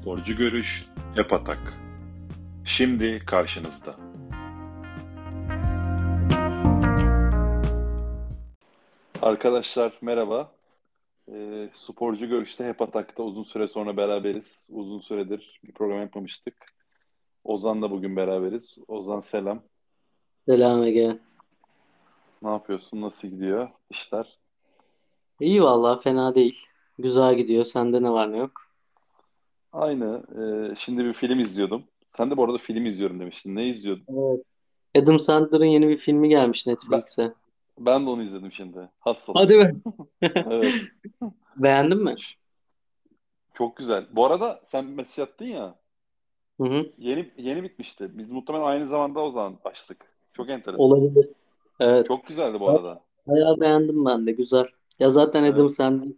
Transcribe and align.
Sporcu 0.00 0.36
Görüş 0.36 0.86
Hep 1.14 1.32
Atak 1.32 1.74
Şimdi 2.64 3.22
karşınızda. 3.26 3.96
Arkadaşlar 9.22 9.98
merhaba. 10.02 10.52
E, 11.32 11.68
sporcu 11.74 12.26
Görüş'te 12.26 12.64
Hep 12.64 12.82
Atak'ta 12.82 13.22
uzun 13.22 13.42
süre 13.42 13.68
sonra 13.68 13.96
beraberiz. 13.96 14.68
Uzun 14.70 15.00
süredir 15.00 15.60
bir 15.64 15.72
program 15.72 15.98
yapmamıştık. 15.98 16.54
Ozan'la 17.44 17.90
bugün 17.90 18.16
beraberiz. 18.16 18.78
Ozan 18.88 19.20
selam. 19.20 19.62
Selam 20.48 20.82
Ege. 20.82 21.18
Ne 22.42 22.50
yapıyorsun? 22.50 23.00
Nasıl 23.00 23.28
gidiyor 23.28 23.68
işler? 23.90 24.38
İyi 25.40 25.62
vallahi 25.62 26.02
fena 26.02 26.34
değil. 26.34 26.66
Güzel 26.98 27.34
gidiyor. 27.34 27.64
Sende 27.64 28.02
ne 28.02 28.10
var 28.10 28.32
ne 28.32 28.36
yok? 28.36 28.69
Aynı. 29.72 30.22
Ee, 30.72 30.74
şimdi 30.78 31.04
bir 31.04 31.12
film 31.14 31.40
izliyordum. 31.40 31.84
Sen 32.16 32.30
de 32.30 32.36
bu 32.36 32.44
arada 32.44 32.58
film 32.58 32.86
izliyorum 32.86 33.20
demiştin. 33.20 33.56
Ne 33.56 33.66
izliyordun? 33.66 34.04
Evet. 34.08 34.44
Adam 35.04 35.20
Sandler'ın 35.20 35.64
yeni 35.64 35.88
bir 35.88 35.96
filmi 35.96 36.28
gelmiş 36.28 36.66
Ben, 36.66 36.72
Netflix'e. 36.72 37.34
ben 37.78 38.06
de 38.06 38.10
onu 38.10 38.22
izledim 38.22 38.52
şimdi. 38.52 38.88
Hustle. 39.00 39.32
Hadi 39.36 39.58
be. 39.58 39.72
Evet. 40.50 40.74
Beğendin 41.56 42.04
mi? 42.04 42.16
Çok 43.54 43.76
güzel. 43.76 44.06
Bu 44.12 44.26
arada 44.26 44.60
sen 44.64 44.84
mesaj 44.84 45.18
attın 45.28 45.44
ya. 45.44 45.74
Hı 46.60 46.64
hı. 46.66 46.90
Yeni 46.98 47.30
yeni 47.36 47.62
bitmişti. 47.62 48.18
Biz 48.18 48.32
muhtemelen 48.32 48.64
aynı 48.64 48.88
zamanda 48.88 49.20
o 49.20 49.30
zaman 49.30 49.58
açtık. 49.64 49.96
Çok 50.32 50.50
enteresan. 50.50 50.80
Olabilir. 50.80 51.26
Evet. 51.80 52.06
Çok 52.06 52.26
güzeldi 52.26 52.60
bu 52.60 52.68
arada. 52.70 53.04
Bayağı 53.26 53.60
beğendim 53.60 54.04
ben 54.04 54.26
de. 54.26 54.32
Güzel. 54.32 54.66
Ya 54.98 55.10
zaten 55.10 55.44
Adam 55.44 55.60
Evet. 55.60 55.72
Sandler 55.72 56.12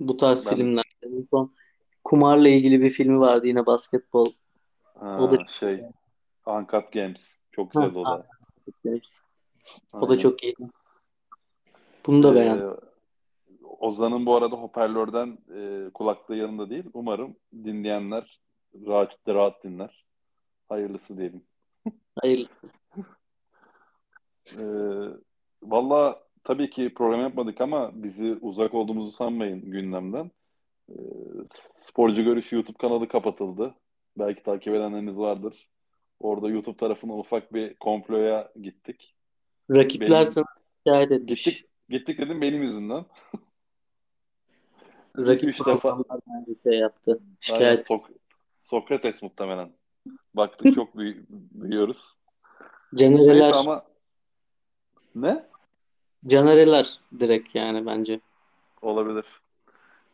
bu 0.00 0.16
tarz 0.16 0.46
Ben 0.46 0.56
filmler. 0.56 0.84
Son 1.30 1.50
kumarla 2.04 2.48
ilgili 2.48 2.80
bir 2.80 2.90
filmi 2.90 3.20
vardı 3.20 3.46
yine 3.46 3.66
basketbol. 3.66 4.26
O 5.00 5.30
da 5.30 5.36
ha, 5.36 5.46
şey 5.60 5.84
Uncut 6.46 6.92
Games. 6.92 7.38
Çok 7.52 7.74
Ha, 7.74 7.80
güzeldi 7.80 7.98
o 7.98 8.04
da. 8.04 8.26
o 9.94 10.08
da 10.08 10.18
çok 10.18 10.44
iyi. 10.44 10.54
Bunu 12.06 12.22
da 12.22 12.32
Ee, 12.32 12.34
beğendim. 12.34 12.70
Ozan'ın 13.78 14.26
bu 14.26 14.36
arada 14.36 14.56
hoparlörden 14.56 15.38
e, 15.54 15.90
kulaklığı 15.90 16.36
yanında 16.36 16.70
değil. 16.70 16.84
Umarım 16.94 17.36
dinleyenler 17.54 18.40
rahat 18.86 19.16
rahat 19.28 19.64
dinler. 19.64 20.04
Hayırlısı 20.68 21.18
diyelim. 21.18 21.44
Hayırlı. 22.20 22.46
Ee, 24.58 24.62
valla 25.62 26.22
tabii 26.44 26.70
ki 26.70 26.94
program 26.94 27.20
yapmadık 27.20 27.60
ama 27.60 27.90
bizi 27.94 28.38
uzak 28.40 28.74
olduğumuzu 28.74 29.10
sanmayın 29.10 29.70
gündemden. 29.70 30.30
Ee, 30.90 30.94
Sporcu 31.76 32.24
Görüş 32.24 32.52
YouTube 32.52 32.76
kanalı 32.78 33.08
kapatıldı. 33.08 33.74
Belki 34.18 34.42
takip 34.42 34.74
edenleriniz 34.74 35.18
vardır. 35.18 35.68
Orada 36.20 36.48
YouTube 36.48 36.76
tarafından 36.76 37.18
ufak 37.18 37.54
bir 37.54 37.74
komploya 37.74 38.52
gittik. 38.62 39.14
Rakipler 39.70 40.10
Benim 40.10 40.26
sana 40.26 40.44
şikayet 40.78 41.10
gittik 41.10 41.22
etmiş. 41.30 41.64
gittik 41.88 42.18
dedim 42.18 42.40
benim 42.40 42.62
yüzümden. 42.62 43.04
Rakip 45.18 45.50
2-3 45.50 45.66
defa 45.74 45.98
şey 46.64 46.78
yaptı. 46.78 47.10
aynen 47.20 47.36
Şikayet. 47.40 47.86
Sok 47.86 48.10
Sokrates 48.62 49.22
muhtemelen. 49.22 49.72
Baktık 50.34 50.74
çok 50.74 50.96
büyü- 50.96 51.26
büyüyoruz. 51.30 52.18
Neyse 52.92 53.16
Canereler, 53.16 53.52
ama 53.54 53.84
ne? 55.14 55.44
Canereler 56.26 57.00
direkt 57.20 57.54
yani 57.54 57.86
bence. 57.86 58.20
Olabilir. 58.82 59.24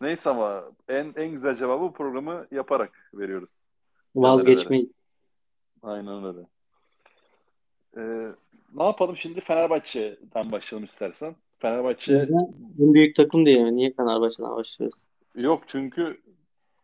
Neyse 0.01 0.31
ama 0.31 0.65
en 0.89 1.13
en 1.17 1.31
güzel 1.31 1.57
cevabı 1.57 1.93
programı 1.93 2.47
yaparak 2.51 3.11
veriyoruz. 3.15 3.69
Vazgeçmeyiz. 4.17 4.89
Aynen 5.83 6.25
öyle. 6.25 6.47
Ee, 7.97 8.33
ne 8.75 8.85
yapalım 8.85 9.17
şimdi 9.17 9.41
Fenerbahçe'den 9.41 10.53
başlayalım 10.53 10.85
istersen. 10.85 11.37
Fenerbahçe? 11.59 12.29
En 12.81 12.95
büyük 12.95 13.15
takım 13.15 13.47
diye 13.47 13.65
mi? 13.65 13.77
Niye 13.77 13.93
Fenerbahçe'den 13.93 14.51
başlıyoruz? 14.51 15.05
yok 15.35 15.63
çünkü 15.67 16.21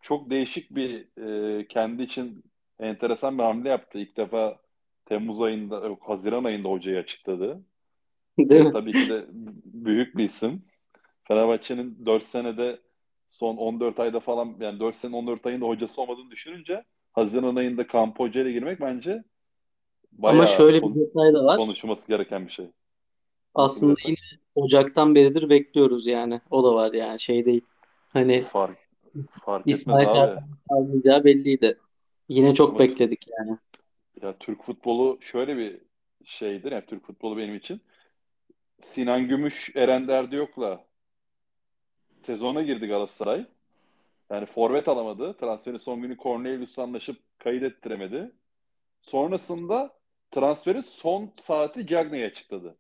çok 0.00 0.30
değişik 0.30 0.74
bir 0.74 1.06
e, 1.22 1.66
kendi 1.66 2.02
için 2.02 2.44
enteresan 2.78 3.38
bir 3.38 3.42
hamle 3.42 3.68
yaptı. 3.68 3.98
İlk 3.98 4.16
defa 4.16 4.58
Temmuz 5.06 5.40
ayında, 5.40 5.76
yok 5.76 6.02
Haziran 6.02 6.44
ayında 6.44 6.68
hocayı 6.68 6.98
açıkladı. 6.98 7.60
Değil 8.50 8.62
mi? 8.62 8.72
tabii 8.72 8.94
ki 8.94 9.08
de 9.08 9.26
büyük 9.64 10.16
bir 10.16 10.24
isim. 10.24 10.64
Fenerbahçe'nin 11.24 12.06
4 12.06 12.24
senede 12.24 12.80
son 13.28 13.56
14 13.56 14.00
ayda 14.00 14.20
falan 14.20 14.56
yani 14.60 14.80
4 14.80 14.96
sene 14.96 15.16
14 15.16 15.46
ayında 15.46 15.66
hocası 15.66 16.02
olmadığını 16.02 16.30
düşününce 16.30 16.84
Haziran 17.12 17.56
ayında 17.56 17.86
kamp 17.86 18.18
hocayla 18.20 18.50
girmek 18.50 18.80
bence 18.80 19.24
Ama 20.22 20.22
bayağı 20.22 20.46
şöyle 20.46 20.82
bir 20.82 20.94
detay 20.94 21.32
da 21.34 21.44
var. 21.44 21.56
konuşulması 21.58 22.08
gereken 22.08 22.46
bir 22.46 22.52
şey. 22.52 22.70
Aslında 23.54 23.94
yine 24.06 24.16
Ocak'tan 24.54 25.14
beridir 25.14 25.48
bekliyoruz 25.50 26.06
yani. 26.06 26.40
O 26.50 26.64
da 26.64 26.74
var 26.74 26.92
yani 26.92 27.20
şey 27.20 27.44
değil. 27.46 27.64
Hani 28.08 28.40
Fark 28.40 28.78
fark 29.44 29.66
İsmail 29.66 30.06
abi. 30.08 30.14
Kartal 30.18 30.42
kalmayacağı 30.68 31.24
belliydi. 31.24 31.78
Yine 32.28 32.54
çok 32.54 32.70
Ama 32.70 32.78
bekledik 32.78 33.26
yani. 33.38 33.58
ya 34.22 34.38
Türk 34.38 34.62
futbolu 34.64 35.18
şöyle 35.20 35.56
bir 35.56 35.80
şeydir. 36.24 36.72
Yani 36.72 36.86
Türk 36.86 37.06
futbolu 37.06 37.36
benim 37.36 37.54
için 37.54 37.80
Sinan 38.84 39.28
Gümüş, 39.28 39.70
Eren 39.74 40.08
Derdiyok'la 40.08 40.84
sezona 42.22 42.62
girdi 42.62 42.86
Galatasaray. 42.86 43.46
Yani 44.30 44.46
forvet 44.46 44.88
alamadı. 44.88 45.36
Transferin 45.36 45.78
son 45.78 46.02
günü 46.02 46.16
Cornelius'la 46.16 46.82
anlaşıp 46.82 47.16
kayıt 47.38 47.62
ettiremedi. 47.62 48.32
Sonrasında 49.02 49.94
transferi 50.30 50.82
son 50.82 51.30
saati 51.36 51.86
Cagney'e 51.86 52.26
açıkladı. 52.26 52.76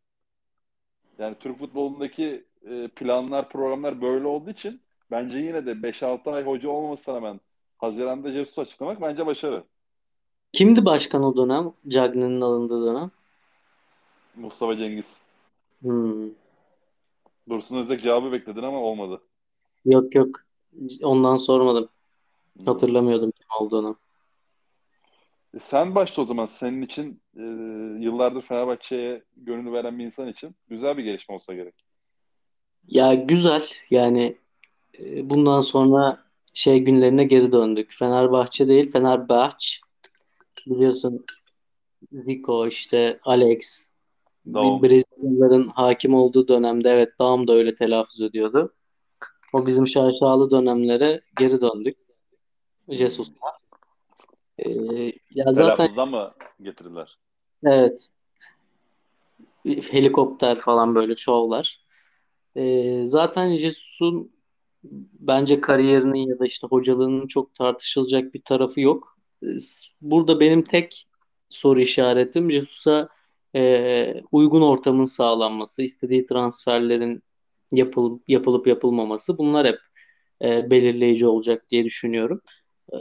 Yani 1.18 1.36
Türk 1.40 1.58
futbolundaki 1.58 2.44
e, 2.70 2.88
planlar, 2.88 3.48
programlar 3.48 4.02
böyle 4.02 4.26
olduğu 4.26 4.50
için 4.50 4.80
bence 5.10 5.38
yine 5.38 5.66
de 5.66 5.82
5-6 5.82 6.30
ay 6.30 6.44
hoca 6.44 6.68
olmamasına 6.68 7.14
rağmen 7.14 7.40
Haziran'da 7.78 8.32
Jesus 8.32 8.58
açıklamak 8.58 9.00
bence 9.00 9.26
başarı. 9.26 9.64
Kimdi 10.52 10.84
başkan 10.84 11.22
o 11.22 11.36
dönem? 11.36 11.72
Cagney'in 11.88 12.40
alındığı 12.40 12.88
dönem. 12.88 13.10
Mustafa 14.36 14.76
Cengiz. 14.76 15.23
Hmm. 15.84 16.30
Dursun 17.48 17.76
Özbek 17.76 18.02
cevabı 18.02 18.32
bekledin 18.32 18.62
ama 18.62 18.78
olmadı. 18.78 19.22
Yok 19.84 20.14
yok. 20.14 20.40
Ondan 21.02 21.36
sormadım. 21.36 21.88
Hmm. 22.58 22.66
Hatırlamıyordum 22.66 23.30
kim 23.30 23.46
olduğunu. 23.60 23.96
E 25.54 25.58
sen 25.60 25.94
başla 25.94 26.22
o 26.22 26.26
zaman. 26.26 26.46
Senin 26.46 26.82
için 26.82 27.20
e, 27.36 27.42
yıllardır 28.04 28.42
Fenerbahçe'ye 28.42 29.22
gönül 29.36 29.72
veren 29.72 29.98
bir 29.98 30.04
insan 30.04 30.28
için 30.28 30.54
güzel 30.68 30.98
bir 30.98 31.04
gelişme 31.04 31.34
olsa 31.34 31.54
gerek. 31.54 31.74
Ya 32.88 33.14
güzel 33.14 33.64
yani 33.90 34.36
e, 34.98 35.30
bundan 35.30 35.60
sonra 35.60 36.24
şey 36.54 36.78
günlerine 36.78 37.24
geri 37.24 37.52
döndük. 37.52 37.92
Fenerbahçe 37.92 38.68
değil 38.68 38.92
Fenerbahçe. 38.92 39.80
Biliyorsun 40.66 41.24
Zico 42.12 42.66
işte 42.66 43.20
Alex 43.22 43.93
Daum. 44.46 44.82
Brezilyalıların 44.82 45.68
hakim 45.68 46.14
olduğu 46.14 46.48
dönemde 46.48 46.90
evet 46.90 47.18
Daum 47.18 47.48
da 47.48 47.52
öyle 47.52 47.74
telaffuz 47.74 48.22
ediyordu. 48.22 48.74
O 49.52 49.66
bizim 49.66 49.86
şaşalı 49.86 50.50
dönemlere 50.50 51.20
geri 51.38 51.60
döndük. 51.60 51.96
Jesus'la. 52.88 53.34
Ee, 54.58 55.12
ya 55.30 55.52
zaten 55.52 56.08
mı 56.08 56.34
getirdiler? 56.62 57.18
evet 57.64 58.10
helikopter 59.64 60.58
falan 60.58 60.94
böyle 60.94 61.16
şovlar. 61.16 61.80
Ee, 62.56 63.02
zaten 63.06 63.56
Jesus'un 63.56 64.32
bence 65.20 65.60
kariyerinin 65.60 66.28
ya 66.28 66.38
da 66.38 66.44
işte 66.44 66.66
hocalığının 66.66 67.26
çok 67.26 67.54
tartışılacak 67.54 68.34
bir 68.34 68.42
tarafı 68.42 68.80
yok. 68.80 69.18
Ee, 69.42 69.46
Burada 70.00 70.40
benim 70.40 70.64
tek 70.64 71.08
soru 71.48 71.80
işaretim 71.80 72.50
Jesus'a 72.50 73.08
e, 73.54 74.22
uygun 74.32 74.62
ortamın 74.62 75.04
sağlanması, 75.04 75.82
istediği 75.82 76.24
transferlerin 76.24 77.22
yapılıp 77.72 78.28
yapılıp 78.28 78.66
yapılmaması 78.66 79.38
bunlar 79.38 79.66
hep 79.66 79.78
e, 80.42 80.70
belirleyici 80.70 81.26
olacak 81.26 81.70
diye 81.70 81.84
düşünüyorum. 81.84 82.40
Ee, 82.92 82.96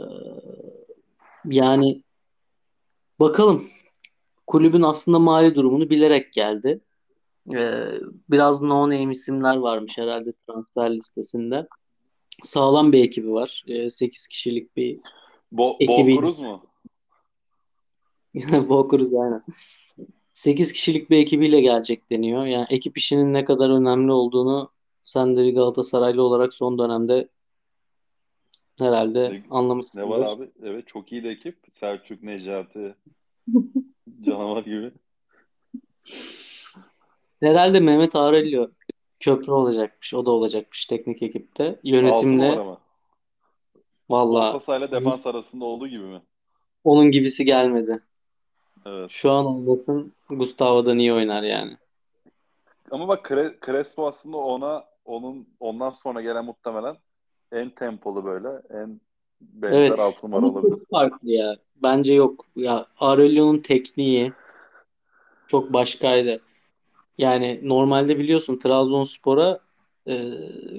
yani 1.44 2.02
bakalım 3.20 3.64
kulübün 4.46 4.82
aslında 4.82 5.18
mali 5.18 5.54
durumunu 5.54 5.90
bilerek 5.90 6.32
geldi. 6.32 6.80
Ee, 7.54 7.86
biraz 8.30 8.62
no-name 8.62 9.12
isimler 9.12 9.56
varmış 9.56 9.98
herhalde 9.98 10.32
transfer 10.32 10.94
listesinde. 10.94 11.68
Sağlam 12.42 12.92
bir 12.92 13.04
ekibi 13.04 13.32
var. 13.32 13.64
8 13.88 14.28
kişilik 14.28 14.76
bir 14.76 15.00
Bo 15.52 15.76
ekibi. 15.80 16.12
Bolkuruz 16.12 16.38
mu? 16.38 16.66
Bokuruz 18.68 19.14
aynen. 19.14 19.42
8 20.34 20.72
kişilik 20.72 21.10
bir 21.10 21.18
ekibiyle 21.18 21.60
gelecek 21.60 22.10
deniyor. 22.10 22.46
Yani 22.46 22.66
ekip 22.70 22.98
işinin 22.98 23.34
ne 23.34 23.44
kadar 23.44 23.70
önemli 23.70 24.12
olduğunu 24.12 24.70
sen 25.04 25.36
de 25.36 25.44
bir 25.44 25.54
Galatasaraylı 25.54 26.22
olarak 26.22 26.54
son 26.54 26.78
dönemde 26.78 27.28
Herhalde 28.80 29.42
Ne, 29.94 30.02
ne 30.02 30.08
var 30.08 30.20
abi? 30.20 30.50
Evet 30.62 30.86
çok 30.86 31.12
iyi 31.12 31.24
de 31.24 31.28
ekip. 31.28 31.56
Selçuk, 31.72 32.22
Necati, 32.22 32.94
canavar 34.20 34.62
gibi. 34.62 34.90
Herhalde 37.42 37.80
Mehmet 37.80 38.16
Aurelio 38.16 38.70
köprü 39.20 39.52
olacakmış. 39.52 40.14
O 40.14 40.26
da 40.26 40.30
olacakmış 40.30 40.86
teknik 40.86 41.22
ekipte. 41.22 41.80
Numara 41.84 42.64
mı? 42.64 42.70
Orta 42.70 42.78
valla 44.10 44.60
sahayla 44.60 44.92
defans 44.92 45.26
arasında 45.26 45.64
olduğu 45.64 45.88
gibi 45.88 46.04
mi? 46.04 46.22
onun 46.84 47.10
gibisi 47.10 47.44
gelmedi. 47.44 48.02
Evet. 48.86 49.10
Şu 49.10 49.30
an 49.30 49.46
olmasın 49.46 50.12
Gustavo'dan 50.28 50.98
iyi 50.98 51.12
oynar 51.12 51.42
yani. 51.42 51.76
Ama 52.90 53.08
bak 53.08 53.26
Cre- 53.26 53.66
Crespo 53.66 54.06
aslında 54.06 54.36
ona 54.36 54.84
onun 55.04 55.48
ondan 55.60 55.90
sonra 55.90 56.22
gelen 56.22 56.44
muhtemelen 56.44 56.96
en 57.52 57.70
tempolu 57.70 58.24
böyle 58.24 58.48
en 58.70 59.00
benzer 59.40 59.76
Evet. 59.76 59.98
altı 59.98 60.30
numara 60.30 60.46
olabilir. 60.46 60.76
çok 60.76 60.90
farklı 60.90 61.30
ya. 61.30 61.56
Bence 61.82 62.14
yok. 62.14 62.46
Ya 62.56 62.86
Aurelio'nun 63.00 63.58
tekniği 63.58 64.32
çok 65.46 65.72
başkaydı. 65.72 66.40
Yani 67.18 67.60
normalde 67.62 68.18
biliyorsun 68.18 68.58
Trabzonspor'a 68.58 69.60
e, 70.08 70.30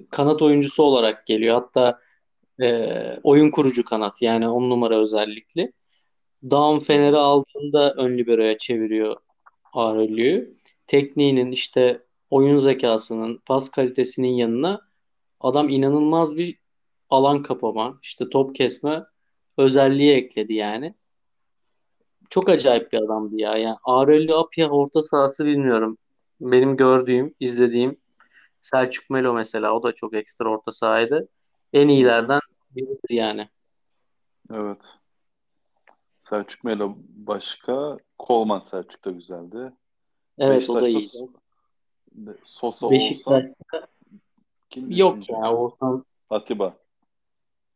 kanat 0.09 0.41
oyuncusu 0.41 0.83
olarak 0.83 1.27
geliyor. 1.27 1.55
Hatta 1.55 1.99
e, 2.61 3.19
oyun 3.23 3.51
kurucu 3.51 3.85
kanat 3.85 4.21
yani 4.21 4.49
on 4.49 4.69
numara 4.69 4.97
özellikle. 4.97 5.71
Hı 6.51 6.79
Fener'i 6.79 7.17
aldığında 7.17 7.93
ön 7.93 8.17
libero'ya 8.17 8.57
çeviriyor 8.57 9.15
Aurelio'yu. 9.73 10.55
Tekniğinin 10.87 11.51
işte 11.51 12.03
oyun 12.29 12.59
zekasının, 12.59 13.41
pas 13.45 13.71
kalitesinin 13.71 14.33
yanına 14.33 14.81
adam 15.39 15.69
inanılmaz 15.69 16.37
bir 16.37 16.59
alan 17.09 17.43
kapama, 17.43 17.99
işte 18.03 18.29
top 18.29 18.55
kesme 18.55 19.03
özelliği 19.57 20.13
ekledi 20.13 20.53
yani. 20.53 20.95
Çok 22.29 22.49
acayip 22.49 22.93
bir 22.93 22.97
adamdı 22.97 23.35
ya. 23.41 23.57
Yani 23.57 23.77
Aurelio 23.83 24.37
Apia 24.37 24.69
orta 24.69 25.01
sahası 25.01 25.45
bilmiyorum. 25.45 25.97
Benim 26.41 26.77
gördüğüm, 26.77 27.35
izlediğim 27.39 27.97
Selçuk 28.61 29.09
Melo 29.09 29.33
mesela 29.33 29.73
o 29.73 29.83
da 29.83 29.91
çok 29.91 30.13
ekstra 30.13 30.49
orta 30.49 30.71
sahaydı. 30.71 31.27
En 31.73 31.87
iyilerden 31.87 32.39
biridir 32.71 33.09
yani. 33.09 33.49
Evet. 34.53 35.04
Selçuk 36.29 36.63
Melo 36.63 36.95
başka. 37.07 37.97
Kolman 38.19 38.59
Selçuk 38.59 39.05
da 39.05 39.11
güzeldi. 39.11 39.73
Evet 40.37 40.69
o 40.69 40.81
da 40.81 40.87
iyiydi. 40.87 41.27
Sosa 42.45 42.91
Beşiktaş 42.91 43.43
Oğuzhan 43.43 43.55
kim 44.69 44.91
yok 44.91 45.29
ya 45.29 45.53
Oğuzhan. 45.53 46.05
Atiba. 46.29 46.77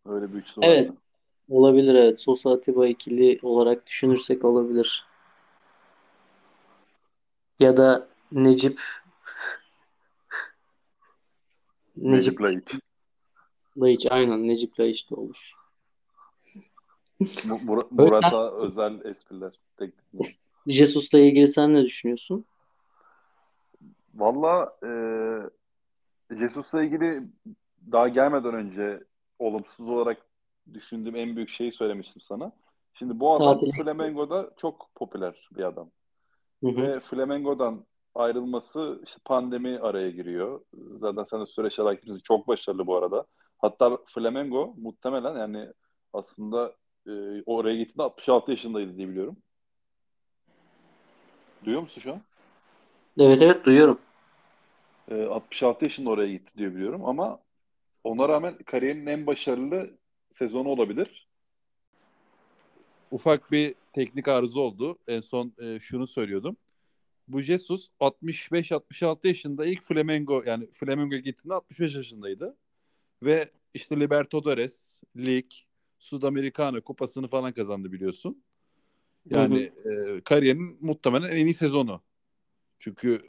Öyle 0.05 0.33
bir 0.33 0.37
üçlü 0.37 0.61
Evet 0.61 0.89
vardı. 0.89 0.97
olabilir 1.49 1.95
evet. 1.95 2.19
Sosa 2.19 2.51
Atiba 2.51 2.87
ikili 2.87 3.39
olarak 3.41 3.87
düşünürsek 3.87 4.45
olabilir. 4.45 5.05
Ya 7.59 7.77
da 7.77 8.07
Necip 8.31 8.79
Necip 11.97 12.39
Necip 12.39 12.41
Laiç. 12.41 12.63
Laiç 13.77 14.07
aynen 14.11 14.47
Necip 14.47 14.79
Laiç 14.79 15.11
de 15.11 15.15
olur. 15.15 15.53
Mu- 17.19 17.59
Mur- 17.65 17.87
Murat'a 17.91 18.51
özel 18.51 19.05
espriler. 19.05 19.53
Jesus'la 20.67 21.19
ilgili 21.19 21.47
sen 21.47 21.73
ne 21.73 21.83
düşünüyorsun? 21.83 22.45
Valla 24.15 24.77
e, 24.83 24.91
Jesus'la 26.35 26.83
ilgili 26.83 27.23
daha 27.91 28.07
gelmeden 28.07 28.53
önce 28.53 29.03
olumsuz 29.39 29.89
olarak 29.89 30.25
düşündüğüm 30.73 31.15
en 31.15 31.35
büyük 31.35 31.49
şeyi 31.49 31.71
söylemiştim 31.71 32.21
sana. 32.21 32.51
Şimdi 32.93 33.19
bu 33.19 33.33
adam 33.33 33.53
Tatile. 33.57 33.83
Flamengo'da 33.83 34.51
çok 34.57 34.89
popüler 34.95 35.49
bir 35.57 35.63
adam. 35.63 35.89
Hı 36.63 36.67
hı. 36.69 36.75
Ve 36.81 36.99
Flamengo'dan 36.99 37.85
ayrılması 38.15 39.01
işte 39.05 39.19
pandemi 39.25 39.79
araya 39.79 40.09
giriyor. 40.09 40.61
Zaten 40.91 41.23
sen 41.23 41.41
de 41.41 41.45
süreçler 41.45 41.85
hakimsin. 41.85 42.19
Çok 42.23 42.47
başarılı 42.47 42.87
bu 42.87 42.95
arada. 42.97 43.25
Hatta 43.57 43.97
Flamengo 44.05 44.73
muhtemelen 44.77 45.35
yani 45.37 45.67
aslında 46.13 46.75
e, 47.07 47.43
oraya 47.45 47.75
gittiğinde 47.75 48.03
66 48.03 48.51
yaşındaydı 48.51 48.97
diye 48.97 49.09
biliyorum. 49.09 49.37
Duyuyor 51.65 51.81
musun 51.81 52.01
şu 52.01 52.13
an? 52.13 52.21
Evet 53.19 53.41
evet 53.41 53.65
duyuyorum. 53.65 53.99
E, 55.11 55.23
66 55.23 55.85
yaşında 55.85 56.09
oraya 56.09 56.31
gitti 56.31 56.51
diye 56.57 56.75
biliyorum 56.75 57.05
ama 57.05 57.39
ona 58.03 58.29
rağmen 58.29 58.57
kariyerinin 58.57 59.05
en 59.05 59.27
başarılı 59.27 59.97
sezonu 60.35 60.69
olabilir. 60.69 61.29
ufak 63.11 63.51
bir 63.51 63.75
teknik 63.93 64.27
arıza 64.27 64.59
oldu. 64.59 64.97
En 65.07 65.19
son 65.19 65.53
e, 65.61 65.79
şunu 65.79 66.07
söylüyordum. 66.07 66.57
Bu 67.27 67.39
Jesus 67.39 67.89
65-66 67.99 69.27
yaşında 69.27 69.65
ilk 69.65 69.83
Flamengo 69.83 70.43
yani 70.45 70.67
Flamengo'ya 70.71 71.21
gittiğinde 71.21 71.53
65 71.53 71.95
yaşındaydı. 71.95 72.57
Ve 73.23 73.49
işte 73.73 73.99
Libertadores, 73.99 75.01
Lig, 75.17 75.45
Sudamericana 75.99 76.81
kupasını 76.81 77.27
falan 77.27 77.53
kazandı 77.53 77.91
biliyorsun. 77.91 78.43
Yani 79.25 79.71
hı. 79.83 80.17
e, 80.17 80.21
kariyerinin 80.21 80.77
muhtemelen 80.81 81.29
en 81.29 81.45
iyi 81.45 81.53
sezonu. 81.53 82.01
Çünkü 82.79 83.21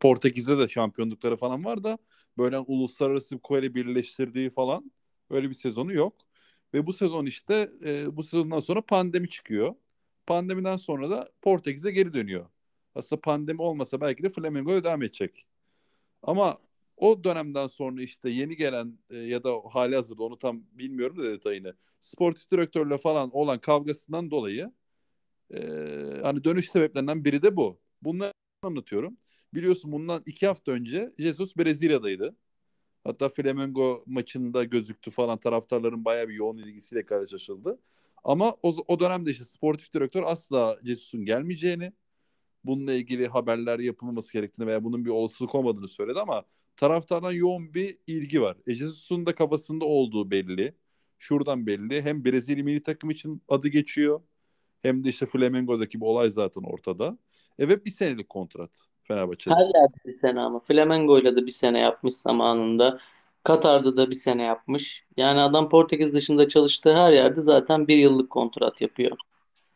Portekiz'de 0.00 0.58
de 0.58 0.68
şampiyonlukları 0.68 1.36
falan 1.36 1.64
var 1.64 1.84
da 1.84 1.98
böyle 2.38 2.58
uluslararası 2.58 3.38
kupayla 3.38 3.74
birleştirdiği 3.74 4.50
falan 4.50 4.92
öyle 5.30 5.48
bir 5.48 5.54
sezonu 5.54 5.92
yok. 5.92 6.14
Ve 6.74 6.86
bu 6.86 6.92
sezon 6.92 7.26
işte 7.26 7.68
e, 7.84 8.16
bu 8.16 8.22
sezondan 8.22 8.60
sonra 8.60 8.80
pandemi 8.80 9.28
çıkıyor. 9.28 9.74
Pandemiden 10.26 10.76
sonra 10.76 11.10
da 11.10 11.28
Portekiz'e 11.42 11.90
geri 11.90 12.14
dönüyor. 12.14 12.46
Aslında 12.94 13.20
pandemi 13.20 13.62
olmasa 13.62 14.00
belki 14.00 14.22
de 14.22 14.28
Flamengo'ya 14.28 14.84
devam 14.84 15.02
edecek. 15.02 15.46
Ama 16.22 16.58
o 16.96 17.24
dönemden 17.24 17.66
sonra 17.66 18.02
işte 18.02 18.30
yeni 18.30 18.56
gelen 18.56 18.98
e, 19.10 19.16
ya 19.18 19.44
da 19.44 19.50
hali 19.72 19.94
hazırda 19.94 20.22
onu 20.24 20.38
tam 20.38 20.62
bilmiyorum 20.72 21.18
da 21.18 21.22
detayını. 21.24 21.74
Sportif 22.00 22.50
direktörle 22.50 22.98
falan 22.98 23.30
olan 23.32 23.58
kavgasından 23.60 24.30
dolayı 24.30 24.72
e, 25.54 25.58
hani 26.22 26.44
dönüş 26.44 26.70
sebeplerinden 26.70 27.24
biri 27.24 27.42
de 27.42 27.56
bu. 27.56 27.80
Bunları 28.02 28.32
anlatıyorum. 28.62 29.16
Biliyorsun 29.54 29.92
bundan 29.92 30.22
iki 30.26 30.46
hafta 30.46 30.72
önce 30.72 31.12
Jesus 31.18 31.56
Brezilya'daydı. 31.56 32.36
Hatta 33.04 33.28
Flamengo 33.28 34.02
maçında 34.06 34.64
gözüktü 34.64 35.10
falan 35.10 35.38
taraftarların 35.38 36.04
bayağı 36.04 36.28
bir 36.28 36.34
yoğun 36.34 36.58
ilgisiyle 36.58 37.06
karşılaşıldı. 37.06 37.80
Ama 38.24 38.56
o, 38.62 38.74
o 38.88 39.00
dönemde 39.00 39.30
işte 39.30 39.44
sportif 39.44 39.94
direktör 39.94 40.22
asla 40.22 40.78
Jesus'un 40.84 41.24
gelmeyeceğini, 41.24 41.92
bununla 42.64 42.92
ilgili 42.92 43.28
haberler 43.28 43.78
yapılmaması 43.78 44.32
gerektiğini 44.32 44.66
veya 44.66 44.84
bunun 44.84 45.04
bir 45.04 45.10
olasılık 45.10 45.54
olmadığını 45.54 45.88
söyledi 45.88 46.20
ama 46.20 46.44
taraftardan 46.76 47.32
yoğun 47.32 47.74
bir 47.74 47.96
ilgi 48.06 48.42
var. 48.42 48.56
E, 48.66 48.74
Jesus'un 48.74 49.26
da 49.26 49.34
kafasında 49.34 49.84
olduğu 49.84 50.30
belli. 50.30 50.74
Şuradan 51.18 51.66
belli. 51.66 52.02
Hem 52.02 52.24
Brezilya 52.24 52.64
milli 52.64 52.82
takım 52.82 53.10
için 53.10 53.42
adı 53.48 53.68
geçiyor. 53.68 54.20
Hem 54.82 55.04
de 55.04 55.08
işte 55.08 55.26
Flamengo'daki 55.26 56.00
bir 56.00 56.06
olay 56.06 56.30
zaten 56.30 56.62
ortada. 56.62 57.18
E 57.58 57.68
ve 57.68 57.84
bir 57.84 57.90
senelik 57.90 58.28
kontrat 58.28 58.70
Her 58.70 59.08
Fenerbahçe'de. 59.08 59.54
yerde 59.56 59.94
bir 60.06 60.12
sene 60.12 60.40
ama. 60.40 60.60
Flamengo'yla 60.60 61.36
da 61.36 61.46
bir 61.46 61.50
sene 61.50 61.80
yapmış 61.80 62.14
zamanında. 62.14 62.98
Katar'da 63.44 63.96
da 63.96 64.10
bir 64.10 64.14
sene 64.14 64.42
yapmış. 64.42 65.06
Yani 65.16 65.40
adam 65.40 65.68
Portekiz 65.68 66.14
dışında 66.14 66.48
çalıştığı 66.48 66.96
her 66.96 67.12
yerde 67.12 67.40
zaten 67.40 67.88
bir 67.88 67.96
yıllık 67.96 68.30
kontrat 68.30 68.82
yapıyor. 68.82 69.16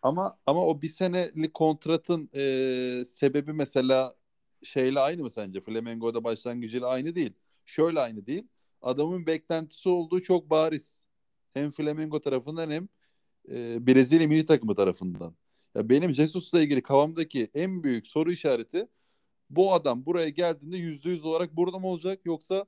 Ama 0.03 0.39
ama 0.47 0.67
o 0.67 0.83
bir 0.83 0.89
senelik 0.89 1.55
kontratın 1.55 2.31
e, 2.35 3.05
sebebi 3.05 3.53
mesela 3.53 4.15
şeyle 4.63 5.01
aynı 5.01 5.23
mı 5.23 5.31
sence? 5.31 5.61
Flamengo'da 5.61 6.25
başlangıcıyla 6.25 6.89
aynı 6.89 7.15
değil. 7.15 7.33
Şöyle 7.67 8.01
aynı 8.01 8.27
değil. 8.27 8.47
Adamın 8.83 9.27
beklentisi 9.27 9.89
olduğu 9.89 10.23
çok 10.23 10.51
bariz. 10.51 11.01
Hem 11.55 11.71
Flamengo 11.71 12.21
tarafından 12.21 12.71
hem 12.71 12.89
e, 13.49 13.87
Brezilya 13.87 14.29
milli 14.29 14.47
takımı 14.47 14.75
tarafından. 14.75 15.35
Ya 15.75 15.89
benim 15.89 16.13
Jesus'la 16.13 16.61
ilgili 16.63 16.83
kafamdaki 16.83 17.51
en 17.55 17.83
büyük 17.83 18.07
soru 18.07 18.33
işareti 18.33 18.89
bu 19.51 19.73
adam 19.75 20.07
buraya 20.07 20.29
geldiğinde 20.29 20.77
yüzde 20.77 21.11
yüz 21.11 21.25
olarak 21.25 21.57
burada 21.57 21.79
mı 21.79 21.87
olacak 21.87 22.21
yoksa 22.25 22.67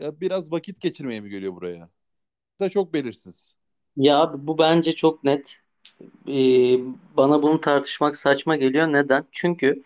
ya 0.00 0.20
biraz 0.20 0.52
vakit 0.52 0.80
geçirmeye 0.80 1.20
mi 1.20 1.30
geliyor 1.30 1.54
buraya? 1.54 1.90
Da 2.60 2.70
çok 2.70 2.94
belirsiz. 2.94 3.54
Ya 3.96 4.18
abi 4.18 4.46
bu 4.46 4.58
bence 4.58 4.92
çok 4.92 5.24
net. 5.24 5.62
Ee, 6.28 6.78
bana 7.16 7.42
bunu 7.42 7.60
tartışmak 7.60 8.16
saçma 8.16 8.56
geliyor. 8.56 8.92
Neden? 8.92 9.24
Çünkü 9.32 9.82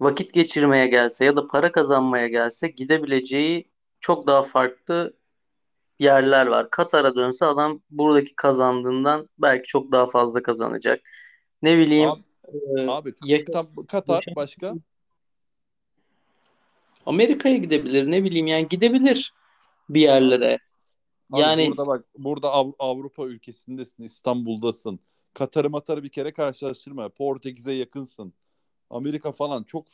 vakit 0.00 0.32
geçirmeye 0.32 0.86
gelse 0.86 1.24
ya 1.24 1.36
da 1.36 1.46
para 1.46 1.72
kazanmaya 1.72 2.28
gelse 2.28 2.68
gidebileceği 2.68 3.70
çok 4.00 4.26
daha 4.26 4.42
farklı 4.42 5.14
yerler 5.98 6.46
var. 6.46 6.70
Katar'a 6.70 7.14
dönse 7.14 7.46
adam 7.46 7.80
buradaki 7.90 8.36
kazandığından 8.36 9.28
belki 9.38 9.68
çok 9.68 9.92
daha 9.92 10.06
fazla 10.06 10.42
kazanacak. 10.42 11.00
Ne 11.62 11.78
bileyim 11.78 12.10
Abi, 12.10 12.20
e, 12.78 12.86
abi 12.86 13.14
Katar 13.88 14.24
başka? 14.36 14.74
Amerika'ya 17.06 17.56
gidebilir 17.56 18.10
ne 18.10 18.24
bileyim 18.24 18.46
yani 18.46 18.68
gidebilir 18.68 19.32
bir 19.90 20.00
yerlere. 20.00 20.58
Abi 21.32 21.40
Yani 21.40 21.68
burada 21.68 21.86
bak 21.86 22.04
burada 22.18 22.52
Av- 22.52 22.72
Avrupa 22.78 23.26
ülkesindesin, 23.26 24.02
İstanbul'dasın. 24.02 25.00
Katar'ı 25.34 25.70
matarı 25.70 26.02
bir 26.02 26.08
kere 26.08 26.32
karşılaştırma. 26.32 27.08
Portekiz'e 27.08 27.72
yakınsın. 27.72 28.34
Amerika 28.90 29.32
falan 29.32 29.62
çok 29.62 29.86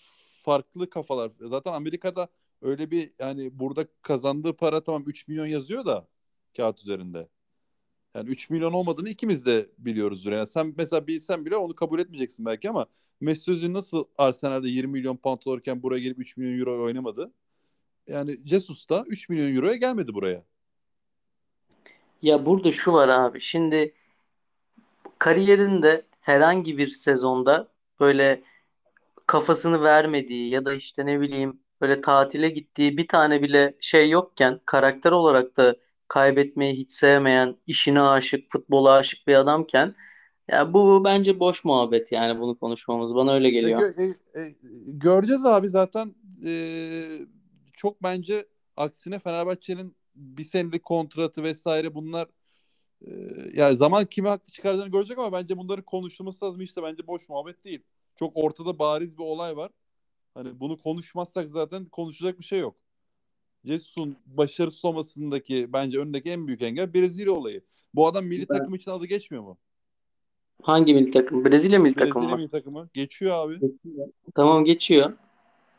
farklı 0.42 0.90
kafalar. 0.90 1.32
Zaten 1.40 1.72
Amerika'da 1.72 2.28
öyle 2.62 2.90
bir 2.90 3.10
yani 3.18 3.58
burada 3.58 3.86
kazandığı 4.02 4.56
para 4.56 4.84
tamam 4.84 5.04
3 5.06 5.28
milyon 5.28 5.46
yazıyor 5.46 5.86
da 5.86 6.08
kağıt 6.56 6.80
üzerinde. 6.80 7.28
Yani 8.14 8.30
3 8.30 8.50
milyon 8.50 8.72
olmadığını 8.72 9.08
ikimiz 9.08 9.46
de 9.46 9.70
biliyoruzdur. 9.78 10.32
Yani 10.32 10.46
sen 10.46 10.74
mesela 10.76 11.06
bilsen 11.06 11.46
bile 11.46 11.56
onu 11.56 11.74
kabul 11.74 11.98
etmeyeceksin 11.98 12.46
belki 12.46 12.70
ama 12.70 12.86
Mesut 13.20 13.48
Özil 13.48 13.72
nasıl 13.72 14.04
Arsenal'de 14.18 14.68
20 14.68 14.92
milyon 14.92 15.16
pound 15.16 15.38
alırken 15.46 15.82
buraya 15.82 16.00
gelip 16.00 16.18
3 16.18 16.36
milyon 16.36 16.58
euro 16.58 16.84
oynamadı? 16.84 17.32
Yani 18.06 18.36
Jesus 18.44 18.88
da 18.88 19.04
3 19.08 19.28
milyon 19.28 19.56
euroya 19.56 19.76
gelmedi 19.76 20.14
buraya. 20.14 20.44
ya 22.22 22.46
burada 22.46 22.72
şu 22.72 22.92
var 22.92 23.08
abi. 23.08 23.40
Şimdi 23.40 23.94
kariyerinde 25.18 26.06
herhangi 26.20 26.78
bir 26.78 26.88
sezonda 26.88 27.68
böyle 28.00 28.42
kafasını 29.26 29.82
vermediği 29.82 30.50
ya 30.50 30.64
da 30.64 30.74
işte 30.74 31.06
ne 31.06 31.20
bileyim 31.20 31.60
böyle 31.80 32.00
tatile 32.00 32.48
gittiği 32.48 32.96
bir 32.98 33.08
tane 33.08 33.42
bile 33.42 33.76
şey 33.80 34.10
yokken 34.10 34.60
karakter 34.66 35.12
olarak 35.12 35.56
da 35.56 35.76
kaybetmeyi 36.08 36.74
hiç 36.74 36.90
sevmeyen, 36.92 37.56
işine 37.66 38.02
aşık, 38.02 38.50
futbola 38.52 38.92
aşık 38.92 39.26
bir 39.26 39.34
adamken 39.34 39.94
ya 40.50 40.74
bu 40.74 41.04
bence 41.04 41.40
boş 41.40 41.64
muhabbet 41.64 42.12
yani 42.12 42.40
bunu 42.40 42.58
konuşmamız 42.58 43.14
bana 43.14 43.32
öyle 43.34 43.48
E, 43.48 43.50
geliyor. 43.50 43.80
gö- 43.80 44.14
e, 44.34 44.40
e, 44.40 44.54
göreceğiz 44.86 45.46
abi 45.46 45.68
zaten 45.68 46.14
e, 46.46 46.50
çok 47.72 48.02
bence 48.02 48.46
aksine 48.76 49.18
Fenerbahçe'nin 49.18 49.96
bir 50.14 50.44
senelik 50.44 50.84
kontratı 50.84 51.42
vesaire 51.42 51.94
bunlar 51.94 52.28
e, 53.06 53.10
yani 53.54 53.76
zaman 53.76 54.06
kimi 54.06 54.28
haklı 54.28 54.52
çıkardığını 54.52 54.88
görecek 54.88 55.18
ama 55.18 55.32
bence 55.32 55.58
bunları 55.58 55.82
konuşulması 55.84 56.44
lazım 56.44 56.60
işte 56.60 56.82
bence 56.82 57.06
boş 57.06 57.28
muhabbet 57.28 57.64
değil. 57.64 57.82
Çok 58.16 58.36
ortada 58.36 58.78
bariz 58.78 59.18
bir 59.18 59.22
olay 59.22 59.56
var. 59.56 59.70
Hani 60.34 60.60
bunu 60.60 60.78
konuşmazsak 60.78 61.48
zaten 61.50 61.84
konuşacak 61.84 62.38
bir 62.40 62.44
şey 62.44 62.58
yok. 62.58 62.76
Jesus'un 63.64 64.16
başarısız 64.26 64.84
olmasındaki 64.84 65.72
bence 65.72 65.98
önündeki 66.00 66.30
en 66.30 66.46
büyük 66.46 66.62
engel 66.62 66.94
Brezilya 66.94 67.32
olayı. 67.32 67.62
Bu 67.94 68.06
adam 68.06 68.24
milli 68.24 68.48
Ben- 68.48 68.58
takım 68.58 68.74
için 68.74 68.90
adı 68.90 69.06
geçmiyor 69.06 69.44
mu? 69.44 69.58
Hangi 70.62 70.94
milli 70.94 71.10
takım? 71.10 71.44
Brezilya 71.44 71.78
milli 71.78 71.94
takımı 71.94 72.22
Brezilya 72.24 72.36
milli 72.36 72.50
takımı 72.50 72.88
geçiyor 72.94 73.34
abi. 73.34 73.60
Tamam 74.34 74.64
geçiyor. 74.64 75.12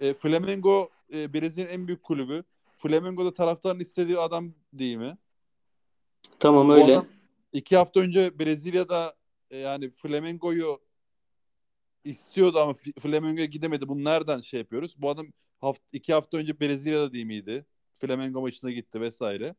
E, 0.02 0.14
Flamengo 0.14 0.90
e, 1.14 1.34
Brezilya'nın 1.34 1.72
en 1.72 1.88
büyük 1.88 2.04
kulübü. 2.04 2.44
Flamengo'da 2.76 3.34
taraftarın 3.34 3.80
istediği 3.80 4.18
adam 4.20 4.54
değil 4.74 4.98
mi? 4.98 5.18
Tamam 6.40 6.68
Bu 6.68 6.74
öyle. 6.74 6.84
adam 6.84 7.06
iki 7.54 7.78
hafta 7.78 8.00
önce 8.00 8.40
Brezilya'da 8.40 9.16
e, 9.52 9.58
yani 9.58 9.90
Flamengo'yu 9.90 10.80
istiyordu 12.10 12.60
ama 12.60 12.74
Flamengo'ya 13.00 13.46
gidemedi. 13.46 13.88
Bunu 13.88 14.04
nereden 14.04 14.40
şey 14.40 14.60
yapıyoruz? 14.60 14.96
Bu 14.98 15.10
adam 15.10 15.28
haft 15.60 15.82
iki 15.94 16.14
hafta 16.14 16.38
önce 16.38 16.60
Brezilya'da 16.60 17.14
değil 17.14 17.26
miydi? 17.26 17.66
Flamengo 17.96 18.42
maçına 18.42 18.72
gitti 18.72 19.02
vesaire. 19.02 19.56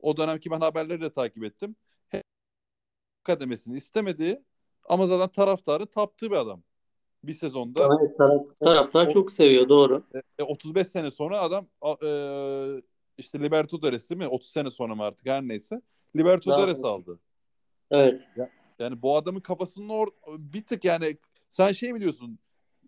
O 0.00 0.16
dönemki 0.16 0.50
ben 0.50 0.60
haberleri 0.60 1.00
de 1.00 1.12
takip 1.12 1.44
ettim. 1.44 1.76
Kademesini 3.22 3.76
istemedi 3.76 4.42
ama 4.88 5.06
zaten 5.06 5.28
taraftarı 5.28 5.86
taptığı 5.86 6.30
bir 6.30 6.36
adam. 6.36 6.62
Bir 7.24 7.34
sezonda 7.34 7.88
evet, 8.00 8.18
taraf- 8.18 8.58
taraftar 8.60 9.06
o- 9.06 9.10
çok 9.10 9.32
seviyor 9.32 9.68
doğru. 9.68 10.04
E, 10.38 10.42
35 10.42 10.86
sene 10.86 11.10
sonra 11.10 11.40
adam 11.40 11.66
e, 12.02 12.08
işte 13.18 13.40
Libertadores'i 13.40 14.16
mi 14.16 14.28
30 14.28 14.50
sene 14.50 14.70
sonra 14.70 14.94
mı 14.94 15.02
artık 15.02 15.26
her 15.26 15.42
neyse 15.42 15.80
Libertadores 16.16 16.84
aldı. 16.84 17.18
Evet. 17.90 18.28
Yani 18.78 19.02
bu 19.02 19.16
adamın 19.16 19.40
kafasının 19.40 19.88
or 19.88 20.08
bir 20.28 20.64
tık 20.64 20.84
yani 20.84 21.16
sen 21.54 21.72
şey 21.72 21.92
mi 21.92 22.00
diyorsun? 22.00 22.38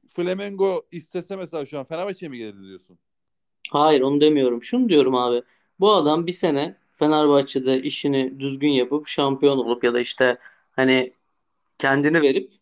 Flamengo 0.09 0.87
istese 0.93 1.37
mesela 1.37 1.67
şu 1.67 1.79
an 1.79 1.85
Fenerbahçe'ye 1.85 2.31
mi 2.31 2.39
gelirdi 2.39 2.63
diyorsun? 2.63 2.99
Hayır 3.71 4.01
onu 4.01 4.21
demiyorum. 4.21 4.63
Şunu 4.63 4.89
diyorum 4.89 5.15
abi. 5.15 5.43
Bu 5.81 5.93
adam 5.93 6.27
bir 6.27 6.33
sene 6.33 6.77
Fenerbahçe'de 6.93 7.83
işini 7.83 8.41
düzgün 8.41 8.69
yapıp 8.69 9.09
şampiyon 9.09 9.59
olup 9.59 9.85
ya 9.85 9.95
da 9.95 10.01
işte 10.01 10.39
hani 10.71 11.13
kendini 11.79 12.23
verip 12.23 12.53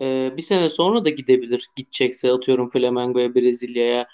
e, 0.00 0.32
bir 0.36 0.42
sene 0.42 0.68
sonra 0.68 1.04
da 1.04 1.10
gidebilir. 1.10 1.68
Gidecekse 1.76 2.32
atıyorum 2.32 2.68
Flamengo'ya, 2.70 3.34
Brezilya'ya 3.34 4.08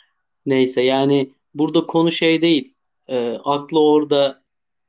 neyse. 0.46 0.82
Yani 0.82 1.30
burada 1.54 1.86
konu 1.86 2.12
şey 2.12 2.42
değil. 2.42 2.74
E, 3.08 3.38
aklı 3.44 3.80
orada 3.80 4.42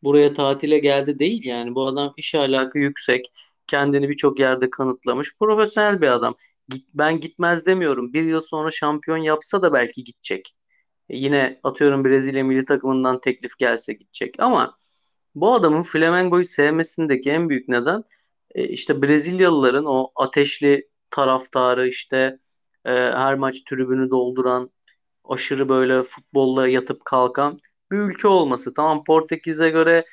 buraya 0.04 0.34
tatile 0.34 0.80
geldi 0.80 1.20
değil 1.20 1.46
yani. 1.46 1.76
Bu 1.76 1.88
adam 1.88 2.14
iş 2.18 2.36
alakı 2.36 2.80
yüksek. 2.80 3.32
Kendini 3.68 4.10
birçok 4.10 4.40
yerde 4.40 4.70
kanıtlamış. 4.70 5.38
Profesyonel 5.40 6.02
bir 6.02 6.08
adam. 6.08 6.36
Git, 6.70 6.88
ben 6.94 7.20
gitmez 7.20 7.66
demiyorum. 7.66 8.14
Bir 8.14 8.26
yıl 8.26 8.40
sonra 8.42 8.72
şampiyon 8.72 9.18
yapsa 9.18 9.62
da 9.62 9.74
belki 9.74 10.04
gidecek. 10.04 10.56
E, 11.10 11.18
Yine 11.18 11.60
atıyorum 11.64 12.06
Brezilya 12.06 12.44
milli 12.44 12.66
takımından 12.66 13.20
teklif 13.22 13.58
gelse 13.58 13.94
gidecek. 13.94 14.36
Ama 14.40 14.78
bu 15.36 15.54
adamın 15.54 15.84
Flamengo'yu 15.84 16.46
sevmesindeki 16.46 17.32
en 17.32 17.50
büyük 17.50 17.68
neden 17.70 18.04
e, 18.56 18.68
işte 18.68 19.02
Brezilyalıların 19.02 19.86
o 19.86 20.12
ateşli 20.16 20.90
taraftarı 21.10 21.88
işte 21.88 22.40
e, 22.86 22.92
her 22.92 23.36
maç 23.36 23.62
tribünü 23.70 24.10
dolduran 24.10 24.72
aşırı 25.24 25.70
böyle 25.70 26.04
futbolla 26.04 26.68
yatıp 26.68 27.06
kalkan 27.06 27.60
bir 27.92 27.98
ülke 27.98 28.28
olması. 28.28 28.74
Tamam 28.74 29.04
Portekiz'e 29.04 29.70
göre 29.70 30.06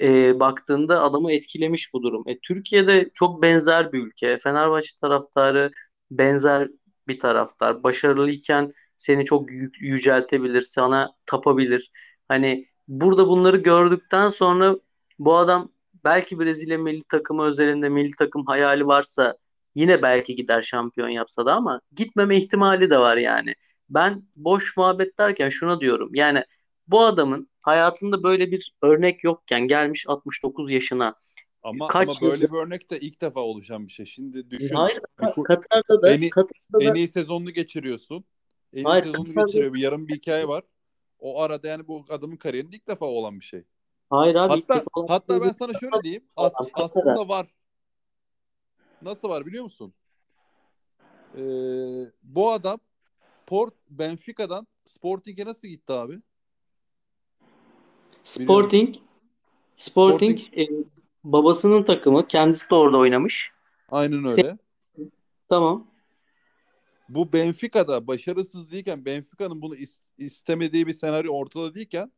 e, 0.00 0.40
baktığında 0.40 1.02
adamı 1.02 1.32
etkilemiş 1.32 1.92
bu 1.92 2.02
durum. 2.02 2.22
E, 2.26 2.38
Türkiye'de 2.38 3.10
çok 3.14 3.42
benzer 3.42 3.92
bir 3.92 4.06
ülke. 4.06 4.38
Fenerbahçe 4.38 4.90
taraftarı 5.00 5.70
benzer 6.10 6.68
bir 7.08 7.18
taraftar. 7.18 7.82
Başarılıyken 7.82 8.72
seni 8.96 9.24
çok 9.24 9.50
yü- 9.50 9.70
yüceltebilir, 9.80 10.62
sana 10.62 11.12
tapabilir. 11.26 11.90
Hani 12.28 12.66
burada 12.88 13.28
bunları 13.28 13.56
gördükten 13.56 14.28
sonra 14.28 14.76
bu 15.18 15.36
adam 15.36 15.72
belki 16.04 16.38
Brezilya 16.40 16.78
milli 16.78 17.02
takımı 17.04 17.44
özelinde 17.44 17.88
milli 17.88 18.10
takım 18.18 18.46
hayali 18.46 18.86
varsa 18.86 19.36
yine 19.74 20.02
belki 20.02 20.36
gider 20.36 20.62
şampiyon 20.62 21.08
yapsa 21.08 21.46
da 21.46 21.54
ama 21.54 21.80
gitmeme 21.96 22.36
ihtimali 22.36 22.90
de 22.90 22.98
var 22.98 23.16
yani. 23.16 23.54
Ben 23.90 24.22
boş 24.36 24.76
muhabbet 24.76 25.18
derken 25.18 25.48
şuna 25.48 25.80
diyorum. 25.80 26.10
Yani 26.14 26.44
bu 26.88 27.00
adamın 27.00 27.48
hayatında 27.70 28.22
böyle 28.22 28.50
bir 28.52 28.74
örnek 28.82 29.24
yokken 29.24 29.60
gelmiş 29.68 30.04
69 30.08 30.70
yaşına. 30.70 31.14
Ama 31.62 31.88
Kaç 31.88 32.08
ama 32.22 32.30
böyle 32.30 32.44
yıldır- 32.44 32.52
bir 32.54 32.58
örnek 32.66 32.90
de 32.90 33.00
ilk 33.00 33.20
defa 33.20 33.40
oluşan 33.40 33.86
bir 33.86 33.92
şey. 33.92 34.06
Şimdi 34.06 34.50
düşün. 34.50 34.74
Hayır 34.74 34.98
Bir 35.38 35.42
Katar'da 35.44 36.02
da 36.02 36.10
En 36.12 36.20
iyi- 36.20 36.30
Katar'da 36.30 36.84
en 36.84 36.94
iyi 36.94 37.08
sezonunu 37.08 37.50
geçiriyorsun. 37.50 38.24
En 38.72 38.78
iyi 38.80 38.84
Hayır, 38.84 39.04
sezonunu 39.04 39.28
Katar'da- 39.28 39.46
geçiriyor. 39.46 39.74
Bir 39.74 39.80
yarım 39.80 40.08
bir 40.08 40.14
hikaye 40.16 40.48
var. 40.48 40.64
O 41.18 41.40
arada 41.42 41.68
yani 41.68 41.88
bu 41.88 42.04
adamın 42.08 42.36
kariyerinde 42.36 42.76
ilk 42.76 42.88
defa 42.88 43.06
olan 43.06 43.40
bir 43.40 43.44
şey. 43.44 43.64
hayır 44.10 44.34
abi 44.34 44.52
Hatta 44.68 44.82
hatta 45.08 45.34
şey 45.34 45.42
ben 45.46 45.52
sana 45.52 45.72
şöyle 45.80 46.02
diyeyim. 46.02 46.24
As- 46.36 46.52
Katar'a. 46.52 46.84
aslında 46.84 47.28
var. 47.28 47.54
Nasıl 49.02 49.28
var 49.28 49.46
biliyor 49.46 49.64
musun? 49.64 49.94
Ee, 51.36 51.40
bu 52.22 52.52
adam 52.52 52.80
Port 53.46 53.74
Benfica'dan 53.90 54.66
Sporting'e 54.84 55.44
nasıl 55.44 55.68
gitti 55.68 55.92
abi? 55.92 56.20
Sporting 58.26 58.94
Sporting 59.76 60.40
e, 60.58 60.68
babasının 61.24 61.82
takımı 61.82 62.26
kendisi 62.26 62.70
de 62.70 62.74
orada 62.74 62.98
oynamış. 62.98 63.52
Aynen 63.88 64.24
öyle. 64.24 64.58
Tamam. 65.48 65.86
Bu 67.08 67.32
Benfica'da 67.32 68.06
başarısız 68.06 68.70
değilken 68.70 69.04
Benfica'nın 69.04 69.62
bunu 69.62 69.74
is- 69.74 70.00
istemediği 70.18 70.86
bir 70.86 70.92
senaryo 70.92 71.32
ortada 71.32 71.74
değilken 71.74 72.12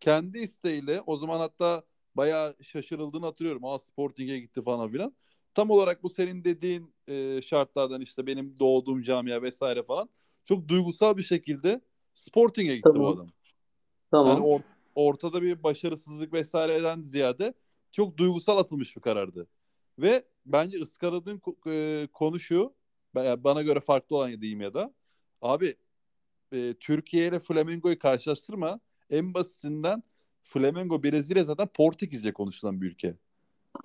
kendi 0.00 0.38
isteğiyle 0.38 1.00
o 1.06 1.16
zaman 1.16 1.40
hatta 1.40 1.82
bayağı 2.14 2.54
şaşırıldığını 2.62 3.26
hatırlıyorum. 3.26 3.64
Aa 3.64 3.78
Sporting'e 3.78 4.38
gitti 4.38 4.62
falan 4.62 4.90
filan. 4.90 5.14
Tam 5.54 5.70
olarak 5.70 6.02
bu 6.02 6.08
senin 6.08 6.44
dediğin 6.44 6.94
e, 7.08 7.42
şartlardan 7.42 8.00
işte 8.00 8.26
benim 8.26 8.58
doğduğum 8.60 9.02
camia 9.02 9.42
vesaire 9.42 9.82
falan 9.82 10.08
çok 10.44 10.68
duygusal 10.68 11.16
bir 11.16 11.22
şekilde 11.22 11.80
Sporting'e 12.14 12.74
gitti 12.76 12.90
Tamam. 12.94 13.02
bu 13.02 13.08
adam. 13.08 13.28
Tamam. 14.10 14.28
Yani 14.28 14.46
or- 14.46 14.79
ortada 14.94 15.42
bir 15.42 15.62
başarısızlık 15.62 16.32
vesaireden 16.32 17.02
ziyade 17.02 17.54
çok 17.92 18.16
duygusal 18.16 18.58
atılmış 18.58 18.96
bir 18.96 19.02
karardı. 19.02 19.46
Ve 19.98 20.24
bence 20.46 20.78
ıskaladığın 20.78 21.42
e, 21.66 22.08
konu 22.12 22.40
şu. 22.40 22.74
bana 23.14 23.62
göre 23.62 23.80
farklı 23.80 24.16
olan 24.16 24.40
diyeyim 24.40 24.60
ya 24.60 24.74
da. 24.74 24.94
Abi 25.42 25.76
e, 26.52 26.74
Türkiye 26.80 27.28
ile 27.28 27.38
Flamengo'yu 27.38 27.98
karşılaştırma. 27.98 28.80
En 29.10 29.34
basitinden 29.34 30.02
Flamengo 30.42 31.02
Brezilya 31.02 31.44
zaten 31.44 31.66
Portekizce 31.66 32.32
konuşulan 32.32 32.80
bir 32.80 32.86
ülke. 32.86 33.06
ya 33.06 33.16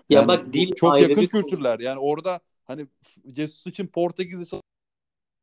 Yani 0.09 0.27
bak 0.27 0.53
dil 0.53 0.71
çok 0.75 1.01
yakın 1.01 1.15
bir 1.15 1.27
kültürler. 1.27 1.79
Yani 1.79 1.99
orada 1.99 2.39
hani 2.63 2.87
Jesus 3.35 3.67
için 3.67 3.87
Portekizce 3.87 4.59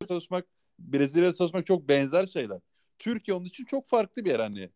çalışmak, 0.08 0.46
Brezilya'da 0.78 1.34
çalışmak 1.34 1.66
çok 1.66 1.88
benzer 1.88 2.26
şeyler. 2.26 2.60
Türkiye 2.98 3.36
onun 3.36 3.44
için 3.44 3.64
çok 3.64 3.86
farklı 3.86 4.24
bir 4.24 4.30
yer 4.30 4.40
hani. 4.40 4.70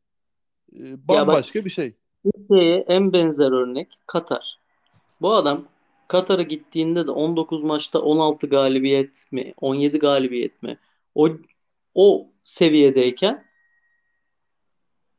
E, 0.72 1.08
bambaşka 1.08 1.64
bir 1.64 1.70
şey. 1.70 1.94
Türkiye'ye 2.34 2.84
en 2.88 3.12
benzer 3.12 3.52
örnek 3.52 3.88
Katar. 4.06 4.58
Bu 5.20 5.34
adam 5.34 5.64
Katar'a 6.08 6.42
gittiğinde 6.42 7.06
de 7.06 7.10
19 7.10 7.62
maçta 7.62 8.02
16 8.02 8.46
galibiyet 8.46 9.32
mi, 9.32 9.54
17 9.60 9.98
galibiyet 9.98 10.62
mi? 10.62 10.78
O 11.14 11.28
o 11.94 12.30
seviyedeyken 12.42 13.44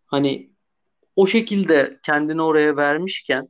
hani 0.05 0.49
o 1.15 1.27
şekilde 1.27 1.99
kendini 2.03 2.41
oraya 2.41 2.77
vermişken 2.77 3.49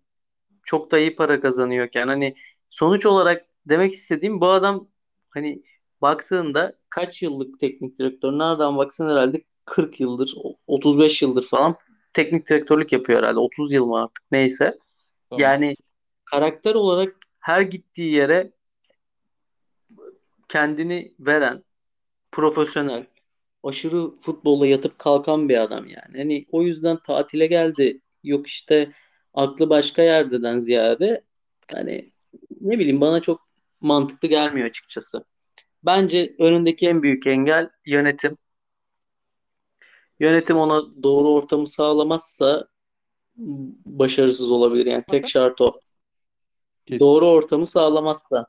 çok 0.64 0.92
da 0.92 1.00
iyi 1.00 1.16
para 1.16 1.40
kazanıyorken 1.40 2.08
hani 2.08 2.36
sonuç 2.70 3.06
olarak 3.06 3.46
demek 3.66 3.94
istediğim 3.94 4.42
bu 4.42 4.48
adam 4.48 4.88
hani 5.30 5.64
baktığında 6.02 6.74
kaç 6.90 7.24
yıllık 7.24 7.60
teknik 7.60 8.00
direktör 8.00 8.32
nereden 8.32 8.78
baksan 8.78 9.10
herhalde 9.10 9.44
40 9.66 10.00
yıldır 10.00 10.36
35 10.68 11.22
yıldır 11.22 11.44
falan 11.44 11.76
teknik 12.18 12.50
direktörlük 12.50 12.92
yapıyor 12.92 13.20
herhalde 13.20 13.40
30 13.40 13.72
yıl 13.72 13.86
mı 13.86 14.04
artık 14.04 14.24
neyse. 14.32 14.78
Tamam. 15.30 15.42
Yani 15.42 15.76
karakter 16.26 16.76
olarak 16.76 17.16
her 17.40 17.62
gittiği 17.62 18.14
yere 18.14 18.52
kendini 20.50 21.14
veren 21.20 21.64
profesyonel 22.32 23.06
aşırı 23.64 24.12
futbolla 24.22 24.68
yatıp 24.68 25.00
kalkan 25.00 25.50
bir 25.50 25.58
adam 25.58 25.86
yani. 25.86 26.18
Hani 26.18 26.46
o 26.52 26.64
yüzden 26.64 26.98
tatile 26.98 27.48
geldi. 27.48 28.02
Yok 28.24 28.48
işte 28.48 28.92
aklı 29.34 29.70
başka 29.70 30.02
yerdeden 30.02 30.60
ziyade 30.60 31.24
hani 31.72 32.12
ne 32.62 32.80
bileyim 32.80 33.02
bana 33.02 33.22
çok 33.22 33.48
mantıklı 33.82 34.28
gelmiyor 34.28 34.68
açıkçası. 34.68 35.26
Bence 35.84 36.36
önündeki 36.40 36.90
en 36.90 37.04
büyük 37.04 37.28
engel 37.28 37.70
yönetim. 37.86 38.38
Yönetim 40.20 40.58
ona 40.58 41.04
doğru 41.04 41.28
ortamı 41.30 41.68
sağlamazsa 41.68 42.68
başarısız 43.86 44.52
olabilir. 44.52 44.86
Yani 44.86 45.04
tek 45.08 45.30
şart 45.30 45.62
o. 45.62 45.72
Kesin. 46.86 47.06
Doğru 47.06 47.28
ortamı 47.28 47.68
sağlamazsa. 47.68 48.48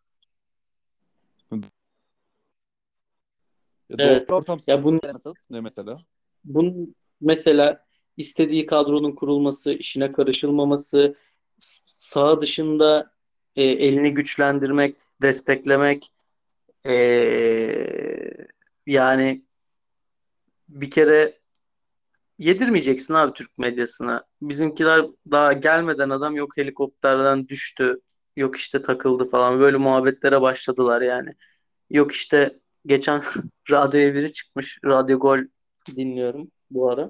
Ya 3.88 3.96
Evet. 3.98 4.28
doğru 4.28 4.36
ortam 4.36 4.58
Ya 4.66 4.82
bunun 4.82 5.00
nasıl? 5.04 5.34
Ne 5.50 5.60
mesela? 5.60 5.98
Bunun 6.44 6.94
mesela 7.20 7.86
istediği 8.16 8.66
kadronun 8.66 9.12
kurulması, 9.12 9.72
işine 9.72 10.12
karışılmaması, 10.12 11.14
s- 11.58 11.82
saha 11.86 12.40
dışında 12.40 13.10
e, 13.56 13.62
elini 13.64 14.14
güçlendirmek, 14.14 14.96
desteklemek, 15.22 16.12
e, 16.86 16.92
yani 18.86 19.42
bir 20.68 20.90
kere 20.90 21.37
yedirmeyeceksin 22.38 23.14
abi 23.14 23.32
Türk 23.32 23.58
medyasına. 23.58 24.24
Bizimkiler 24.42 25.06
daha 25.30 25.52
gelmeden 25.52 26.10
adam 26.10 26.36
yok 26.36 26.56
helikopterden 26.56 27.48
düştü, 27.48 28.00
yok 28.36 28.56
işte 28.56 28.82
takıldı 28.82 29.30
falan 29.30 29.60
böyle 29.60 29.76
muhabbetlere 29.76 30.40
başladılar 30.40 31.00
yani. 31.02 31.34
Yok 31.90 32.12
işte 32.12 32.58
geçen 32.86 33.22
radyoya 33.70 34.14
biri 34.14 34.32
çıkmış, 34.32 34.78
Radyo 34.84 35.18
Gol 35.18 35.38
dinliyorum 35.96 36.50
bu 36.70 36.90
ara. 36.90 37.02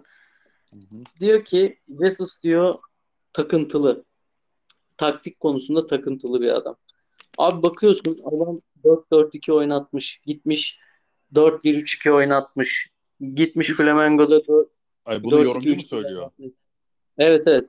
Hı 0.72 0.76
hı. 0.76 1.02
Diyor 1.20 1.44
ki 1.44 1.78
Jesus 2.00 2.42
diyor 2.42 2.74
takıntılı. 3.32 4.04
Taktik 4.96 5.40
konusunda 5.40 5.86
takıntılı 5.86 6.40
bir 6.40 6.48
adam. 6.48 6.76
Abi 7.38 7.62
bakıyorsun 7.62 8.20
adam 8.24 8.60
4-4-2 8.84 9.52
oynatmış. 9.52 10.20
Gitmiş 10.26 10.80
4-1-3-2 11.34 12.10
oynatmış. 12.10 12.90
Gitmiş 13.34 13.68
Flamengo'da 13.68 14.42
Ay 15.08 15.22
bunu 15.22 15.34
4-2-3 15.34 15.44
yorumcu 15.44 15.74
mu 15.74 15.80
söylüyor? 15.80 16.30
Evet 17.18 17.46
evet. 17.46 17.64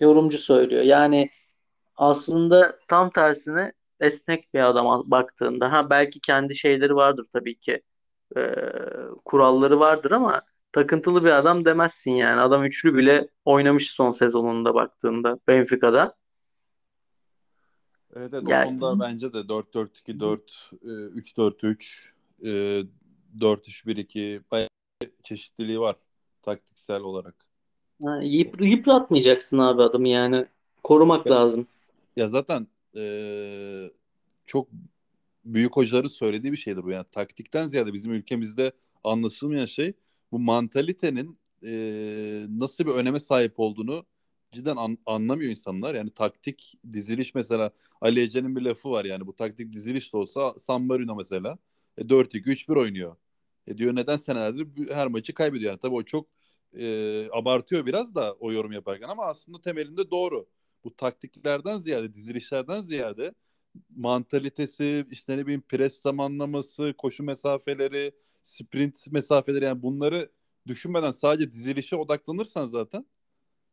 Yorumcu 0.00 0.38
söylüyor. 0.38 0.82
Yani 0.82 1.30
aslında 1.96 2.78
tam 2.88 3.10
tersine 3.10 3.72
esnek 4.00 4.54
bir 4.54 4.60
adam 4.60 5.10
baktığında. 5.10 5.72
Ha 5.72 5.90
belki 5.90 6.20
kendi 6.20 6.56
şeyleri 6.56 6.94
vardır 6.94 7.26
tabii 7.32 7.58
ki. 7.58 7.82
Ee, 8.36 8.54
kuralları 9.24 9.80
vardır 9.80 10.10
ama 10.10 10.42
takıntılı 10.72 11.24
bir 11.24 11.30
adam 11.30 11.64
demezsin 11.64 12.12
yani. 12.12 12.40
Adam 12.40 12.64
üçlü 12.64 12.94
bile 12.94 13.28
oynamış 13.44 13.90
son 13.90 14.10
sezonunda 14.10 14.74
baktığında 14.74 15.38
Benfica'da. 15.48 16.14
Evet, 18.16 18.30
evet 18.34 18.44
o 18.46 18.50
Yani 18.50 18.80
konuda 18.80 19.00
bence 19.00 19.32
de 19.32 19.38
4-4-2, 19.38 20.20
4 20.20 20.70
e, 20.82 20.86
3-4-3, 20.86 22.12
e, 22.42 22.82
4-3-1-2 23.40 24.40
bayağı 24.50 24.68
çeşitliliği 25.22 25.80
var 25.80 25.96
taktiksel 26.42 27.00
olarak. 27.00 27.34
ha, 28.04 28.22
yıp- 28.22 28.60
yıpratmayacaksın 28.70 29.58
abi 29.58 29.82
adamı 29.82 30.08
yani. 30.08 30.46
Korumak 30.84 31.26
Ya, 31.26 31.32
lazım. 31.32 31.66
ya 32.16 32.28
zaten 32.28 32.66
e, 32.96 33.90
çok 34.46 34.68
büyük 35.44 35.76
hocaların 35.76 36.08
söylediği 36.08 36.52
bir 36.52 36.56
şeydir 36.56 36.82
bu. 36.84 36.90
Yani 36.90 37.04
taktikten 37.12 37.66
ziyade 37.66 37.92
bizim 37.92 38.12
ülkemizde 38.12 38.72
anlaşılmayan 39.04 39.66
şey 39.66 39.92
bu 40.32 40.38
mantalitenin 40.38 41.38
e, 41.66 41.72
nasıl 42.48 42.86
bir 42.86 42.90
öneme 42.92 43.20
sahip 43.20 43.60
olduğunu 43.60 44.04
cidden 44.52 44.76
an- 44.76 44.98
anlamıyor 45.06 45.50
insanlar. 45.50 45.94
Yani 45.94 46.10
taktik 46.10 46.74
diziliş 46.92 47.34
mesela 47.34 47.70
Ali 48.00 48.20
Ece'nin 48.20 48.56
bir 48.56 48.62
lafı 48.62 48.90
var 48.90 49.04
yani 49.04 49.26
bu 49.26 49.32
taktik 49.36 49.72
diziliş 49.72 50.12
de 50.12 50.16
olsa 50.16 50.54
San 50.58 50.82
Marino 50.82 51.14
mesela 51.16 51.58
e, 51.98 52.08
4-2-3-1 52.08 52.76
oynuyor. 52.76 53.16
E 53.66 53.78
diyor 53.78 53.96
neden 53.96 54.16
senelerdir 54.16 54.90
her 54.94 55.06
maçı 55.06 55.34
kaybediyor. 55.34 55.70
Yani 55.72 55.80
tabii 55.80 55.94
o 55.94 56.02
çok 56.02 56.28
e, 56.78 57.28
abartıyor 57.32 57.86
biraz 57.86 58.14
da 58.14 58.32
o 58.34 58.52
yorum 58.52 58.72
yaparken 58.72 59.08
ama 59.08 59.26
aslında 59.26 59.60
temelinde 59.60 60.10
doğru. 60.10 60.46
Bu 60.84 60.96
taktiklerden 60.96 61.78
ziyade 61.78 62.14
dizilişlerden 62.14 62.80
ziyade 62.80 63.34
mantalitesi, 63.96 65.06
işte 65.10 65.36
ne 65.36 65.42
bileyim 65.46 65.62
pres 65.62 66.02
zamanlaması, 66.02 66.94
koşu 66.98 67.24
mesafeleri, 67.24 68.12
sprint 68.42 69.12
mesafeleri 69.12 69.64
yani 69.64 69.82
bunları 69.82 70.32
düşünmeden 70.66 71.10
sadece 71.12 71.52
dizilişe 71.52 71.96
odaklanırsan 71.96 72.66
zaten 72.66 73.06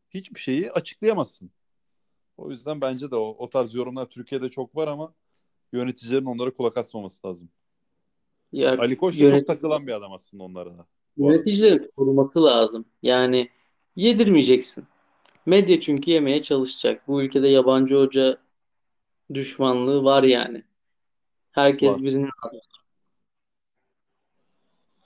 hiçbir 0.09 0.39
şeyi 0.39 0.71
açıklayamazsın. 0.71 1.51
O 2.37 2.51
yüzden 2.51 2.81
bence 2.81 3.11
de 3.11 3.15
o, 3.15 3.35
o 3.39 3.49
tarz 3.49 3.75
yorumlar 3.75 4.05
Türkiye'de 4.09 4.49
çok 4.49 4.75
var 4.75 4.87
ama 4.87 5.13
yöneticilerin 5.73 6.25
onlara 6.25 6.53
kulak 6.53 6.77
asmaması 6.77 7.27
lazım. 7.27 7.51
Ya 8.51 8.77
Ali 8.79 8.97
Koç 8.97 9.15
da 9.15 9.23
yönet 9.23 9.39
çok 9.39 9.47
takılan 9.47 9.87
bir 9.87 9.93
adam 9.93 10.13
aslında 10.13 10.43
onlara 10.43 10.85
yöneticilerin 11.17 11.91
koruması 11.97 12.43
lazım. 12.43 12.85
Yani 13.03 13.49
yedirmeyeceksin. 13.95 14.85
Medya 15.45 15.79
çünkü 15.79 16.11
yemeye 16.11 16.41
çalışacak. 16.41 17.07
Bu 17.07 17.21
ülkede 17.21 17.47
yabancı 17.47 17.95
hoca 17.95 18.37
düşmanlığı 19.33 20.03
var 20.03 20.23
yani. 20.23 20.63
Herkes 21.51 21.93
Var. 21.93 22.03
birinin 22.03 22.29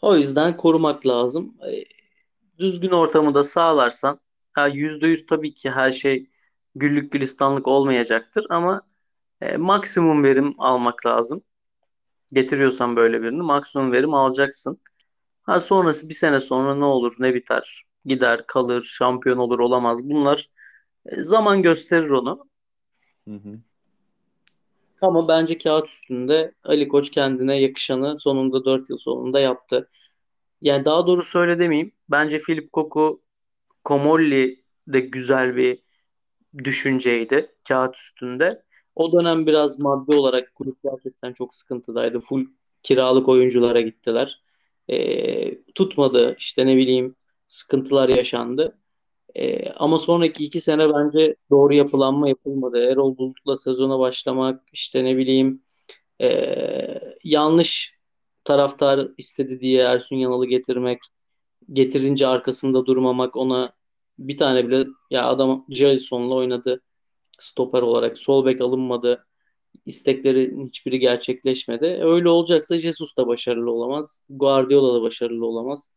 O 0.01 0.15
yüzden 0.15 0.57
korumak 0.57 1.07
lazım. 1.07 1.53
E, 1.71 1.83
Düzgün 2.59 2.89
ortamı 2.89 3.33
da 3.33 3.43
sağlarsan 3.43 4.19
ha 4.53 4.67
yüzde 4.67 5.07
yüz 5.07 5.25
tabii 5.25 5.53
ki 5.53 5.71
her 5.71 5.91
şey 5.91 6.29
güllük 6.75 7.11
gülistanlık 7.11 7.67
olmayacaktır 7.67 8.45
ama 8.49 8.81
e, 9.41 9.57
maksimum 9.57 10.23
verim 10.23 10.55
almak 10.57 11.05
lazım. 11.05 11.43
Getiriyorsan 12.33 12.95
böyle 12.95 13.21
birini 13.21 13.41
maksimum 13.41 13.91
verim 13.91 14.13
alacaksın. 14.13 14.79
Ha 15.43 15.59
sonrası 15.59 16.09
bir 16.09 16.13
sene 16.13 16.39
sonra 16.39 16.75
ne 16.75 16.85
olur 16.85 17.15
ne 17.19 17.33
biter. 17.33 17.85
Gider 18.05 18.47
kalır 18.47 18.83
şampiyon 18.83 19.37
olur 19.37 19.59
olamaz. 19.59 20.03
Bunlar 20.03 20.49
e, 21.05 21.23
zaman 21.23 21.61
gösterir 21.61 22.09
onu. 22.09 22.49
Hı 23.27 23.35
hı. 23.35 23.59
Ama 25.01 25.27
bence 25.27 25.57
kağıt 25.57 25.87
üstünde 25.87 26.53
Ali 26.63 26.87
Koç 26.87 27.11
kendine 27.11 27.61
yakışanı 27.61 28.17
sonunda 28.17 28.65
4 28.65 28.89
yıl 28.89 28.97
sonunda 28.97 29.39
yaptı. 29.39 29.89
Yani 30.61 30.85
daha 30.85 31.07
doğrusu 31.07 31.39
öyle 31.39 31.59
demeyeyim. 31.59 31.91
Bence 32.09 32.39
Philip 32.39 32.71
Koku 32.73 33.21
Komolli 33.83 34.63
de 34.87 34.99
güzel 34.99 35.55
bir 35.55 35.83
düşünceydi 36.63 37.55
kağıt 37.67 37.95
üstünde. 37.95 38.63
O 38.95 39.11
dönem 39.11 39.45
biraz 39.45 39.79
maddi 39.79 40.15
olarak 40.15 40.55
kulüp 40.55 40.77
gerçekten 40.83 41.33
çok 41.33 41.55
sıkıntıdaydı. 41.55 42.19
Full 42.19 42.45
kiralık 42.83 43.29
oyunculara 43.29 43.81
gittiler. 43.81 44.43
Ee, 44.89 45.63
tutmadı 45.75 46.35
işte 46.37 46.65
ne 46.67 46.77
bileyim 46.77 47.15
sıkıntılar 47.47 48.09
yaşandı. 48.09 48.77
Ee, 49.35 49.69
ama 49.71 49.99
sonraki 49.99 50.45
iki 50.45 50.61
sene 50.61 50.93
bence 50.93 51.35
doğru 51.51 51.73
yapılanma 51.73 52.29
yapılmadı. 52.29 52.83
Erol 52.91 53.17
Bulut'la 53.17 53.57
sezona 53.57 53.99
başlamak 53.99 54.63
işte 54.73 55.03
ne 55.05 55.17
bileyim 55.17 55.63
ee, 56.21 57.15
yanlış 57.23 57.99
taraftar 58.43 59.07
istedi 59.17 59.59
diye 59.59 59.83
Ersun 59.83 60.15
Yanal'ı 60.15 60.45
getirmek 60.45 60.99
getirince 61.73 62.27
arkasında 62.27 62.85
durmamak 62.85 63.35
ona 63.37 63.73
bir 64.19 64.37
tane 64.37 64.67
bile 64.67 64.85
ya 65.11 65.27
adam 65.27 65.65
Jason'la 65.69 66.35
oynadı 66.35 66.81
stoper 67.43 67.81
olarak. 67.81 68.17
Sol 68.17 68.45
bek 68.45 68.61
alınmadı. 68.61 69.25
İsteklerin 69.85 70.67
hiçbiri 70.67 70.99
gerçekleşmedi. 70.99 71.85
Öyle 71.85 72.29
olacaksa 72.29 72.79
Jesus 72.79 73.17
da 73.17 73.27
başarılı 73.27 73.71
olamaz. 73.71 74.25
Guardiola 74.29 74.93
da 74.93 75.01
başarılı 75.01 75.45
olamaz. 75.45 75.93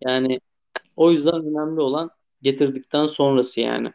Yani 0.00 0.40
o 0.96 1.10
yüzden 1.10 1.34
önemli 1.34 1.80
olan 1.80 2.10
getirdikten 2.42 3.06
sonrası 3.06 3.60
yani. 3.60 3.92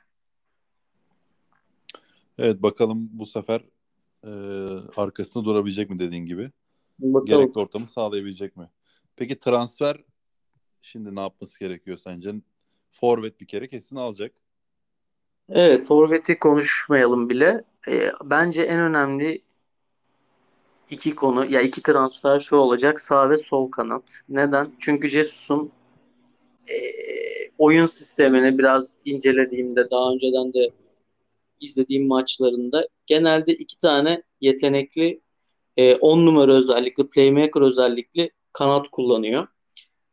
Evet 2.37 2.61
bakalım 2.63 3.09
bu 3.11 3.25
sefer 3.25 3.61
e, 4.23 4.31
arkasında 4.95 5.45
durabilecek 5.45 5.89
mi 5.89 5.99
dediğin 5.99 6.25
gibi. 6.25 6.51
Bakalım. 6.99 7.25
Gerekli 7.25 7.59
ortamı 7.59 7.87
sağlayabilecek 7.87 8.57
mi? 8.57 8.69
Peki 9.15 9.39
transfer 9.39 9.97
şimdi 10.81 11.15
ne 11.15 11.19
yapması 11.19 11.59
gerekiyor 11.59 11.97
sence? 11.97 12.35
Forvet 12.91 13.41
bir 13.41 13.47
kere 13.47 13.67
kesin 13.67 13.95
alacak. 13.95 14.31
Evet, 15.49 15.83
forveti 15.83 16.39
konuşmayalım 16.39 17.29
bile. 17.29 17.63
E, 17.87 18.11
bence 18.23 18.61
en 18.61 18.79
önemli 18.79 19.41
iki 20.89 21.15
konu 21.15 21.51
ya 21.51 21.61
iki 21.61 21.81
transfer 21.81 22.39
şu 22.39 22.55
olacak 22.55 22.99
sağ 22.99 23.29
ve 23.29 23.37
sol 23.37 23.71
kanat. 23.71 24.21
Neden? 24.29 24.71
Çünkü 24.79 25.07
Jesus'un 25.07 25.71
e, 26.69 26.75
oyun 27.57 27.85
sistemini 27.85 28.57
biraz 28.57 28.97
incelediğimde 29.05 29.89
daha 29.91 30.11
önceden 30.13 30.53
de 30.53 30.71
izlediğim 31.61 32.07
maçlarında 32.07 32.87
genelde 33.05 33.53
iki 33.53 33.77
tane 33.77 34.23
yetenekli 34.41 35.21
10 35.77 36.19
e, 36.21 36.25
numara 36.25 36.51
özellikle 36.51 37.07
playmaker 37.07 37.61
özellikle 37.61 38.29
kanat 38.53 38.87
kullanıyor. 38.87 39.47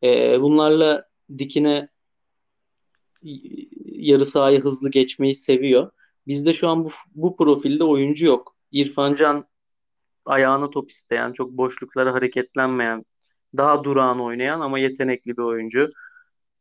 E, 0.02 0.40
bunlarla 0.40 1.08
dikine 1.38 1.88
yarı 4.04 4.26
sahayı 4.26 4.62
hızlı 4.62 4.90
geçmeyi 4.90 5.34
seviyor. 5.34 5.90
Bizde 6.26 6.52
şu 6.52 6.68
an 6.68 6.84
bu, 6.84 6.90
bu 7.14 7.36
profilde 7.36 7.84
oyuncu 7.84 8.26
yok. 8.26 8.56
İrfan 8.72 9.14
Can 9.14 9.46
ayağını 10.26 10.70
top 10.70 10.90
isteyen, 10.90 11.32
çok 11.32 11.50
boşluklara 11.50 12.14
hareketlenmeyen, 12.14 13.04
daha 13.56 13.84
durağan 13.84 14.20
oynayan 14.20 14.60
ama 14.60 14.78
yetenekli 14.78 15.36
bir 15.36 15.42
oyuncu. 15.42 15.90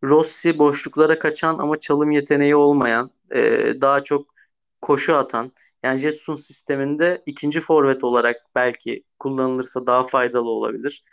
Rossi 0.04 0.60
boşluklara 0.60 1.20
kaçan 1.20 1.58
ama 1.60 1.80
çalım 1.80 2.12
yeteneği 2.12 2.56
olmayan, 2.56 3.12
e, 3.32 3.42
daha 3.82 4.04
çok 4.04 4.34
koşu 4.82 5.16
atan. 5.16 5.52
Yani 5.84 6.00
Jesus'un 6.00 6.36
sisteminde 6.36 7.24
ikinci 7.26 7.62
forvet 7.62 8.04
olarak 8.04 8.38
belki 8.56 9.04
kullanılırsa 9.20 9.86
daha 9.88 10.04
faydalı 10.04 10.50
olabilir 10.50 11.04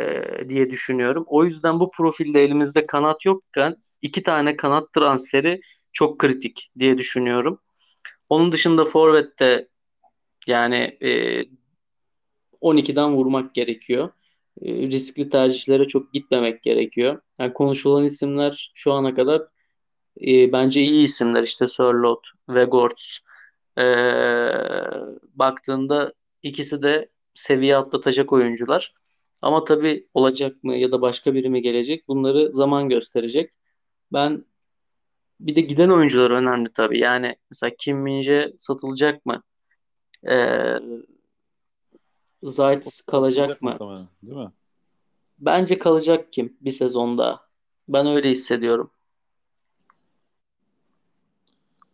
e, 0.00 0.48
diye 0.48 0.70
düşünüyorum. 0.70 1.24
O 1.26 1.44
yüzden 1.44 1.80
bu 1.80 1.90
profilde 1.90 2.44
elimizde 2.44 2.86
kanat 2.86 3.24
yokken 3.24 3.76
iki 4.02 4.22
tane 4.22 4.56
kanat 4.56 4.92
transferi 4.92 5.60
çok 5.92 6.18
kritik 6.18 6.70
diye 6.78 6.98
düşünüyorum. 6.98 7.60
Onun 8.28 8.52
dışında 8.52 8.84
forvette 8.84 9.68
yani 10.46 10.98
e, 11.02 11.42
12'den 12.60 13.12
vurmak 13.12 13.54
gerekiyor. 13.54 14.10
E, 14.62 14.72
riskli 14.72 15.30
tercihlere 15.30 15.84
çok 15.84 16.12
gitmemek 16.12 16.62
gerekiyor. 16.62 17.20
Yani 17.38 17.52
konuşulan 17.52 18.04
isimler 18.04 18.72
şu 18.74 18.92
ana 18.92 19.14
kadar 19.14 19.42
e, 20.26 20.52
bence 20.52 20.80
iyi 20.80 21.04
isimler. 21.04 21.42
İşte 21.42 21.68
Sörlot, 21.68 22.26
Vegorts. 22.48 23.18
E, 23.78 23.82
baktığında 25.34 26.12
ikisi 26.42 26.82
de 26.82 27.08
seviye 27.34 27.76
atlatacak 27.76 28.32
oyuncular. 28.32 28.94
Ama 29.42 29.64
tabii 29.64 30.08
olacak 30.14 30.64
mı 30.64 30.76
ya 30.76 30.92
da 30.92 31.00
başka 31.00 31.34
biri 31.34 31.48
mi 31.48 31.62
gelecek 31.62 32.08
bunları 32.08 32.52
zaman 32.52 32.88
gösterecek. 32.88 33.52
Ben 34.12 34.44
bir 35.40 35.56
de 35.56 35.60
giden 35.60 35.88
oyuncular 35.88 36.30
önemli 36.30 36.72
tabii. 36.72 36.98
Yani 36.98 37.36
mesela 37.50 37.72
Kim 37.78 37.98
Minje 37.98 38.52
satılacak 38.58 39.26
mı? 39.26 39.42
Ee, 40.30 40.76
Zayt 42.42 43.00
kalacak 43.06 43.62
mı? 43.62 44.08
Değil 44.22 44.38
mi? 44.38 44.52
Bence 45.38 45.78
kalacak 45.78 46.32
kim 46.32 46.56
bir 46.60 46.70
sezonda. 46.70 47.40
Ben 47.88 48.06
öyle 48.06 48.30
hissediyorum. 48.30 48.90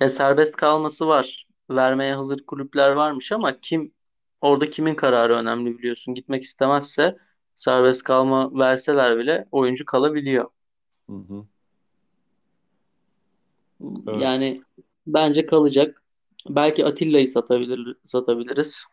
E, 0.01 0.09
serbest 0.09 0.57
kalması 0.57 1.09
var. 1.09 1.47
Vermeye 1.71 2.15
hazır 2.15 2.47
kulüpler 2.47 2.91
varmış 2.91 3.33
ama 3.33 3.61
kim 3.61 3.93
orada 4.41 4.71
kimin 4.71 4.95
kararı 4.95 5.35
önemli 5.35 5.79
biliyorsun. 5.79 6.15
Gitmek 6.15 6.43
istemezse 6.43 7.17
serbest 7.57 8.03
kalma 8.03 8.59
verseler 8.59 9.19
bile 9.19 9.49
oyuncu 9.53 9.85
kalabiliyor. 9.85 10.51
Hı 11.11 11.17
hı. 11.17 11.47
Evet. 13.81 14.23
Yani 14.23 14.61
bence 15.07 15.47
kalacak. 15.47 16.03
Belki 16.49 16.87
Atilla'yı 16.87 17.29
satabilir, 17.29 17.97
satabiliriz. 18.05 18.85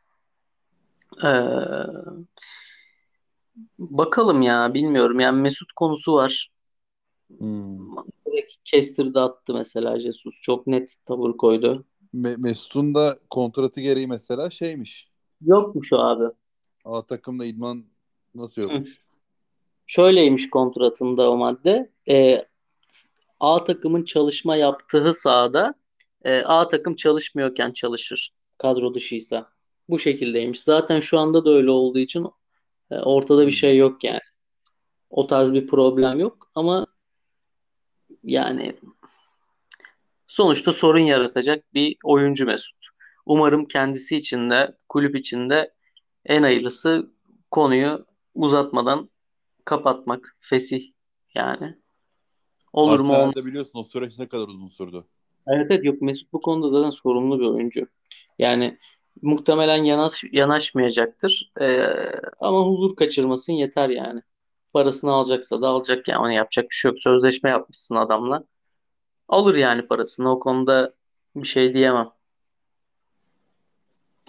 Ee, 1.24 1.28
bakalım 3.80 4.42
ya 4.42 4.74
bilmiyorum. 4.74 5.20
Yani 5.20 5.42
Mesut 5.42 5.74
konusu 5.74 6.14
var. 6.14 6.52
Hmm. 7.38 7.80
Direkt 8.28 8.54
kestirdi 8.64 9.20
attı 9.20 9.54
mesela 9.54 10.00
Jesus. 10.00 10.42
Çok 10.42 10.68
net 10.68 10.96
tavır 11.06 11.38
koydu. 11.38 11.86
Me- 12.14 12.38
Mesut'un 12.38 12.96
da 12.96 13.20
kontratı 13.30 13.82
gereği 13.82 14.08
mesela 14.08 14.50
şeymiş. 14.50 15.10
Yokmuş 15.42 15.94
o 15.94 15.98
abi. 15.98 16.34
A 16.86 17.06
takımda 17.06 17.46
idman 17.46 17.86
nasıl 18.36 18.62
yokmuş? 18.62 19.02
Şöyleymiş 19.86 20.50
kontratında 20.50 21.32
o 21.32 21.38
madde. 21.38 21.92
E, 22.10 22.46
A 23.44 23.64
takımın 23.64 24.04
çalışma 24.04 24.56
yaptığı 24.56 25.14
sahada 25.14 25.74
e, 26.26 26.42
A 26.42 26.68
takım 26.68 26.96
çalışmıyorken 26.96 27.72
çalışır. 27.72 28.32
Kadro 28.58 28.94
dışıysa. 28.94 29.50
Bu 29.90 30.00
şekildeymiş. 30.00 30.62
Zaten 30.62 31.00
şu 31.00 31.20
anda 31.20 31.46
da 31.46 31.50
öyle 31.50 31.70
olduğu 31.70 32.00
için 32.00 32.28
e, 32.92 32.96
ortada 32.96 33.48
bir 33.48 33.52
şey 33.52 33.78
yok 33.78 34.04
yani. 34.04 34.20
O 35.10 35.28
tarz 35.28 35.54
bir 35.54 35.68
problem 35.68 36.20
yok 36.20 36.52
ama 36.56 36.88
yani 38.24 38.76
sonuçta 40.28 40.72
sorun 40.72 41.00
yaratacak 41.00 41.74
bir 41.74 41.98
oyuncu 42.04 42.46
Mesut. 42.46 42.88
Umarım 43.26 43.66
kendisi 43.66 44.18
için 44.18 44.50
de 44.50 44.78
kulüp 44.90 45.16
için 45.16 45.50
de 45.50 45.74
en 46.26 46.44
hayırlısı 46.44 47.12
konuyu 47.52 48.06
uzatmadan 48.36 49.10
kapatmak. 49.66 50.38
Fesih 50.40 50.92
yani. 51.36 51.83
Olur 52.74 53.00
mu? 53.00 53.14
Arsenal'de 53.14 53.46
biliyorsun 53.46 53.80
o 53.80 53.84
süreç 53.84 54.20
ne 54.20 54.28
kadar 54.28 54.48
uzun 54.48 54.68
sürdü. 54.68 55.04
Evet 55.48 55.72
evet 55.72 55.86
yok 55.86 56.02
Mesut 56.02 56.34
bu 56.34 56.42
konuda 56.42 56.68
zaten 56.68 56.90
sorumlu 56.90 57.40
bir 57.40 57.46
oyuncu. 57.46 57.88
Yani 58.40 58.78
muhtemelen 59.22 59.84
yanaş, 59.84 60.24
yanaşmayacaktır. 60.32 61.52
Ee, 61.62 61.88
ama 62.40 62.66
huzur 62.66 62.96
kaçırmasın 62.96 63.54
yeter 63.54 63.90
yani. 63.90 64.22
Parasını 64.74 65.12
alacaksa 65.12 65.62
da 65.62 65.68
alacak 65.68 66.08
yani. 66.08 66.20
Onu 66.20 66.32
yapacak 66.32 66.70
bir 66.70 66.76
şey 66.76 66.92
yok. 66.92 67.00
Sözleşme 67.00 67.50
yapmışsın 67.50 67.96
adamla. 67.96 68.44
Alır 69.28 69.56
yani 69.56 69.88
parasını. 69.88 70.32
O 70.32 70.40
konuda 70.40 70.94
bir 71.36 71.48
şey 71.48 71.74
diyemem. 71.74 72.10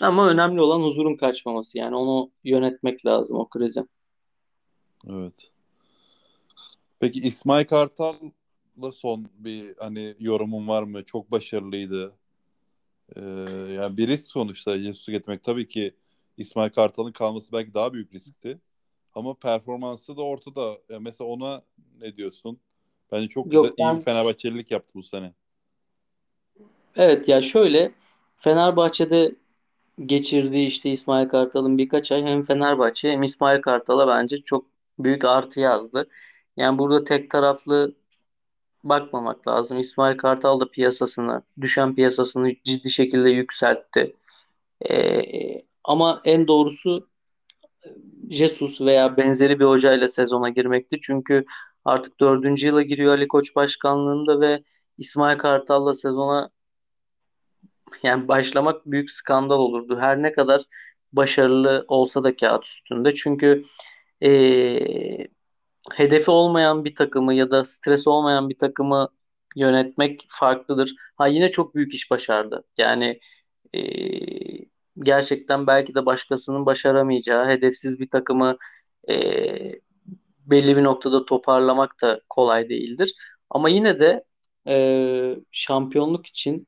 Ama 0.01 0.29
önemli 0.29 0.61
olan 0.61 0.81
huzurun 0.81 1.17
kaçmaması 1.17 1.79
yani. 1.79 1.97
Onu 1.97 2.31
yönetmek 2.45 3.07
lazım 3.07 3.39
o 3.39 3.49
krizi. 3.49 3.85
Evet. 5.09 5.54
Peki 7.01 7.21
İsmail 7.21 7.67
Kartal'la 7.67 8.93
son 8.93 9.27
bir 9.35 9.77
hani 9.79 10.17
yorumun 10.19 10.69
var 10.69 10.83
mı? 10.83 11.05
Çok 11.05 11.31
başarılıydı. 11.31 12.13
Ee, 13.17 13.21
yani 13.71 13.97
bir 13.97 14.09
risk 14.09 14.31
sonuçta 14.31 14.79
Jesus'u 14.79 15.13
getirmek. 15.13 15.45
Tabii 15.45 15.69
ki 15.69 15.95
İsmail 16.37 16.71
Kartal'ın 16.71 17.13
kalması 17.13 17.53
belki 17.53 17.75
daha 17.75 17.93
büyük 17.93 18.15
riskti. 18.15 18.61
Ama 19.15 19.35
performansı 19.35 20.17
da 20.17 20.23
ortada. 20.23 20.79
Yani 20.89 21.03
mesela 21.03 21.29
ona 21.29 21.63
ne 22.01 22.17
diyorsun? 22.17 22.61
Bence 23.13 23.29
çok 23.29 23.53
Yok, 23.53 23.65
güzel, 23.65 23.75
ben... 23.79 23.97
iyi 23.97 24.03
Fenerbahçelilik 24.03 24.71
yaptı 24.71 24.95
bu 24.95 25.03
sene. 25.03 25.33
Evet 26.97 27.29
ya 27.29 27.43
şöyle 27.43 27.93
Fenerbahçe'de 28.37 29.35
geçirdiği 30.07 30.67
işte 30.67 30.91
İsmail 30.91 31.29
Kartal'ın 31.29 31.79
birkaç 31.79 32.13
ay 32.13 32.23
hem 32.23 32.43
Fenerbahçe 32.43 33.13
hem 33.13 33.23
İsmail 33.23 33.63
Kartal'a 33.63 34.09
bence 34.09 34.37
çok 34.43 34.67
büyük 34.99 35.25
artı 35.25 35.61
yazdı. 35.61 36.09
Yani 36.57 36.79
burada 36.79 37.05
tek 37.05 37.31
taraflı 37.31 37.95
bakmamak 38.85 39.49
lazım. 39.49 39.81
İsmail 39.81 40.17
Kartal 40.17 40.61
da 40.61 40.71
piyasasını, 40.71 41.43
düşen 41.61 41.95
piyasasını 41.95 42.55
ciddi 42.65 42.91
şekilde 42.91 43.31
yükseltti. 43.31 44.17
Ee, 44.91 45.63
ama 45.85 46.23
en 46.25 46.49
doğrusu 46.49 47.09
Jesus 48.31 48.81
veya 48.81 49.17
benzeri 49.17 49.61
bir 49.61 49.65
hocayla 49.65 50.09
sezona 50.09 50.49
girmekti. 50.49 50.99
Çünkü 51.03 51.45
artık 51.85 52.21
dördüncü 52.21 52.67
yıla 52.67 52.83
giriyor 52.83 53.13
Ali 53.15 53.29
Koç 53.29 53.57
başkanlığında 53.57 54.41
ve 54.41 54.63
İsmail 54.99 55.39
Kartal'la 55.39 55.95
sezona 55.95 56.51
yani 58.03 58.29
başlamak 58.29 58.87
büyük 58.87 59.11
skandal 59.11 59.59
olurdu. 59.59 59.99
Her 60.01 60.23
ne 60.23 60.33
kadar 60.33 60.63
başarılı 61.13 61.85
olsa 61.89 62.25
da 62.25 62.37
kağıt 62.37 62.65
üstünde. 62.65 63.15
Çünkü 63.15 63.63
ee, 64.23 65.29
hedefi 65.93 66.31
olmayan 66.31 66.85
bir 66.85 66.95
takımı 66.95 67.35
ya 67.35 67.51
da 67.51 67.65
stres 67.65 68.07
olmayan 68.07 68.49
bir 68.51 68.59
takımı 68.59 69.09
yönetmek 69.57 70.27
farklıdır. 70.29 70.95
Ha 71.17 71.27
yine 71.27 71.51
çok 71.51 71.75
büyük 71.75 71.95
iş 71.95 72.11
başardı. 72.11 72.65
Yani 72.79 73.21
e, 73.75 73.81
gerçekten 75.03 75.67
belki 75.67 75.95
de 75.95 76.07
başkasının 76.07 76.67
başaramayacağı 76.67 77.49
hedefsiz 77.49 78.01
bir 78.01 78.11
takımı 78.11 78.57
e, 79.09 79.15
belli 80.39 80.77
bir 80.77 80.85
noktada 80.85 81.25
toparlamak 81.27 82.03
da 82.03 82.21
kolay 82.29 82.69
değildir. 82.69 83.15
Ama 83.51 83.69
yine 83.69 84.01
de 84.01 84.25
e, 84.69 85.37
şampiyonluk 85.51 86.27
için 86.27 86.67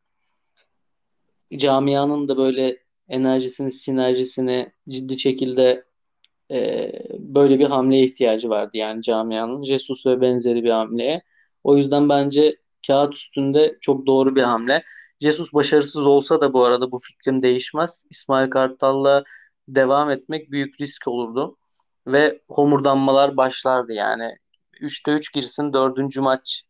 camianın 1.57 2.29
da 2.29 2.37
böyle 2.37 2.79
enerjisini, 3.09 3.72
sinerjisini 3.72 4.72
ciddi 4.88 5.18
şekilde 5.18 5.85
e, 6.50 6.92
böyle 7.37 7.59
bir 7.59 7.66
hamleye 7.66 8.05
ihtiyacı 8.05 8.51
vardı 8.51 8.77
yani 8.77 9.03
camianın. 9.03 9.62
Jesus 9.62 10.07
ve 10.07 10.20
benzeri 10.20 10.64
bir 10.64 10.70
hamleye. 10.70 11.22
O 11.64 11.77
yüzden 11.77 12.09
bence 12.09 12.57
kağıt 12.87 13.14
üstünde 13.14 13.79
çok 13.81 14.07
doğru 14.07 14.37
bir 14.37 14.42
hamle. 14.42 14.85
Jesus 15.20 15.53
başarısız 15.53 16.03
olsa 16.07 16.40
da 16.40 16.53
bu 16.53 16.64
arada 16.64 16.92
bu 16.92 16.99
fikrim 16.99 17.42
değişmez. 17.42 18.07
İsmail 18.11 18.51
Kartal'la 18.51 19.25
devam 19.68 20.11
etmek 20.11 20.51
büyük 20.51 20.81
risk 20.81 21.09
olurdu. 21.09 21.57
Ve 22.07 22.40
homurdanmalar 22.49 23.37
başlardı 23.37 23.92
yani. 23.92 24.37
3'te 24.81 25.12
3 25.12 25.33
girsin 25.33 25.72
4. 25.72 26.16
maç 26.16 26.62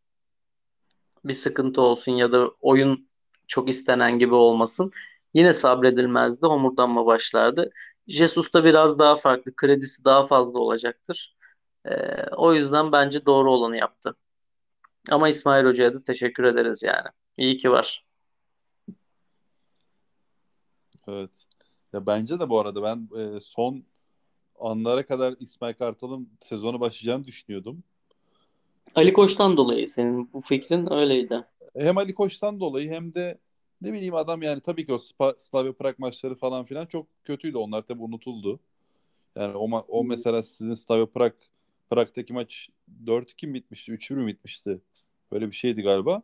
bir 1.25 1.35
sıkıntı 1.35 1.81
olsun 1.81 2.13
ya 2.13 2.33
da 2.33 2.49
oyun 2.61 3.09
çok 3.47 3.69
istenen 3.69 4.19
gibi 4.19 4.35
olmasın. 4.35 4.93
Yine 5.35 5.53
sabredilmezdi. 5.53 6.47
Homurdanma 6.47 7.07
başlardı. 7.07 7.71
Jesus 8.09 8.53
da 8.53 8.65
biraz 8.65 8.99
daha 8.99 9.17
farklı. 9.17 9.57
Kredisi 9.57 10.05
daha 10.05 10.27
fazla 10.27 10.59
olacaktır. 10.59 11.37
Ee, 11.85 11.95
o 12.37 12.55
yüzden 12.55 12.93
bence 12.93 13.27
doğru 13.27 13.51
olanı 13.53 13.77
yaptı. 13.77 14.17
Ama 15.11 15.29
İsmail 15.29 15.65
Hoca'ya 15.65 15.95
da 15.95 16.03
teşekkür 16.03 16.45
ederiz 16.45 16.83
yani. 16.83 17.09
İyi 17.37 17.57
ki 17.57 17.71
var. 17.71 18.07
Evet. 21.09 21.31
Ya 21.93 22.07
bence 22.07 22.41
de 22.41 22.49
bu 22.49 22.61
arada 22.61 22.83
ben 22.83 23.09
e, 23.21 23.41
son 23.41 23.85
anlara 24.61 25.07
kadar 25.07 25.35
İsmail 25.41 25.75
Kartal'ın 25.75 26.29
sezonu 26.45 26.81
başlayacağını 26.81 27.25
düşünüyordum. 27.25 27.83
Ali 28.95 29.13
Koç'tan 29.13 29.57
dolayı 29.57 29.89
senin 29.89 30.33
bu 30.33 30.41
fikrin 30.41 30.93
öyleydi. 30.93 31.45
Hem 31.77 31.99
Ali 31.99 32.15
Koç'tan 32.15 32.61
dolayı 32.61 32.91
hem 32.91 33.15
de 33.15 33.39
ne 33.81 33.93
bileyim 33.93 34.15
adam 34.15 34.43
yani 34.43 34.61
tabii 34.61 34.87
ki 34.87 34.93
o 34.93 34.97
Spa- 34.99 35.39
Slavia 35.39 35.73
Prag 35.73 35.99
maçları 35.99 36.35
falan 36.35 36.65
filan 36.65 36.87
çok 36.87 37.07
kötüydü. 37.25 37.59
Onlar 37.59 37.83
tabii 37.83 38.03
unutuldu. 38.03 38.61
Yani 39.37 39.57
o, 39.57 39.65
o 39.89 40.05
mesela 40.05 40.43
sizin 40.43 40.75
Slavia 40.75 41.07
Prag 41.07 41.35
Prag'daki 41.91 42.33
maç 42.33 42.71
4-2 43.07 43.47
mi 43.47 43.55
bitmişti? 43.55 43.93
3-1 43.93 44.15
mi 44.17 44.27
bitmişti? 44.27 44.81
Böyle 45.33 45.47
bir 45.51 45.57
şeydi 45.57 45.83
galiba. 45.83 46.23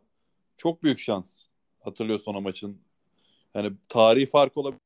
Çok 0.57 0.83
büyük 0.83 0.99
şans. 0.99 1.43
Hatırlıyorsun 1.81 2.33
o 2.35 2.41
maçın. 2.41 2.81
Yani 3.55 3.73
tarihi 3.89 4.25
fark 4.27 4.57
olabilir. 4.57 4.81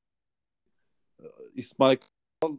İsmail 1.56 1.98
Kartal 1.98 2.58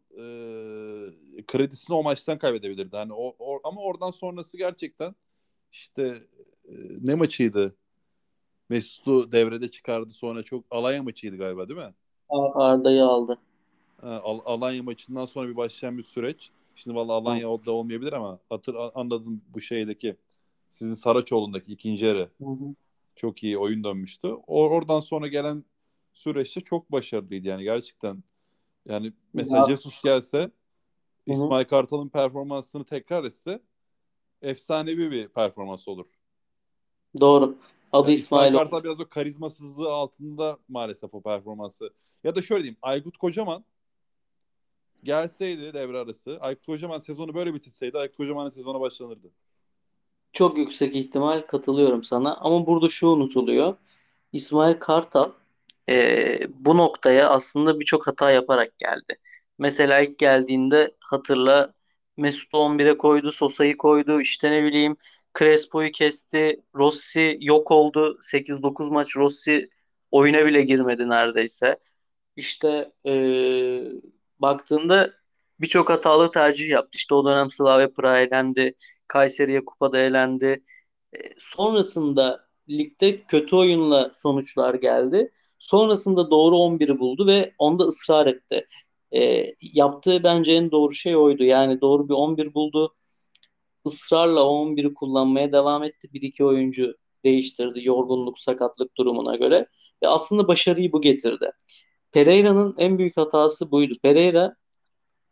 e, 1.38 1.46
kredisini 1.46 1.96
o 1.96 2.02
maçtan 2.02 2.38
kaybedebilirdi. 2.38 2.96
Yani 2.96 3.12
o, 3.12 3.36
o, 3.38 3.60
ama 3.64 3.80
oradan 3.80 4.10
sonrası 4.10 4.58
gerçekten 4.58 5.14
işte 5.72 6.02
e, 6.68 6.72
ne 7.02 7.14
maçıydı? 7.14 7.76
Mesut'u 8.68 9.33
devrede 9.33 9.70
çıkardı 9.70 10.12
sonra 10.12 10.42
çok 10.42 10.64
Alanya 10.70 11.02
maçıydı 11.02 11.37
galiba 11.37 11.68
değil 11.68 11.81
mi? 11.81 11.94
Arda'yı 12.54 13.04
aldı. 13.04 13.38
Al- 14.02 14.40
Alanya 14.44 14.83
maçından 14.83 15.26
sonra 15.26 15.48
bir 15.48 15.57
başlayan 15.57 15.98
bir 15.98 16.02
süreç. 16.02 16.50
Şimdi 16.74 16.96
vallahi 16.96 17.14
Alanya 17.14 17.66
da 17.66 17.72
olmayabilir 17.72 18.12
ama 18.12 18.38
hatır 18.48 18.76
anladım 18.94 19.42
bu 19.54 19.61
şeydeki 19.61 20.16
sizin 20.70 20.94
Saraçoğlu'ndaki 20.94 21.72
ikinci 21.72 22.04
yarı 22.04 22.31
Hı 22.40 22.44
hı. 22.44 22.74
çok 23.16 23.42
iyi 23.44 23.59
oyun 23.59 23.85
dönmüştü. 23.85 24.28
O, 24.28 24.68
oradan 24.68 25.00
sonra 25.00 25.26
gelen 25.28 25.64
süreçte 26.14 26.61
çok 26.61 26.92
başarılıydı 26.92 27.48
yani 27.48 27.64
gerçekten. 27.64 28.22
Yani 28.87 29.12
mesela 29.35 29.59
Ya. 29.59 29.66
Jesus 29.66 30.02
gelse 30.02 30.38
hı. 30.40 30.50
İsmail 31.26 31.64
Kartal'ın 31.64 32.09
performansını 32.09 32.85
tekrar 32.85 33.24
etse 33.24 33.62
efsanevi 34.42 35.11
bir 35.11 35.28
performans 35.28 35.88
olur. 35.88 36.07
Doğru. 37.20 37.59
Adı 37.92 38.11
Yani 38.11 38.18
İsmail. 38.18 38.53
Kartal 38.53 38.85
biraz 38.85 39.01
o 39.01 39.09
karizmasızlığı 39.09 39.92
altında 39.92 40.59
maalesef 40.68 41.14
o 41.14 41.20
performansı. 41.20 41.90
Ya 42.24 42.35
da 42.35 42.42
şöyle 42.42 42.62
diyeyim 42.62 42.79
Aykut 42.83 43.18
Kocaman 43.18 43.64
gelseydi 45.03 45.72
devre 45.72 45.98
arası 45.98 46.38
Aykut 46.40 46.66
Kocaman 46.66 47.01
sezonu 47.01 47.35
böyle 47.35 47.55
bitirseydi 47.55 47.98
Aykut 47.98 48.16
Kocaman'ın 48.16 48.51
sezona 48.51 48.81
başlanırdı. 48.81 49.31
Çok 50.33 50.59
yüksek 50.59 50.96
ihtimal 50.96 51.40
katılıyorum 51.40 52.05
sana. 52.05 52.35
Ama 52.37 52.66
burada 52.66 52.88
şu 52.88 53.09
unutuluyor. 53.09 53.77
İsmail 54.33 54.74
Kartal 54.74 55.31
e, 55.88 56.38
bu 56.55 56.77
noktaya 56.77 57.31
aslında 57.31 57.81
birçok 57.81 58.07
hata 58.07 58.31
yaparak 58.31 58.79
geldi. 58.79 59.18
Mesela 59.59 60.01
ilk 60.01 60.18
geldiğinde 60.18 60.94
hatırla 61.01 61.72
Mesut'u 62.16 62.57
11'e 62.57 62.98
koydu, 62.98 63.33
Sosa'yı 63.33 63.77
koydu, 63.77 64.20
işte 64.20 64.51
ne 64.51 64.64
bileyim 64.64 64.96
Crespo'yu 65.38 65.90
kesti, 65.92 66.62
Rossi 66.74 67.38
yok 67.40 67.70
oldu. 67.70 68.18
8-9 68.22 68.90
maç 68.90 69.16
Rossi 69.16 69.70
oyuna 70.10 70.46
bile 70.46 70.62
girmedi 70.62 71.08
neredeyse. 71.08 71.78
İşte 72.36 72.92
e, 73.06 73.12
baktığında 74.38 75.14
birçok 75.60 75.90
hatalı 75.90 76.30
tercih 76.30 76.68
yaptı. 76.68 76.90
İşte 76.94 77.14
o 77.14 77.24
dönem 77.24 77.50
Slavia 77.50 77.88
Prag'a 77.88 78.20
elendi, 78.20 78.74
Kayseri'ye 79.08 79.64
kupada 79.64 79.98
elendi. 79.98 80.64
E, 81.12 81.18
sonrasında 81.38 82.48
ligde 82.68 83.22
kötü 83.24 83.56
oyunla 83.56 84.10
sonuçlar 84.14 84.74
geldi. 84.74 85.32
Sonrasında 85.58 86.30
doğru 86.30 86.56
11'i 86.56 86.98
buldu 86.98 87.26
ve 87.26 87.54
onda 87.58 87.84
ısrar 87.84 88.26
etti. 88.26 88.66
E, 89.12 89.46
yaptığı 89.62 90.22
bence 90.24 90.52
en 90.52 90.70
doğru 90.70 90.92
şey 90.94 91.16
oydu. 91.16 91.44
Yani 91.44 91.80
doğru 91.80 92.08
bir 92.08 92.14
11 92.14 92.54
buldu. 92.54 92.94
Israrla 93.94 94.42
o 94.44 94.66
11'i 94.66 94.94
kullanmaya 94.94 95.53
devam 95.53 95.85
etti. 95.85 96.12
Bir 96.12 96.22
iki 96.22 96.44
oyuncu 96.44 96.94
değiştirdi 97.24 97.81
yorgunluk, 97.83 98.38
sakatlık 98.38 98.96
durumuna 98.96 99.37
göre. 99.37 99.66
Ve 100.03 100.09
aslında 100.09 100.48
başarıyı 100.48 100.92
bu 100.92 101.01
getirdi. 101.01 101.51
Pereira'nın 102.12 102.74
en 102.79 102.98
büyük 102.98 103.16
hatası 103.16 103.70
buydu. 103.70 103.94
Pereira 104.03 104.57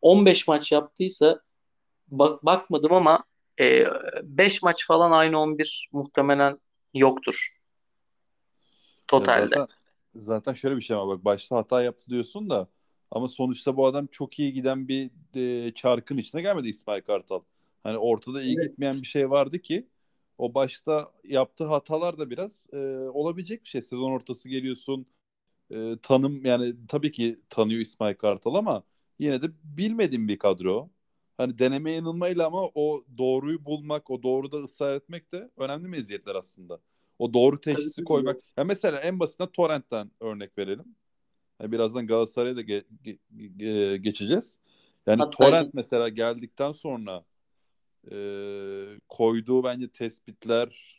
15 0.03 0.49
maç 0.49 0.73
yaptıysa 0.73 1.41
bak 2.09 2.45
bakmadım 2.45 2.93
ama 2.93 3.25
5 4.23 4.63
maç 4.63 4.87
falan 4.87 5.11
aynı 5.11 5.41
11 5.41 5.89
muhtemelen 5.93 6.61
yoktur. 6.95 7.57
Totalde. 9.09 9.55
zaten 9.55 9.67
zaten 10.15 10.53
şöyle 10.53 10.77
bir 10.77 10.81
şey 10.81 10.97
var 10.97 11.09
bak 11.09 11.25
başta 11.25 11.57
hata 11.57 11.83
yaptı 11.83 12.11
diyorsun 12.11 12.51
da 12.51 12.69
ama 13.11 13.29
sonuçta 13.29 13.77
bu 13.77 13.87
adam 13.87 14.07
çok 14.07 14.39
iyi 14.39 14.53
giden 14.53 14.89
bir 14.89 15.11
e, 15.35 15.73
çarkın 15.75 16.17
içine 16.17 16.43
gelmedi 16.43 16.69
İsmail 16.69 17.03
Kartal. 17.03 17.41
Hani 17.87 17.99
ortada 17.99 18.43
iyi 18.43 18.57
Evet. 18.59 18.71
gitmeyen 18.71 19.03
bir 19.03 19.07
şey 19.07 19.31
vardı 19.31 19.59
ki 19.59 19.87
o 20.39 20.55
başta 20.55 21.13
yaptığı 21.25 21.65
hatalar 21.65 22.19
da 22.19 22.31
biraz 22.31 22.67
e, 22.73 22.79
olabilecek 23.09 23.65
bir 23.65 23.69
şey. 23.69 23.83
Sezon 23.83 24.11
ortası 24.13 24.49
geliyorsun. 24.49 25.07
E, 25.71 25.97
tanım 26.03 26.45
yani 26.45 26.75
tabii 26.89 27.13
ki 27.13 27.37
tanıyor 27.51 27.81
İsmail 27.81 28.15
Kartal 28.15 28.55
ama 28.55 28.83
yine 29.19 29.43
de 29.43 29.47
bilmediğim 29.65 30.29
bir 30.29 30.39
kadro. 30.39 30.91
Hani 31.39 31.59
deneme 31.59 31.93
yanılmayla 31.93 32.47
ama 32.47 32.63
o 32.75 33.05
doğruyu 33.19 33.65
bulmak, 33.65 34.11
o 34.11 34.23
doğruda 34.23 34.57
ısrar 34.57 34.95
etmek 34.97 35.33
de 35.33 35.51
önemli 35.57 35.89
meziyetler 35.89 36.35
aslında. 36.35 36.81
O 37.19 37.35
doğru 37.35 37.61
teşhisi 37.61 38.05
koymak. 38.05 38.41
Ya 38.57 38.65
mesela 38.65 39.01
en 39.01 39.21
basitinden 39.21 39.53
Torrent'ten 39.53 40.11
örnek 40.21 40.59
verelim. 40.59 40.85
Yani 41.61 41.73
birazdan 41.73 42.07
Galatasaray'a 42.07 42.57
da 42.57 42.63
ge- 42.63 42.85
ge- 43.05 43.19
ge- 43.37 43.97
geçeceğiz. 43.97 44.59
Yani 45.07 45.19
Hatta 45.21 45.31
Torrent 45.31 45.75
mesela 45.75 46.09
geldikten 46.09 46.73
sonra 46.73 47.25
e, 48.11 48.17
koyduğu 49.09 49.65
bence 49.65 49.89
tespitler 49.89 50.97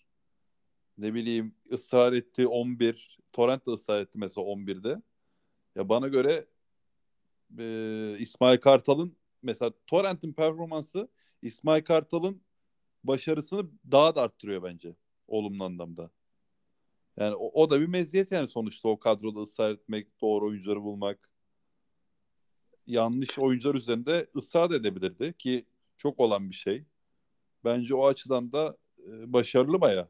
ne 0.97 1.13
bileyim 1.13 1.55
ısrar 1.71 2.13
ettiği 2.13 2.47
11 2.47 3.17
Torrent 3.33 3.67
de 3.67 3.71
ısrar 3.71 4.01
etti 4.01 4.19
mesela 4.19 4.47
11'de. 4.47 5.01
Ya 5.75 5.89
bana 5.89 6.07
göre 6.07 6.45
e, 7.59 8.15
İsmail 8.19 8.57
Kartal'ın 8.57 9.15
mesela 9.41 9.71
Torrent'in 9.87 10.33
performansı 10.33 11.09
İsmail 11.41 11.83
Kartal'ın 11.83 12.41
başarısını 13.03 13.69
daha 13.91 14.15
da 14.15 14.21
arttırıyor 14.21 14.63
bence 14.63 14.95
olumlu 15.27 15.63
anlamda. 15.63 16.11
Yani 17.17 17.35
o, 17.35 17.63
o 17.63 17.69
da 17.69 17.81
bir 17.81 17.87
meziyet 17.87 18.31
yani 18.31 18.47
sonuçta 18.47 18.89
o 18.89 18.99
kadroda 18.99 19.39
ısrar 19.39 19.71
etmek, 19.71 20.21
doğru 20.21 20.47
oyuncuları 20.47 20.83
bulmak. 20.83 21.29
Yanlış 22.87 23.39
oyuncular 23.39 23.75
üzerinde 23.75 24.29
ısrar 24.35 24.71
edebilirdi 24.71 25.33
ki 25.37 25.65
çok 25.97 26.19
olan 26.19 26.49
bir 26.49 26.55
şey. 26.55 26.85
Bence 27.65 27.95
o 27.95 28.07
açıdan 28.07 28.51
da 28.51 28.75
e, 28.99 29.33
başarılı 29.33 29.81
baya. 29.81 30.07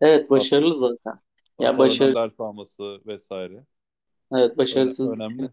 Evet 0.00 0.30
başarılı 0.30 0.74
zaten. 0.74 1.20
Ya 1.60 1.78
başarı 1.78 2.14
ders 2.14 2.40
alması 2.40 3.00
vesaire. 3.06 3.64
evet 4.32 4.58
başarısız 4.58 5.10
önemli. 5.10 5.50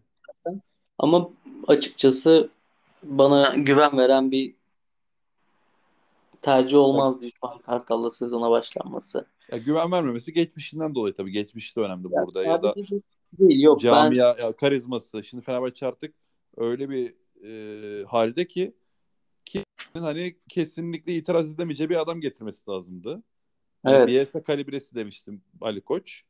ama 0.98 1.30
açıkçası 1.66 2.50
bana 3.02 3.54
güven 3.54 3.98
veren 3.98 4.30
bir 4.30 4.54
tercih 6.42 6.78
olmazdı 6.78 7.26
İsmail 7.26 7.58
Kartal'la 7.58 8.10
sezona 8.10 8.50
başlanması. 8.50 9.26
Ya 9.52 9.58
güven 9.58 9.92
vermemesi 9.92 10.32
geçmişinden 10.32 10.94
dolayı 10.94 11.14
tabii. 11.14 11.32
Geçmişi 11.32 11.76
de 11.76 11.80
önemli 11.80 12.08
Ya 12.14 12.26
burada 12.26 12.44
ya 12.44 12.62
da 12.62 12.74
değil 13.32 13.62
yok 13.62 13.78
ben 13.78 13.82
camia 13.82 14.36
ya 14.38 14.52
karizması. 14.52 15.24
Şimdi 15.24 15.44
Fenerbahçe 15.44 15.86
artık 15.86 16.14
öyle 16.56 16.90
bir 16.90 17.14
e, 17.44 18.04
halde 18.04 18.48
ki 18.48 18.74
ki 19.48 19.64
hani 19.92 20.36
kesinlikle 20.48 21.14
itiraz 21.14 21.52
edemeyeceği 21.52 21.90
bir 21.90 22.00
adam 22.00 22.20
getirmesi 22.20 22.70
lazımdı. 22.70 23.22
Yani 23.84 23.96
Evet. 23.96 24.08
Bielsa 24.08 24.42
kalibresi 24.42 24.94
demiştim 24.94 25.42
Ali 25.60 25.80
Koç. 25.80 26.22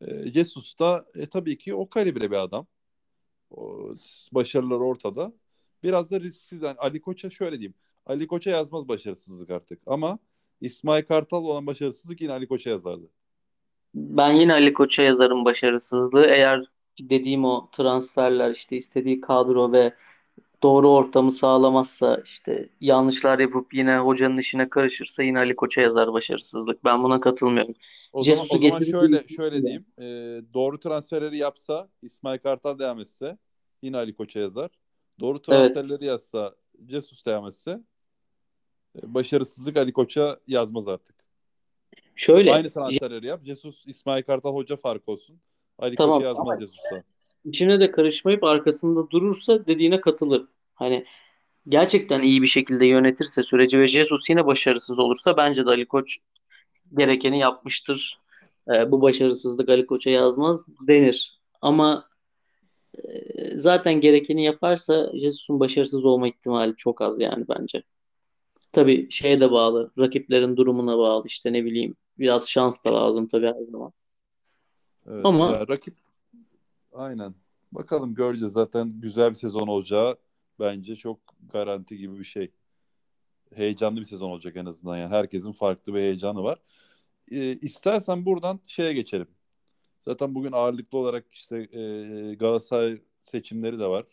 E, 0.00 0.32
Jesus 0.32 0.78
da 0.78 1.06
e, 1.14 1.26
tabii 1.26 1.58
ki 1.58 1.74
o 1.74 1.90
kalibre 1.90 2.30
bir 2.30 2.36
adam. 2.36 2.66
O, 3.50 3.94
başarılar 4.32 4.80
ortada. 4.80 5.32
Biraz 5.82 6.10
da 6.10 6.20
risksiz. 6.20 6.62
Yani 6.62 6.78
Ali 6.78 7.00
Koç'a 7.00 7.30
şöyle 7.30 7.58
diyeyim. 7.58 7.74
Ali 8.06 8.26
Koç'a 8.26 8.50
yazmaz 8.50 8.88
başarısızlık 8.88 9.50
artık. 9.50 9.82
Ama 9.86 10.18
İsmail 10.60 11.04
Kartal 11.04 11.44
olan 11.44 11.66
başarısızlık 11.66 12.20
yine 12.20 12.32
Ali 12.32 12.48
Koç'a 12.48 12.70
yazardı. 12.70 13.10
Ben 13.94 14.32
yine 14.32 14.52
Ali 14.52 14.72
Koç'a 14.72 15.02
yazarım 15.02 15.44
başarısızlığı. 15.44 16.26
Eğer 16.26 16.64
dediğim 17.00 17.44
o 17.44 17.68
transferler 17.72 18.50
işte 18.50 18.76
istediği 18.76 19.20
kadro 19.20 19.72
ve 19.72 19.94
doğru 20.62 20.88
ortamı 20.90 21.32
sağlamazsa 21.32 22.20
işte 22.24 22.68
yanlışlar 22.80 23.38
yapıp 23.38 23.74
yine 23.74 23.98
hocanın 23.98 24.36
işine 24.36 24.68
karışırsa 24.68 25.22
yine 25.22 25.38
Ali 25.38 25.56
Koç'a 25.56 25.80
yazar 25.80 26.12
başarısızlık. 26.12 26.84
Ben 26.84 27.02
buna 27.02 27.20
katılmıyorum. 27.20 27.74
O 28.12 28.22
zaman, 28.22 28.36
Jesus'u 28.36 28.58
o 28.58 28.68
zaman 28.68 28.84
şöyle 28.84 29.28
şöyle 29.28 29.62
diyeyim. 29.62 29.86
E, 29.98 30.04
doğru 30.54 30.80
transferleri 30.80 31.36
yapsa 31.36 31.88
İsmail 32.02 32.38
Kartal 32.38 32.78
devam 32.78 33.00
etse 33.00 33.38
yine 33.82 33.96
Ali 33.96 34.16
Koç'a 34.16 34.40
yazar. 34.40 34.70
Doğru 35.20 35.36
Evet. 35.36 35.44
transferleri 35.44 36.04
yazsa 36.04 36.54
Jesus 36.88 37.26
devam 37.26 37.46
etse 37.46 37.80
e, 39.02 39.14
başarısızlık 39.14 39.76
Ali 39.76 39.92
Koç'a 39.92 40.40
yazmaz 40.46 40.88
artık. 40.88 41.16
Şöyle 42.14 42.52
Aynı 42.52 42.70
transferleri 42.70 43.26
yap. 43.26 43.44
Jesus 43.44 43.84
İsmail 43.86 44.22
Kartal 44.22 44.54
hoca 44.54 44.76
fark 44.76 45.08
olsun. 45.08 45.40
Ali 45.78 45.94
Tamam, 45.94 46.16
Koç'a 46.16 46.28
yazmaz 46.28 46.60
Jesus'ta. 46.60 47.02
İçine 47.44 47.80
de 47.80 47.90
karışmayıp 47.90 48.44
arkasında 48.44 49.10
durursa 49.10 49.66
dediğine 49.66 50.00
katılır. 50.00 50.46
Hani 50.74 51.04
gerçekten 51.68 52.22
iyi 52.22 52.42
bir 52.42 52.46
şekilde 52.46 52.86
yönetirse 52.86 53.42
süreci 53.42 53.78
ve 53.78 53.88
Jesus 53.88 54.30
yine 54.30 54.46
başarısız 54.46 54.98
olursa 54.98 55.36
bence 55.36 55.66
de 55.66 55.70
Ali 55.70 55.86
Koç 55.86 56.18
gerekeni 56.96 57.38
yapmıştır. 57.38 58.20
Ee, 58.74 58.90
bu 58.90 59.02
başarısızlık 59.02 59.68
Ali 59.68 59.86
Koç'a 59.86 60.10
yazmaz 60.10 60.66
denir. 60.88 61.40
Ama 61.62 62.08
e, 63.04 63.58
zaten 63.58 64.00
gerekeni 64.00 64.44
yaparsa 64.44 65.10
Jesus'un 65.16 65.60
başarısız 65.60 66.04
olma 66.04 66.28
ihtimali 66.28 66.76
çok 66.76 67.02
az 67.02 67.20
yani 67.20 67.44
bence. 67.48 67.82
Tabii 68.72 69.10
şeye 69.10 69.40
de 69.40 69.50
bağlı, 69.50 69.90
rakiplerin 69.98 70.56
durumuna 70.56 70.98
bağlı 70.98 71.26
işte 71.26 71.52
ne 71.52 71.64
bileyim. 71.64 71.96
Biraz 72.18 72.50
şans 72.50 72.84
da 72.84 72.94
lazım 72.94 73.28
tabii 73.28 73.46
her 73.46 73.64
zaman. 73.72 73.92
Evet, 75.06 75.26
Ama- 75.26 75.52
ya 75.52 75.68
rakip 75.68 75.94
aynen. 76.92 77.34
Bakalım 77.72 78.14
göreceğiz. 78.14 78.52
Zaten 78.52 79.00
güzel 79.00 79.30
bir 79.30 79.34
sezon 79.34 79.66
olacağı 79.66 80.16
bence 80.60 80.96
çok 80.96 81.20
garanti 81.52 81.98
gibi 81.98 82.18
bir 82.18 82.24
şey. 82.24 82.50
Heyecanlı 83.54 84.00
bir 84.00 84.04
sezon 84.04 84.30
olacak 84.30 84.56
en 84.56 84.66
azından. 84.66 84.96
Yani 84.96 85.10
herkesin 85.10 85.52
farklı 85.52 85.94
bir 85.94 85.98
heyecanı 86.00 86.42
var. 86.42 86.58
Ee, 87.32 87.52
istersen 87.52 88.26
buradan 88.26 88.60
şeye 88.64 88.92
geçelim. 88.92 89.28
Zaten 90.00 90.34
bugün 90.34 90.52
ağırlıklı 90.52 90.98
olarak 90.98 91.32
işte 91.32 91.58
e, 91.72 92.34
Galatasaray 92.34 93.02
seçimleri 93.22 93.78
de 93.78 93.86
var. 93.86 94.06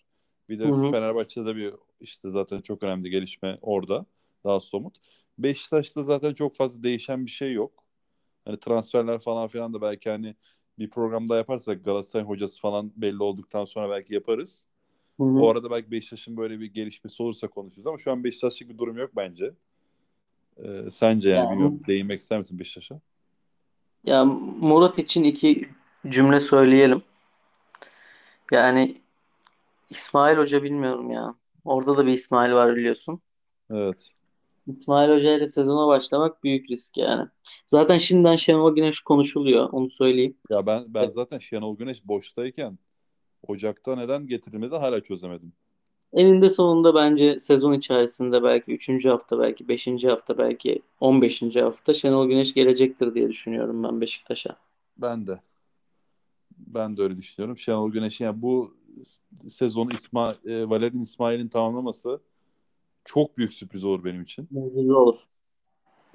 Bir 0.49 0.59
de 0.59 0.65
Hı 0.65 0.71
hı. 0.71 0.91
Fenerbahçe'de 0.91 1.55
bir 1.55 1.73
işte 1.99 2.31
zaten 2.31 2.61
çok 2.61 2.83
önemli 2.83 3.09
gelişme 3.09 3.57
orada. 3.61 4.05
Daha 4.43 4.59
somut. 4.59 4.97
Beşiktaş'ta 5.38 6.03
zaten 6.03 6.33
çok 6.33 6.55
fazla 6.55 6.83
değişen 6.83 7.25
bir 7.25 7.31
şey 7.31 7.53
yok. 7.53 7.83
Hani 8.45 8.59
transferler 8.59 9.19
falan 9.19 9.47
filan 9.47 9.73
da 9.73 9.81
belki 9.81 10.09
hani 10.09 10.35
bir 10.79 10.89
programda 10.89 11.38
yaparsak 11.38 11.85
Galatasaray 11.85 12.25
hocası 12.25 12.61
falan 12.61 12.91
belli 12.95 13.23
olduktan 13.23 13.65
sonra 13.65 13.89
belki 13.89 14.13
yaparız. 14.13 14.61
Hı 15.17 15.23
hı. 15.23 15.39
O 15.39 15.49
arada 15.49 15.71
belki 15.71 15.91
Beşiktaş'ın 15.91 16.38
böyle 16.38 16.59
bir 16.59 16.65
gelişmesi 16.65 17.23
olursa 17.23 17.47
konuşuruz 17.47 17.88
ama 17.88 17.97
şu 17.97 18.11
an 18.11 18.23
Beşiktaş'lık 18.23 18.69
bir 18.69 18.77
durum 18.77 18.97
yok 18.97 19.11
bence. 19.15 19.53
Ee, 20.57 20.91
sence 20.91 21.29
yani 21.29 21.38
Yani- 21.39 21.51
bilmiyorum 21.51 21.81
değinmek 21.88 22.19
ister 22.19 22.39
misin 22.39 22.59
Beşiktaş'a? 22.59 22.99
Ya 24.03 24.25
Murat 24.25 24.99
için 24.99 25.23
iki 25.23 25.69
cümle 26.09 26.39
söyleyelim. 26.39 27.01
Yani 28.51 28.95
İsmail 29.89 30.38
Hoca 30.38 30.63
bilmiyorum 30.63 31.11
ya. 31.11 31.35
Orada 31.65 31.97
da 31.97 32.05
bir 32.05 32.11
İsmail 32.11 32.51
var 32.53 32.75
biliyorsun. 32.75 33.21
Evet. 33.71 34.14
İsmail 34.67 35.10
Hoca 35.10 35.38
ile 35.38 35.47
sezona 35.47 35.88
başlamak 35.88 36.43
büyük 36.43 36.69
risk 36.69 36.97
yani. 36.97 37.28
Zaten 37.65 37.97
şimdiden 37.97 38.36
Şenol 38.36 38.75
Güneş 38.75 38.99
konuşuluyor. 38.99 39.69
Onu 39.71 39.89
söyleyeyim. 39.89 40.38
Ya 40.49 40.65
ben 40.65 40.86
ben 40.88 41.08
zaten 41.08 41.39
Şenol 41.39 41.78
Güneş 41.78 42.08
boştayken 42.08 42.78
Ocak'ta 43.47 43.95
neden 43.95 44.28
getirilmedi 44.28 44.75
hala 44.75 45.04
çözemedim. 45.04 45.54
Eninde 46.13 46.49
sonunda 46.49 46.95
bence 46.95 47.39
sezon 47.39 47.73
içerisinde 47.73 48.43
belki 48.43 48.71
3. 48.71 49.06
hafta 49.06 49.39
belki 49.39 49.67
5. 49.67 50.04
hafta 50.04 50.38
belki 50.38 50.82
15. 50.99 51.56
hafta 51.56 51.93
Şenol 51.93 52.28
Güneş 52.28 52.54
gelecektir 52.54 53.13
diye 53.13 53.30
düşünüyorum 53.30 53.84
ben 53.84 54.01
Beşiktaş'a. 54.01 54.56
Ben 54.97 55.28
de. 55.28 55.39
Ben 56.58 56.97
de 56.97 57.01
öyle 57.01 57.17
düşünüyorum. 57.17 57.58
Şenol 57.58 57.91
Güneş'in 57.91 58.25
yani 58.25 58.41
bu 58.41 58.73
sezonu 59.49 59.91
İsmail, 59.91 60.49
e, 60.49 60.69
Valerian 60.69 61.01
İsmail'in 61.01 61.47
tamamlaması 61.47 62.19
çok 63.05 63.37
büyük 63.37 63.53
sürpriz 63.53 63.83
olur 63.83 64.03
benim 64.03 64.21
için. 64.21 64.47
Mucize 64.51 64.93
olur. 64.93 65.15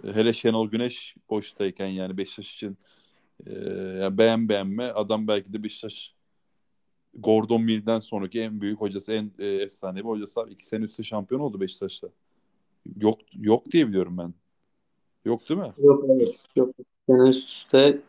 E, 0.04 0.12
Hele 0.12 0.32
Şenol 0.32 0.70
Güneş 0.70 1.14
boştayken 1.30 1.86
yani 1.86 2.16
Beşiktaş 2.16 2.54
için 2.54 2.78
e, 3.46 3.52
yani 4.00 4.18
beğen 4.18 4.48
beğenme 4.48 4.84
adam 4.84 5.28
belki 5.28 5.52
de 5.52 5.62
Beşiktaş 5.62 6.14
Gordon 7.14 7.62
Mill'den 7.62 7.98
sonraki 7.98 8.40
en 8.40 8.60
büyük 8.60 8.80
hocası, 8.80 9.12
en 9.12 9.30
e, 9.38 9.46
efsanevi 9.46 10.04
hocası. 10.04 10.40
Abi. 10.40 10.52
İki 10.52 10.66
sene 10.66 10.84
üstte 10.84 11.02
şampiyon 11.02 11.40
oldu 11.40 11.60
Beşiktaş'ta. 11.60 12.08
Yok 12.96 13.18
yok 13.34 13.66
diye 13.72 13.88
biliyorum 13.88 14.18
ben. 14.18 14.34
Yok 15.24 15.48
değil 15.48 15.60
mi? 15.60 15.72
Yok 15.78 16.04
evet. 16.08 16.46
Yok. 16.56 16.70
Sene 17.06 17.28
üst 17.28 17.48
üste 17.48 18.00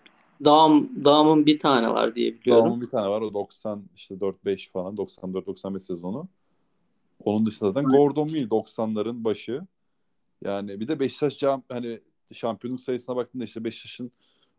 Dağım, 0.45 1.05
Dağım'ın 1.05 1.45
bir 1.45 1.59
tane 1.59 1.89
var 1.89 2.15
diye 2.15 2.33
biliyorum. 2.33 2.63
Dağımın 2.63 2.81
bir 2.81 2.89
tane 2.89 3.09
var 3.09 3.21
o 3.21 3.33
90 3.33 3.83
işte 3.95 4.15
4-5 4.15 4.71
falan 4.71 4.95
94-95 4.95 5.79
sezonu. 5.79 6.27
Onun 7.25 7.45
dışında 7.45 7.71
zaten 7.71 7.83
Gordon 7.83 8.31
Mill 8.31 8.49
90'ların 8.49 9.23
başı. 9.23 9.61
Yani 10.43 10.79
bir 10.79 10.87
de 10.87 10.99
Beşiktaş 10.99 11.37
cam, 11.37 11.63
hani 11.69 11.99
şampiyonluk 12.33 12.81
sayısına 12.81 13.15
baktığında 13.15 13.43
işte 13.43 13.63
Beşiktaş'ın 13.63 14.11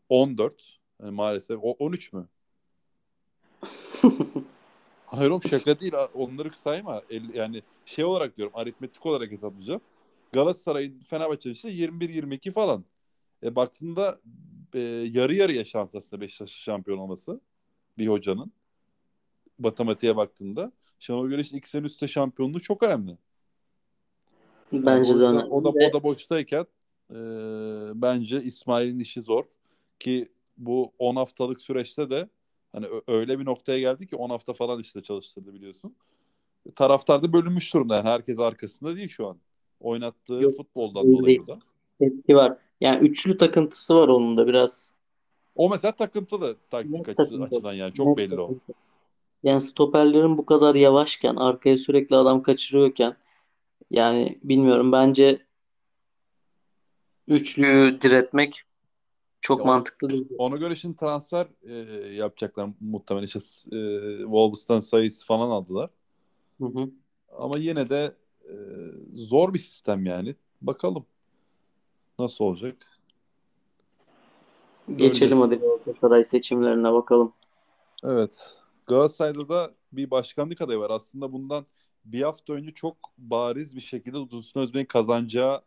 14 0.08 0.78
yani 1.02 1.10
maalesef 1.10 1.58
o 1.62 1.70
13 1.70 2.12
mü? 2.12 2.28
Hayır 5.06 5.30
oğlum 5.30 5.42
şaka 5.42 5.80
değil. 5.80 5.92
Onları 6.14 6.50
sayma. 6.56 7.02
El- 7.10 7.34
Yani 7.34 7.62
şey 7.86 8.04
olarak 8.04 8.36
diyorum 8.36 8.56
aritmetik 8.56 9.06
olarak 9.06 9.30
hesaplayacağım. 9.30 9.80
Galatasaray'ın 10.32 11.00
Fenerbahçe'nin 11.00 11.54
işte 11.54 11.68
21-22 11.68 12.50
falan. 12.50 12.84
E 13.42 13.56
baktığında 13.56 14.20
e, 14.74 14.78
yarı 15.12 15.34
yarıya 15.34 15.64
şans 15.64 15.94
aslında 15.94 16.20
Beşiktaş'ın 16.20 16.62
şampiyon 16.62 16.98
olması 16.98 17.40
bir 17.98 18.08
hocanın. 18.08 18.52
Matematiğe 19.58 20.16
baktığında. 20.16 20.72
Şenol 21.02 21.28
Güneş'in 21.28 21.56
iki 21.56 21.70
sene 21.70 21.86
üstte 21.86 22.08
şampiyonluğu 22.08 22.60
çok 22.60 22.82
önemli. 22.82 23.18
Yani 24.72 24.86
Bence 24.86 25.14
de 25.14 25.22
önemli. 25.22 25.44
o 25.44 25.64
da, 25.64 25.68
o 25.68 25.92
da 25.92 26.02
boştayken 26.02 26.66
e, 27.10 27.16
bence 27.94 28.42
İsmail'in 28.42 28.98
işi 28.98 29.22
zor. 29.22 29.44
Ki 30.00 30.28
bu 30.56 30.92
10 30.98 31.16
haftalık 31.16 31.62
süreçte 31.62 32.10
de 32.10 32.28
hani 32.72 32.86
öyle 33.06 33.38
bir 33.38 33.44
noktaya 33.44 33.78
geldi 33.78 34.06
ki 34.06 34.16
10 34.16 34.30
hafta 34.30 34.52
falan 34.52 34.80
işte 34.80 35.02
çalıştırdı 35.02 35.54
biliyorsun. 35.54 35.96
Taraftar 36.74 37.22
da 37.22 37.32
bölünmüş 37.32 37.74
durumda. 37.74 37.96
Yani 37.96 38.08
herkes 38.08 38.38
arkasında 38.38 38.96
değil 38.96 39.08
şu 39.08 39.26
an. 39.26 39.38
Oynattığı 39.80 40.34
Yok, 40.34 40.56
futboldan 40.56 41.12
dolayı 41.12 41.26
değil. 41.26 41.46
da. 41.46 41.58
tepki 41.98 42.36
var. 42.36 42.58
Yani 42.80 43.08
üçlü 43.08 43.38
takıntısı 43.38 43.96
var 43.96 44.08
onun 44.08 44.36
da 44.36 44.46
biraz. 44.46 44.94
O 45.54 45.70
mesela 45.70 45.92
takıntılı 45.92 46.56
taktik 46.70 47.08
açısı, 47.08 47.30
takıntı. 47.30 47.44
açıdan 47.44 47.72
yani 47.72 47.92
çok 47.94 48.16
belli 48.16 48.40
o. 48.40 48.54
Yani 49.42 49.60
stoperlerin 49.60 50.38
bu 50.38 50.46
kadar 50.46 50.74
yavaşken, 50.74 51.36
arkaya 51.36 51.76
sürekli 51.76 52.16
adam 52.16 52.42
kaçırıyorken 52.42 53.16
yani 53.90 54.38
bilmiyorum 54.44 54.92
bence 54.92 55.46
üçlüyü 57.28 58.00
diretmek 58.00 58.62
çok 59.40 59.60
Ya 59.60 59.66
mantıklı 59.66 60.10
değil. 60.10 60.28
Ona 60.38 60.56
göre 60.56 60.76
şimdi 60.76 60.96
transfer 60.96 61.46
e, 61.62 61.74
yapacaklar 62.14 62.70
muhtemelen 62.80 63.24
işte 63.24 63.38
e, 63.72 63.78
Wolves'tan 64.18 64.80
sayısı 64.80 65.26
falan 65.26 65.50
aldılar. 65.50 65.90
Hı 66.60 66.66
hı. 66.66 66.90
Ama 67.38 67.58
yine 67.58 67.90
de 67.90 68.14
e, 68.44 68.54
zor 69.12 69.54
bir 69.54 69.58
sistem 69.58 70.06
yani. 70.06 70.34
Bakalım 70.62 71.06
nasıl 72.18 72.44
olacak. 72.44 72.76
Geçelim 74.88 75.38
Göreceğiz. 75.38 75.40
hadi 75.40 75.56
Galatasaray 75.56 76.24
seçimlerine 76.24 76.92
bakalım. 76.92 77.32
Evet. 78.04 78.61
Galatasaray'da 78.86 79.48
da 79.48 79.74
bir 79.92 80.10
başkanlık 80.10 80.60
adayı 80.60 80.78
var. 80.78 80.90
Aslında 80.90 81.32
bundan 81.32 81.66
bir 82.04 82.22
hafta 82.22 82.52
önce 82.52 82.70
çok 82.74 82.96
bariz 83.18 83.76
bir 83.76 83.80
şekilde 83.80 84.30
Dursun 84.30 84.60
Özbek'in 84.60 84.86
kazanacağı 84.86 85.62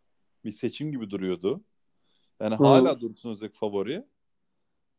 bir 0.46 0.52
seçim 0.52 0.92
gibi 0.92 1.10
duruyordu. 1.10 1.62
Yani 2.40 2.56
Hı. 2.56 2.64
hala 2.64 3.02
Dursun 3.02 3.32
Özbek 3.32 3.54
favori. 3.54 4.06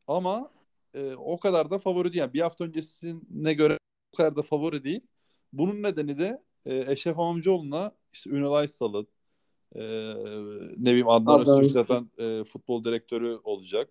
Ama 0.06 0.50
e, 0.94 1.14
o 1.14 1.40
kadar 1.40 1.70
da 1.70 1.78
favori 1.78 2.12
değil. 2.12 2.20
Yani 2.20 2.32
bir 2.32 2.40
hafta 2.40 2.64
öncesine 2.64 3.54
göre 3.54 3.78
o 4.12 4.16
kadar 4.16 4.36
da 4.36 4.42
favori 4.42 4.84
değil. 4.84 5.00
Bunun 5.52 5.82
nedeni 5.82 6.18
de 6.18 6.42
e, 6.66 6.92
Eşref 6.92 7.18
Amamcıoğlu'na 7.18 7.92
işte 8.12 8.30
Ünal 8.30 8.52
Aysal'ın, 8.52 9.08
Ee, 9.74 9.80
ne 10.76 10.90
bileyim 10.90 11.08
Adnan 11.08 11.40
Adnan 11.40 11.60
Öztürk 11.60 11.72
zaten 11.72 12.10
e, 12.18 12.44
futbol 12.44 12.84
direktörü 12.84 13.38
olacak. 13.44 13.90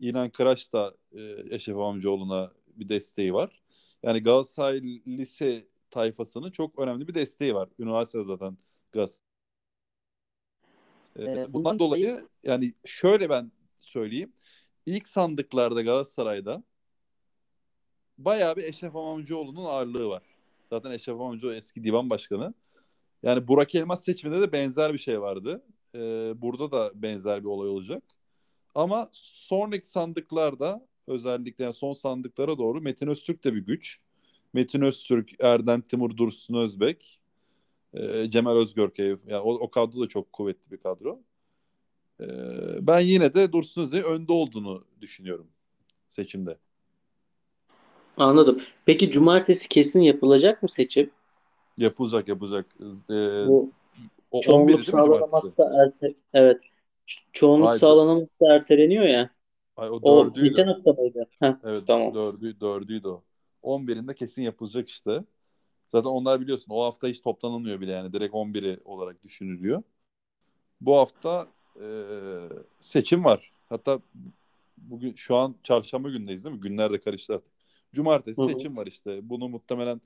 İnan 0.00 0.30
Kıraç 0.30 0.72
da 0.72 0.94
e, 1.12 1.20
Eşref 1.50 1.76
Amcaoğlu'na 1.76 2.52
bir 2.66 2.88
desteği 2.88 3.34
var. 3.34 3.62
Yani 4.04 4.22
Galatasaray 4.22 4.80
lise 5.06 5.68
tayfasının 5.90 6.50
çok 6.50 6.78
önemli 6.78 7.08
bir 7.08 7.14
desteği 7.14 7.54
var. 7.54 7.68
Üniversitede 7.78 8.24
zaten 8.24 8.58
Galatasaray. 8.92 9.24
Ee, 11.18 11.52
bundan 11.52 11.78
dolayı 11.78 12.24
yani 12.42 12.72
şöyle 12.84 13.30
ben 13.30 13.52
söyleyeyim. 13.78 14.32
İlk 14.86 15.08
sandıklarda 15.08 15.82
Galatasaray'da 15.82 16.64
bayağı 18.18 18.56
bir 18.56 18.62
Eşref 18.62 18.96
Amamcıoğlu'nun 18.96 19.64
ağırlığı 19.64 20.08
var. 20.08 20.22
Zaten 20.70 20.90
Eşref 20.90 21.14
Amamcıoğlu 21.14 21.54
eski 21.54 21.84
divan 21.84 22.10
başkanı. 22.10 22.54
Yani 23.22 23.48
Burak 23.48 23.74
Elmas 23.74 24.04
seçiminde 24.04 24.40
de 24.40 24.52
benzer 24.52 24.92
bir 24.92 24.98
şey 24.98 25.20
vardı. 25.20 25.64
Ee, 25.94 26.32
burada 26.36 26.72
da 26.72 27.02
benzer 27.02 27.40
bir 27.40 27.48
olay 27.48 27.68
olacak. 27.68 28.02
Ama 28.74 29.08
sonraki 29.12 29.88
sandıklarda 29.88 30.86
özellikle 31.06 31.64
yani 31.64 31.74
son 31.74 31.92
sandıklara 31.92 32.58
doğru 32.58 32.80
Metin 32.80 33.06
Öztürk 33.06 33.44
de 33.44 33.54
bir 33.54 33.66
güç. 33.66 34.00
Metin 34.52 34.80
Öztürk, 34.80 35.30
Erden 35.40 35.80
Timur, 35.80 36.16
Dursun 36.16 36.54
Özbek, 36.54 37.20
e, 37.94 38.30
Cemal 38.30 38.56
Özgörkev. 38.56 39.16
Yani 39.26 39.42
o, 39.42 39.54
o 39.54 39.70
kadro 39.70 40.00
da 40.00 40.08
çok 40.08 40.32
kuvvetli 40.32 40.70
bir 40.70 40.76
kadro. 40.76 41.20
E, 42.20 42.26
ben 42.80 43.00
yine 43.00 43.34
de 43.34 43.52
Dursun 43.52 43.82
Özbek'in 43.82 44.10
önde 44.10 44.32
olduğunu 44.32 44.84
düşünüyorum 45.00 45.46
seçimde. 46.08 46.58
Anladım. 48.16 48.60
Peki 48.86 49.10
cumartesi 49.10 49.68
kesin 49.68 50.00
yapılacak 50.00 50.62
mı 50.62 50.68
seçim? 50.68 51.10
Yapılacak 51.78 52.28
yapılacak. 52.28 52.66
Ee, 53.10 53.46
Bu 53.46 53.70
o 54.30 54.38
11'i 54.38 54.42
çoğunluk 54.42 54.84
sağlanamazsa 54.84 55.70
erte 55.84 56.14
evet. 56.34 56.60
Çoğunluk 57.32 57.68
Hayır, 57.68 57.80
sağlanamazsa 57.80 58.54
erteleniyor 58.54 59.04
ya. 59.04 59.30
Ay, 59.76 59.90
o 59.90 60.00
O 60.02 60.06
dördüydü. 60.06 60.44
geçen 60.44 60.66
hafta 60.66 60.92
mıydı? 60.92 61.26
Heh, 61.40 61.54
Evet 61.64 61.84
tamam. 61.86 62.14
dördü, 62.14 62.60
dördüydü 62.60 63.08
o. 63.08 63.24
11'inde 63.62 64.14
kesin 64.14 64.42
yapılacak 64.42 64.88
işte. 64.88 65.24
Zaten 65.92 66.10
onlar 66.10 66.40
biliyorsun 66.40 66.72
o 66.74 66.84
hafta 66.84 67.08
hiç 67.08 67.22
toplanılmıyor 67.22 67.80
bile 67.80 67.92
yani 67.92 68.12
direkt 68.12 68.34
11'i 68.34 68.80
olarak 68.84 69.24
düşünülüyor. 69.24 69.82
Bu 70.80 70.96
hafta 70.96 71.46
e, 71.80 71.86
seçim 72.78 73.24
var. 73.24 73.52
Hatta 73.68 74.00
bugün 74.78 75.12
şu 75.12 75.36
an 75.36 75.56
çarşamba 75.62 76.10
gündeyiz 76.10 76.44
değil 76.44 76.56
mi? 76.56 76.60
Günler 76.60 76.92
de 76.92 77.00
karıştı 77.00 77.34
artık. 77.34 77.52
Cumartesi 77.94 78.40
Hı 78.40 78.46
hı. 78.46 78.50
seçim 78.52 78.76
var 78.76 78.86
işte. 78.86 79.30
Bunu 79.30 79.48
muhtemelen 79.48 80.00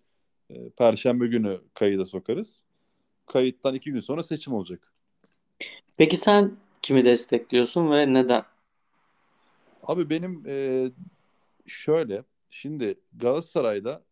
e, 0.51 0.71
perşembe 0.71 1.27
günü 1.27 1.61
kayıda 1.75 2.05
sokarız. 2.05 2.65
Kayıttan 3.27 3.75
iki 3.75 3.93
gün 3.93 4.01
sonra 4.01 4.23
seçim 4.23 4.55
olacak. 4.55 4.93
Peki 5.97 6.17
sen 6.17 6.57
kimi 6.83 7.05
destekliyorsun 7.05 7.91
ve 7.91 8.13
neden? 8.15 8.43
Abi 9.89 10.11
benim 10.11 10.43
e, 10.47 10.91
şöyle 11.67 12.25
şimdi 12.51 13.01
Galatasaray'da 13.13 14.05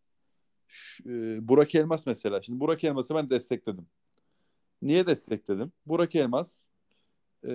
e, 1.05 1.47
Burak 1.47 1.75
Elmas 1.75 2.07
mesela. 2.07 2.41
Şimdi 2.41 2.59
Burak 2.59 2.83
Elmas'ı 2.83 3.15
ben 3.15 3.29
destekledim. 3.29 3.87
Niye 4.81 5.07
destekledim? 5.07 5.71
Burak 5.85 6.15
Elmas 6.15 6.67
e, 7.47 7.51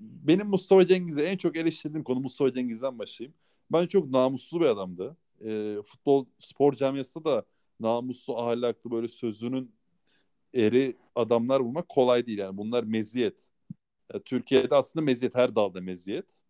benim 0.00 0.46
Mustafa 0.48 0.86
Cengiz'e 0.86 1.22
en 1.24 1.36
çok 1.36 1.56
eleştirdiğim 1.56 2.04
konu 2.04 2.20
Mustafa 2.20 2.52
Cengiz'den 2.52 2.98
başlayayım. 2.98 3.34
Ben 3.72 3.86
çok 3.86 4.10
namuslu 4.10 4.60
bir 4.60 4.66
adamdı. 4.66 5.16
E, 5.44 5.76
futbol 5.86 6.26
spor 6.38 6.72
camiasında 6.72 7.24
da 7.24 7.44
namuslu, 7.80 8.38
ahlaklı 8.38 8.90
böyle 8.90 9.08
sözünün 9.08 9.72
eri 10.54 10.96
adamlar 11.14 11.64
bulmak 11.64 11.88
kolay 11.88 12.26
değil 12.26 12.38
yani. 12.38 12.56
Bunlar 12.58 12.84
meziyet. 12.84 13.50
Ya, 14.14 14.20
Türkiye'de 14.20 14.74
aslında 14.74 15.04
meziyet 15.04 15.34
her 15.34 15.54
dalda 15.56 15.80
meziyet. 15.80 16.42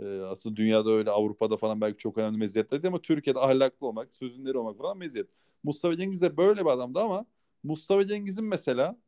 Ee, 0.00 0.20
aslında 0.20 0.56
dünyada 0.56 0.90
öyle 0.90 1.10
Avrupa'da 1.10 1.56
falan 1.56 1.80
belki 1.80 1.98
çok 1.98 2.18
önemli 2.18 2.38
meziyetler 2.38 2.82
değil 2.82 2.88
ama 2.94 3.02
Türkiye'de 3.02 3.38
ahlaklı 3.40 3.86
olmak, 3.86 4.14
sözünleri 4.14 4.58
olmak 4.58 4.78
falan 4.78 4.98
meziyet. 4.98 5.28
Mustafa 5.62 5.96
Cengiz 5.96 6.22
de 6.22 6.36
böyle 6.36 6.60
bir 6.64 6.70
adamdı 6.70 7.00
ama 7.00 7.26
Mustafa 7.62 8.06
Cengiz'in 8.06 8.44
mesela 8.44 8.98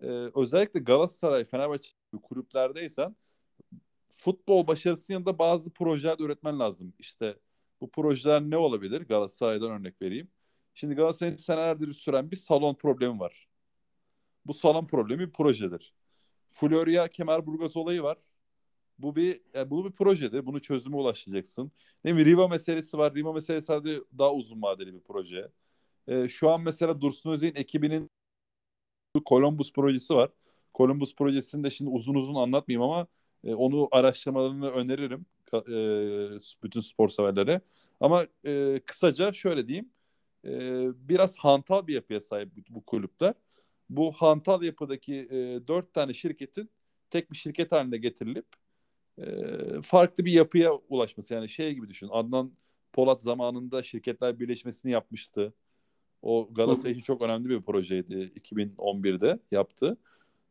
e, 0.00 0.06
özellikle 0.34 0.80
Galatasaray, 0.80 1.44
Fenerbahçe 1.44 1.90
gibi 2.12 2.22
kulüplerdeysen 2.22 3.16
futbol 4.10 4.66
başarısının 4.66 5.14
yanında 5.16 5.38
bazı 5.38 5.70
projeler 5.72 6.18
üretmen 6.18 6.58
lazım. 6.58 6.94
İşte 6.98 7.38
bu 7.80 7.90
projeler 7.90 8.42
ne 8.42 8.56
olabilir? 8.56 9.00
Galatasaray'dan 9.00 9.70
örnek 9.70 10.02
vereyim. 10.02 10.30
Şimdi 10.74 10.94
Galatasaray'ın 10.94 11.36
senelerdir 11.36 11.92
süren 11.92 12.30
bir 12.30 12.36
salon 12.36 12.74
problemi 12.74 13.20
var. 13.20 13.48
Bu 14.46 14.54
salon 14.54 14.86
problemi 14.86 15.26
bir 15.26 15.32
projedir. 15.32 15.94
Florya 16.50 17.08
Kemerburgaz 17.08 17.76
olayı 17.76 18.02
var. 18.02 18.18
Bu 18.98 19.16
bir 19.16 19.40
yani 19.54 19.70
bu 19.70 19.84
bir 19.84 19.92
projedir. 19.92 20.46
Bunu 20.46 20.60
çözüme 20.62 20.96
ulaşacaksın. 20.96 21.72
Ne 22.04 22.12
mi 22.12 22.24
Riva 22.24 22.48
meselesi 22.48 22.98
var. 22.98 23.14
Riva 23.14 23.32
meselesi 23.32 23.66
sadece 23.66 24.00
daha 24.18 24.34
uzun 24.34 24.62
vadeli 24.62 24.94
bir 24.94 25.00
proje. 25.00 25.48
Ee, 26.08 26.28
şu 26.28 26.50
an 26.50 26.62
mesela 26.62 27.00
Dursun 27.00 27.30
Özay'ın 27.32 27.54
ekibinin 27.54 28.10
Columbus 29.26 29.72
projesi 29.72 30.14
var. 30.14 30.30
Columbus 30.74 31.14
projesini 31.14 31.64
de 31.64 31.70
şimdi 31.70 31.90
uzun 31.90 32.14
uzun 32.14 32.34
anlatmayayım 32.34 32.82
ama 32.82 33.06
e, 33.44 33.54
onu 33.54 33.88
araştırmalarını 33.92 34.70
öneririm 34.70 35.26
e, 35.54 36.62
bütün 36.62 36.80
spor 36.80 37.08
severlere. 37.08 37.60
Ama 38.00 38.26
e, 38.46 38.80
kısaca 38.86 39.32
şöyle 39.32 39.68
diyeyim. 39.68 39.90
E, 40.44 40.50
biraz 41.08 41.36
hantal 41.38 41.86
bir 41.86 41.94
yapıya 41.94 42.20
sahip 42.20 42.50
bu 42.68 42.84
kulüpler. 42.84 43.34
Bu 43.90 44.12
hantal 44.12 44.62
yapıdaki 44.62 45.14
e, 45.14 45.68
dört 45.68 45.94
tane 45.94 46.12
şirketin 46.14 46.70
tek 47.10 47.32
bir 47.32 47.36
şirket 47.36 47.72
haline 47.72 47.96
getirilip 47.98 48.46
e, 49.18 49.26
farklı 49.82 50.24
bir 50.24 50.32
yapıya 50.32 50.72
ulaşması. 50.88 51.34
Yani 51.34 51.48
şey 51.48 51.74
gibi 51.74 51.88
düşün. 51.88 52.08
Adnan 52.12 52.52
Polat 52.92 53.22
zamanında 53.22 53.82
şirketler 53.82 54.40
birleşmesini 54.40 54.92
yapmıştı. 54.92 55.52
O 56.22 56.48
Galatasaray 56.54 56.92
için 56.92 57.02
çok 57.02 57.22
önemli 57.22 57.48
bir 57.48 57.62
projeydi 57.62 58.32
2011'de 58.36 59.38
yaptı. 59.50 59.96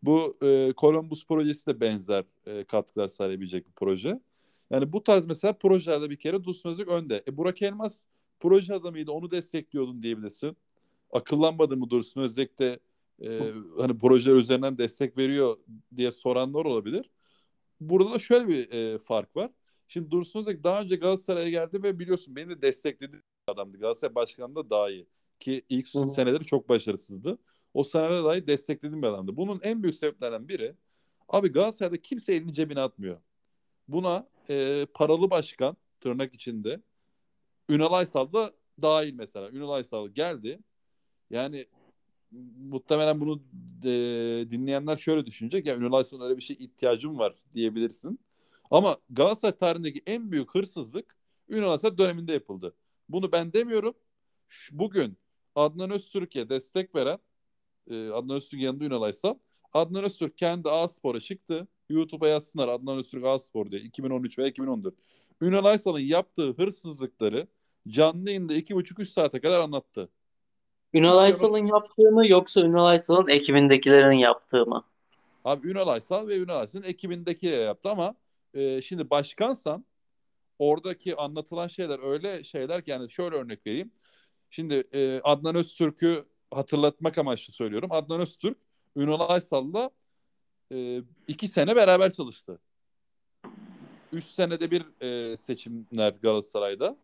Bu 0.03 0.37
e, 0.41 0.73
Columbus 0.77 1.27
projesi 1.27 1.67
de 1.67 1.79
benzer 1.79 2.23
e, 2.45 2.63
katkılar 2.63 3.07
sağlayabilecek 3.07 3.67
bir 3.67 3.71
proje. 3.71 4.19
Yani 4.69 4.93
bu 4.93 5.03
tarz 5.03 5.25
mesela 5.25 5.53
projelerde 5.53 6.09
bir 6.09 6.15
kere 6.15 6.43
Dursun 6.43 6.69
Özbek 6.69 6.87
önde. 6.87 7.23
E, 7.27 7.37
Burak 7.37 7.61
Elmas 7.61 8.05
proje 8.39 8.73
adamıydı 8.73 9.11
onu 9.11 9.31
destekliyordun 9.31 10.03
diyebilirsin. 10.03 10.57
Akıllanmadı 11.11 11.77
mı 11.77 11.89
Dursun 11.89 12.21
Özbek 12.21 12.59
de 12.59 12.79
e, 13.21 13.39
hani 13.79 13.97
projeler 13.97 14.35
üzerinden 14.35 14.77
destek 14.77 15.17
veriyor 15.17 15.57
diye 15.95 16.11
soranlar 16.11 16.65
olabilir. 16.65 17.09
Burada 17.89 18.11
da 18.11 18.19
şöyle 18.19 18.47
bir 18.47 18.71
e, 18.71 18.97
fark 18.99 19.35
var. 19.35 19.51
Şimdi 19.87 20.11
Dursun 20.11 20.39
Özbek 20.39 20.63
daha 20.63 20.81
önce 20.81 20.95
Galatasaray'a 20.95 21.49
geldi 21.49 21.83
ve 21.83 21.99
biliyorsun 21.99 22.35
beni 22.35 22.49
de 22.49 22.61
destekledi 22.61 23.21
adamdı. 23.47 23.77
Galatasaray 23.77 24.15
başkanı 24.15 24.55
da 24.55 24.69
daha 24.69 24.89
iyi. 24.89 25.07
Ki 25.39 25.65
ilk 25.69 25.93
Hı 25.95 26.07
seneleri 26.07 26.45
çok 26.45 26.69
başarısızdı. 26.69 27.37
O 27.73 27.83
senelerde 27.83 28.23
dahi 28.23 28.47
desteklediğim 28.47 29.01
bir 29.01 29.07
adamdı. 29.07 29.37
Bunun 29.37 29.59
en 29.63 29.83
büyük 29.83 29.95
sebeplerinden 29.95 30.47
biri 30.47 30.75
abi 31.29 31.51
Galatasaray'da 31.51 32.01
kimse 32.01 32.33
elini 32.35 32.53
cebine 32.53 32.79
atmıyor. 32.79 33.21
Buna 33.87 34.27
e, 34.49 34.87
paralı 34.93 35.29
başkan 35.29 35.77
tırnak 36.01 36.33
içinde 36.33 36.81
Ünal 37.69 37.93
Aysal 37.93 38.33
da 38.33 38.53
dahil 38.81 39.13
mesela. 39.13 39.49
Ünal 39.49 39.69
Aysal 39.69 40.07
geldi. 40.07 40.59
Yani 41.29 41.67
muhtemelen 42.69 43.21
bunu 43.21 43.41
e, 43.85 43.89
dinleyenler 44.51 44.97
şöyle 44.97 45.25
düşünecek. 45.25 45.65
Ya 45.65 45.75
Ünal 45.77 45.93
Aysal'ın 45.93 46.25
öyle 46.25 46.37
bir 46.37 46.41
şey 46.43 46.55
ihtiyacım 46.59 47.19
var 47.19 47.35
diyebilirsin. 47.53 48.19
Ama 48.71 48.97
Galatasaray 49.09 49.57
tarihindeki 49.57 50.01
en 50.05 50.31
büyük 50.31 50.55
hırsızlık 50.55 51.17
Ünal 51.49 51.71
Aysal 51.71 51.97
döneminde 51.97 52.33
yapıldı. 52.33 52.75
Bunu 53.09 53.31
ben 53.31 53.53
demiyorum. 53.53 53.93
Şu- 54.47 54.79
Bugün 54.79 55.17
Adnan 55.55 55.91
Öztürk'e 55.91 56.49
destek 56.49 56.95
veren 56.95 57.19
e, 57.89 58.09
Adnan 58.09 58.35
Öztürk 58.35 58.61
yanında 58.61 58.83
Ünal 58.85 59.01
Aysal. 59.01 59.35
Adnan 59.73 60.03
Öztürk 60.03 60.37
kendi 60.37 60.69
A-Spor'a 60.69 61.19
çıktı. 61.19 61.67
YouTube'a 61.89 62.27
yazsınlar 62.27 62.67
Adnan 62.67 62.97
Öztürk 62.97 63.25
A-Spor 63.25 63.71
diye 63.71 63.81
2013 63.81 64.39
veya 64.39 64.49
2014. 64.49 64.95
Ünal 65.41 65.65
Aysal'ın 65.65 65.99
yaptığı 65.99 66.51
hırsızlıkları 66.53 67.47
canlı 67.87 68.29
yayında 68.29 68.53
2,5-3 68.55 69.09
saate 69.09 69.41
kadar 69.41 69.59
anlattı. 69.59 70.09
Ünal 70.93 71.17
Aysal'ın 71.17 71.65
yaptığı 71.65 72.11
mı 72.11 72.27
yoksa 72.27 72.61
Ünal 72.61 72.85
Aysal'ın 72.85 73.27
ekibindekilerin 73.27 74.17
yaptığı 74.17 74.65
mı? 74.65 74.83
Abi 75.45 75.67
Ünal 75.67 75.87
Aysal 75.87 76.27
ve 76.27 76.37
Ünal 76.37 76.59
Aysal'ın 76.59 76.83
ekibindekiyle 76.83 77.55
yaptı 77.55 77.89
ama 77.89 78.15
e, 78.53 78.81
şimdi 78.81 79.09
başkansan 79.09 79.85
oradaki 80.59 81.15
anlatılan 81.15 81.67
şeyler 81.67 82.11
öyle 82.11 82.43
şeyler 82.43 82.85
ki 82.85 82.91
yani 82.91 83.09
şöyle 83.09 83.35
örnek 83.35 83.67
vereyim. 83.67 83.91
Şimdi 84.49 84.83
e, 84.93 85.21
Adnan 85.23 85.55
Öztürk'ü 85.55 86.25
hatırlatmak 86.51 87.17
amaçlı 87.17 87.53
söylüyorum. 87.53 87.91
Adnan 87.91 88.21
Öztürk 88.21 88.57
Ünal 88.95 89.29
Aysal'la 89.29 89.89
e, 90.71 91.01
iki 91.27 91.47
sene 91.47 91.75
beraber 91.75 92.13
çalıştı. 92.13 92.59
Üç 94.11 94.25
senede 94.25 94.71
bir 94.71 95.01
e, 95.01 95.37
seçimler 95.37 96.13
Galatasaray'da. 96.21 96.97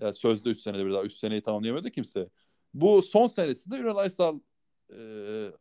Yani 0.00 0.14
sözde 0.14 0.50
üç 0.50 0.58
senede 0.58 0.86
bir 0.86 0.92
daha. 0.92 1.02
Üç 1.02 1.12
seneyi 1.12 1.42
tamamlayamadı 1.42 1.90
kimse. 1.90 2.28
Bu 2.74 3.02
son 3.02 3.26
senesinde 3.26 3.76
Ünal 3.76 3.96
Aysal 3.96 4.38
e, 4.92 4.98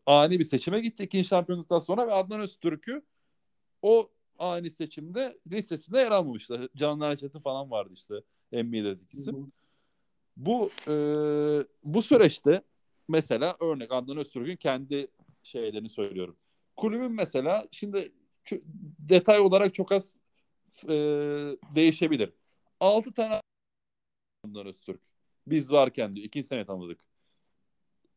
ani 0.06 0.40
bir 0.40 0.44
seçime 0.44 0.80
gitti 0.82 1.04
ikinci 1.04 1.28
şampiyonluktan 1.28 1.80
sonra 1.80 2.08
ve 2.08 2.14
Adnan 2.14 2.40
Öztürk'ü 2.40 3.02
o 3.82 4.10
ani 4.40 4.72
seçimde 4.72 5.38
listesinde 5.52 6.00
yer 6.00 6.12
almamıştı. 6.12 6.70
Can 6.76 7.02
Erçetin 7.02 7.40
falan 7.40 7.72
vardı 7.72 7.94
işte 7.94 8.16
NBA'deki 8.52 9.18
isim. 9.18 9.52
Bu 10.38 10.70
e, 10.88 10.94
bu 11.84 12.02
süreçte 12.02 12.62
mesela 13.08 13.58
örnek 13.60 13.92
Adnan 13.92 14.18
Öztürk'ün 14.18 14.56
kendi 14.56 15.08
şeylerini 15.44 15.90
söylüyorum. 15.90 16.38
Kulübün 16.76 17.12
mesela 17.12 17.66
şimdi 17.72 18.12
detay 19.00 19.40
olarak 19.40 19.74
çok 19.74 19.92
az 19.92 20.18
e, 20.84 20.94
değişebilir. 21.76 22.34
6 22.80 23.14
tane 23.14 23.42
Adnan 24.46 24.66
Öztürk. 24.66 25.02
Biz 25.48 25.72
varken 25.72 26.14
diyor. 26.14 26.26
2 26.26 26.44
sene 26.44 26.66
tanıdık. 26.66 27.00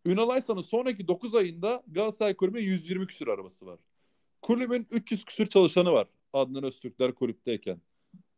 Ünal 0.05 0.29
Aysan'ın 0.29 0.63
sonraki 0.63 1.09
9 1.09 1.35
ayında 1.35 1.83
Galatasaray 1.89 2.37
Kulübü'nün 2.37 2.63
120 2.63 3.07
küsür 3.07 3.29
arabası 3.29 3.67
var. 3.67 3.79
Kulübün 4.43 4.87
300 4.91 5.25
küsür 5.25 5.47
çalışanı 5.47 5.93
var. 5.93 6.09
Adnan 6.33 6.65
Öztürkler 6.65 7.15
kulüpteyken. 7.15 7.81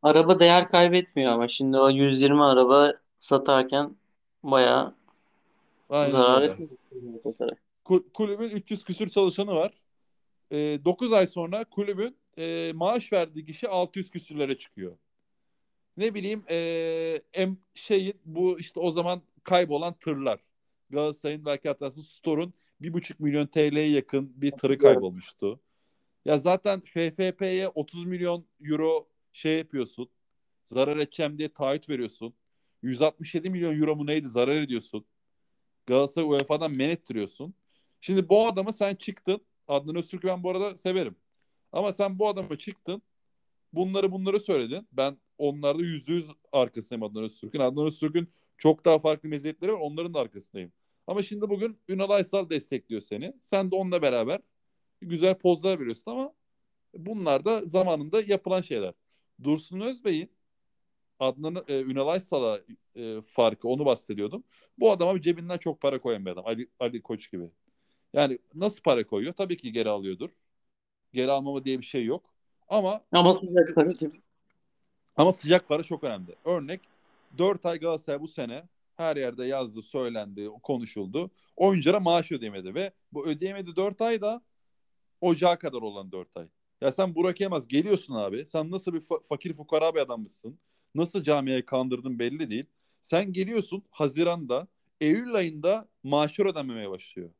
Araba 0.02 0.38
değer 0.38 0.68
kaybetmiyor 0.68 1.32
ama 1.32 1.48
şimdi 1.48 1.78
o 1.78 1.90
120 1.90 2.44
araba 2.44 2.94
satarken 3.18 3.96
bayağı 4.42 4.94
Aynen 5.90 6.10
zarar 6.10 6.42
etmiyor. 6.42 6.70
Kul- 7.84 8.10
kulübün 8.14 8.50
300 8.50 8.84
küsür 8.84 9.08
çalışanı 9.08 9.54
var. 9.54 9.72
E, 10.50 10.56
9 10.84 11.12
ay 11.12 11.26
sonra 11.26 11.64
kulübün 11.64 12.16
e, 12.38 12.72
maaş 12.74 13.12
verdiği 13.12 13.46
kişi 13.46 13.68
600 13.68 14.10
küsürlere 14.10 14.58
çıkıyor. 14.58 14.96
Ne 15.96 16.14
bileyim 16.14 16.44
e, 16.50 16.56
em, 17.32 17.58
şeyin 17.74 18.14
bu 18.24 18.58
işte 18.58 18.80
o 18.80 18.90
zaman 18.90 19.22
kaybolan 19.42 19.94
tırlar. 19.94 20.40
Galatasaray'ın 20.90 21.44
belki 21.44 21.68
hatırlarsın 21.68 22.02
Store'un 22.02 22.54
1,5 22.80 23.20
milyon 23.20 23.46
TL'ye 23.46 23.90
yakın 23.90 24.32
bir 24.42 24.50
tırı 24.50 24.78
kaybolmuştu. 24.78 25.60
Ya 26.24 26.38
zaten 26.38 26.80
FFP'ye 26.80 27.68
30 27.68 28.04
milyon 28.04 28.46
euro 28.64 29.08
şey 29.32 29.58
yapıyorsun. 29.58 30.08
Zarar 30.64 30.96
edeceğim 30.96 31.38
diye 31.38 31.52
taahhüt 31.52 31.88
veriyorsun. 31.88 32.34
167 32.82 33.50
milyon 33.50 33.80
euro 33.80 33.96
mu 33.96 34.06
neydi 34.06 34.28
zarar 34.28 34.56
ediyorsun. 34.56 35.04
Galatasaray 35.86 36.28
UEFA'dan 36.28 36.72
men 36.72 36.90
ettiriyorsun. 36.90 37.54
Şimdi 38.00 38.28
bu 38.28 38.46
adamı 38.46 38.72
sen 38.72 38.94
çıktın. 38.94 39.40
Adnan 39.68 39.96
Öztürk'ü 39.96 40.28
ben 40.28 40.42
bu 40.42 40.50
arada 40.50 40.76
severim. 40.76 41.16
Ama 41.72 41.92
sen 41.92 42.18
bu 42.18 42.28
adamı 42.28 42.58
çıktın. 42.58 43.02
Bunları 43.72 44.12
bunları 44.12 44.40
söyledin. 44.40 44.88
Ben 44.92 45.18
onlarda 45.40 45.82
yüzde 45.82 46.12
yüz 46.12 46.30
arkasındayım 46.52 47.02
Adnan 47.02 47.24
Öztürk'ün. 47.24 47.60
Adnan 47.60 47.86
Öztürk'ün 47.86 48.28
çok 48.58 48.84
daha 48.84 48.98
farklı 48.98 49.28
meziyetleri 49.28 49.72
var. 49.72 49.78
Onların 49.78 50.14
da 50.14 50.20
arkasındayım. 50.20 50.72
Ama 51.06 51.22
şimdi 51.22 51.50
bugün 51.50 51.78
Ünal 51.88 52.10
Aysal 52.10 52.50
destekliyor 52.50 53.00
seni. 53.00 53.32
Sen 53.40 53.70
de 53.70 53.76
onunla 53.76 54.02
beraber 54.02 54.40
güzel 55.00 55.38
pozlar 55.38 55.80
veriyorsun 55.80 56.10
ama 56.10 56.32
bunlar 56.94 57.44
da 57.44 57.60
zamanında 57.60 58.22
yapılan 58.22 58.60
şeyler. 58.60 58.94
Dursun 59.42 59.80
Özbey'in 59.80 60.30
Adnan 61.18 61.64
e, 61.68 61.80
Ünal 61.80 62.08
Aysal'a 62.08 62.60
e, 62.96 63.20
farkı 63.20 63.68
onu 63.68 63.84
bahsediyordum. 63.84 64.44
Bu 64.78 64.92
adama 64.92 65.20
cebinden 65.20 65.58
çok 65.58 65.80
para 65.80 66.00
koyan 66.00 66.26
bir 66.26 66.30
adam. 66.30 66.46
Ali, 66.46 66.68
Ali 66.80 67.02
Koç 67.02 67.30
gibi. 67.32 67.50
Yani 68.12 68.38
nasıl 68.54 68.82
para 68.82 69.06
koyuyor? 69.06 69.32
Tabii 69.34 69.56
ki 69.56 69.72
geri 69.72 69.88
alıyordur. 69.88 70.30
Geri 71.12 71.30
almama 71.30 71.64
diye 71.64 71.78
bir 71.78 71.84
şey 71.84 72.04
yok. 72.04 72.34
Ama 72.68 73.04
Ama 73.12 73.34
sıcak 73.34 74.00
gibi. 74.00 74.10
Ama 75.16 75.32
sıcak 75.32 75.68
para 75.68 75.82
çok 75.82 76.04
önemli. 76.04 76.34
Örnek 76.44 76.80
4 77.38 77.66
ay 77.66 77.78
Galatasaray 77.78 78.20
bu 78.20 78.28
sene 78.28 78.68
her 78.96 79.16
yerde 79.16 79.44
yazdı, 79.44 79.82
söylendi, 79.82 80.48
konuşuldu. 80.62 81.30
Oyunculara 81.56 82.00
maaş 82.00 82.32
ödeyemedi 82.32 82.74
ve 82.74 82.92
bu 83.12 83.26
ödeyemedi 83.26 83.76
4 83.76 84.00
ay 84.00 84.20
da 84.20 84.42
ocağa 85.20 85.58
kadar 85.58 85.82
olan 85.82 86.12
4 86.12 86.36
ay. 86.36 86.46
Ya 86.80 86.92
sen 86.92 87.14
Burak 87.14 87.40
Yılmaz 87.40 87.68
geliyorsun 87.68 88.14
abi. 88.14 88.46
Sen 88.46 88.70
nasıl 88.70 88.94
bir 88.94 89.00
fa- 89.00 89.22
fakir 89.24 89.52
fukara 89.52 89.94
bir 89.94 90.00
adammışsın. 90.00 90.58
Nasıl 90.94 91.22
camiayı 91.22 91.66
kandırdın 91.66 92.18
belli 92.18 92.50
değil. 92.50 92.66
Sen 93.02 93.32
geliyorsun 93.32 93.82
Haziran'da, 93.90 94.68
Eylül 95.00 95.34
ayında 95.34 95.88
maaşlar 96.02 96.46
ödenmemeye 96.46 96.90
başlıyor. 96.90 97.30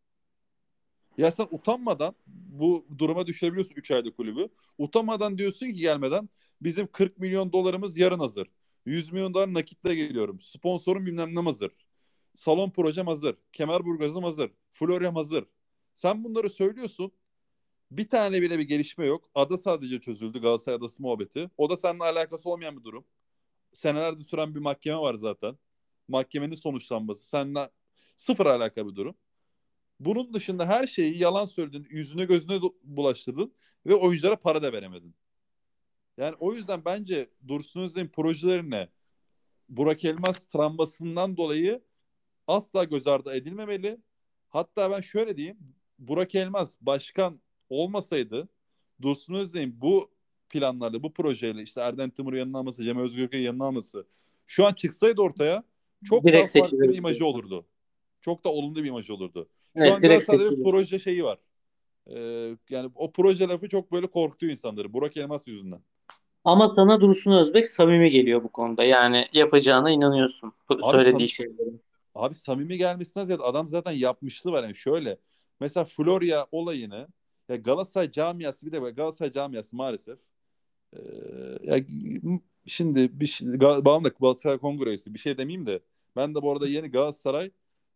Ya 1.19 1.31
sen 1.31 1.47
utanmadan 1.51 2.15
bu 2.27 2.87
duruma 2.99 3.27
düşebiliyorsun 3.27 3.75
3 3.75 3.91
ayda 3.91 4.11
kulübü. 4.11 4.49
Utanmadan 4.79 5.39
diyorsun 5.39 5.67
ki 5.67 5.75
gelmeden 5.75 6.29
bizim 6.63 6.87
40 6.87 7.19
milyon 7.19 7.53
dolarımız 7.53 7.99
yarın 7.99 8.19
hazır. 8.19 8.49
100 8.87 9.13
milyon 9.13 9.35
dolar 9.35 9.55
nakitle 9.55 9.95
geliyorum. 9.95 10.41
Sponsorum 10.41 11.07
bilmem 11.07 11.35
ne 11.35 11.41
hazır. 11.41 11.73
Salon 12.35 12.71
projem 12.71 13.07
hazır. 13.07 13.37
Kemerburgaz'ım 13.53 14.25
hazır. 14.25 14.51
Florya'm 14.71 15.15
hazır. 15.15 15.45
Sen 15.95 16.25
bunları 16.25 16.51
söylüyorsun. 16.51 17.13
Bir 17.91 18.09
tane 18.09 18.43
bile 18.43 18.59
bir 18.59 18.65
gelişme 18.65 19.07
yok. 19.07 19.31
Ada 19.35 19.57
sadece 19.59 20.01
çözüldü 20.01 20.41
Galatasaray 20.41 20.77
Adası 20.77 21.03
muhabbeti. 21.03 21.51
O 21.57 21.71
da 21.71 21.77
seninle 21.77 22.05
alakası 22.05 22.51
olmayan 22.51 22.77
bir 22.77 22.85
durum. 22.85 23.05
Senelerde 23.73 24.25
süren 24.25 24.55
bir 24.55 24.61
mahkeme 24.61 24.97
var 24.99 25.15
zaten. 25.15 25.59
Mahkemenin 26.09 26.55
sonuçlanması. 26.55 27.29
Seninle 27.29 27.71
sıfır 28.17 28.47
alakalı 28.47 28.91
bir 28.91 28.97
durum. 28.97 29.17
Bunun 30.01 30.35
dışında 30.35 30.67
her 30.67 30.87
şeyi 30.87 31.19
yalan 31.19 31.45
söyledin, 31.45 31.87
yüzüne 31.91 32.25
gözüne 32.25 32.61
bulaştırdın 32.85 33.55
ve 33.87 33.95
oyunculara 33.95 34.37
para 34.37 34.63
da 34.63 34.73
veremedin. 34.73 35.15
Yani 36.21 36.37
o 36.41 36.55
yüzden 36.55 36.85
bence 36.85 37.31
Dursun 37.49 37.81
Özbek'in 37.81 38.09
projelerine 38.09 38.89
Burak 39.69 40.05
Elmas 40.05 40.45
travmasından 40.45 41.37
dolayı 41.37 41.81
asla 42.47 42.85
göz 42.85 43.07
ardı 43.07 43.35
edilmemeli. 43.35 43.99
Hatta 44.49 44.91
ben 44.91 45.01
şöyle 45.01 45.37
diyeyim. 45.37 45.59
Burak 45.99 46.35
Elmas 46.35 46.77
başkan 46.81 47.41
olmasaydı 47.71 48.49
Dursun 49.03 49.35
Özbek'in 49.35 49.81
bu 49.81 50.11
planlarla, 50.49 51.03
bu 51.03 51.13
projeyle 51.13 51.63
işte 51.63 51.81
Erdem 51.81 52.11
Timur'u 52.11 52.37
yanına 52.37 52.59
alması, 52.59 52.85
Cem 52.85 52.99
Özgürk'ü 52.99 53.37
yanına 53.37 53.65
alması 53.65 54.07
şu 54.47 54.67
an 54.67 54.73
çıksaydı 54.73 55.21
ortaya 55.21 55.65
çok 56.05 56.25
Direkt 56.25 56.57
daha 56.57 56.63
farklı 56.63 56.81
bir 56.81 56.97
imajı 56.97 57.27
olurdu. 57.27 57.67
Çok 58.21 58.45
da 58.45 58.49
olumlu 58.49 58.83
bir 58.83 58.89
imajı 58.89 59.15
olurdu. 59.15 59.49
Şu 59.77 59.83
Evet, 59.83 59.93
an 59.93 60.01
Galatasaray'da 60.01 60.51
bir 60.51 60.63
proje 60.63 60.99
şeyi 60.99 61.25
var. 61.25 61.39
Ee, 62.07 62.57
yani 62.71 62.91
o 62.95 63.13
proje 63.13 63.49
lafı 63.49 63.69
çok 63.69 63.93
böyle 63.93 64.07
korkutuyor 64.07 64.51
insanları. 64.51 64.93
Burak 64.93 65.17
Elmas 65.17 65.49
yüzünden. 65.49 65.81
Ama 66.45 66.69
sana 66.69 67.01
Dursun 67.01 67.33
Özbek 67.33 67.69
samimi 67.69 68.11
geliyor 68.11 68.45
bu 68.45 68.49
konuda. 68.49 68.85
Yani 68.85 69.27
yapacağına 69.33 69.91
inanıyorsun. 69.91 70.53
Abi 70.69 70.83
söylediği 70.83 71.29
şeylerin. 71.29 71.81
Abi 72.15 72.35
samimi 72.35 72.79
gelmesinden 72.79 73.25
ziyade 73.25 73.43
adam 73.43 73.67
zaten 73.67 73.93
yapmışlığı 73.93 74.53
var. 74.53 74.63
Yani 74.63 74.75
şöyle 74.75 75.19
mesela 75.61 75.85
Florya 75.85 76.47
olayını 76.53 77.09
ya 77.49 77.57
Galatasaray 77.57 78.13
camiası 78.13 78.67
bir 78.67 78.73
de 78.73 78.79
Galatasaray 78.79 79.33
camiası 79.33 79.77
maalesef 79.77 80.19
ee, 80.93 80.99
ya 81.63 81.85
şimdi 82.67 83.21
bir 83.21 83.27
şey, 83.27 83.61
babam 83.61 84.05
da 84.05 84.09
Galatasaray 84.09 84.59
Kongre 84.59 84.89
üyesi 84.89 85.15
bir 85.15 85.19
şey 85.19 85.39
demeyeyim 85.39 85.67
de 85.67 85.81
ben 86.17 86.35
de 86.35 86.43
bu 86.43 86.53
arada 86.53 86.69
yeni 86.69 86.89
Galatasaray 86.89 87.51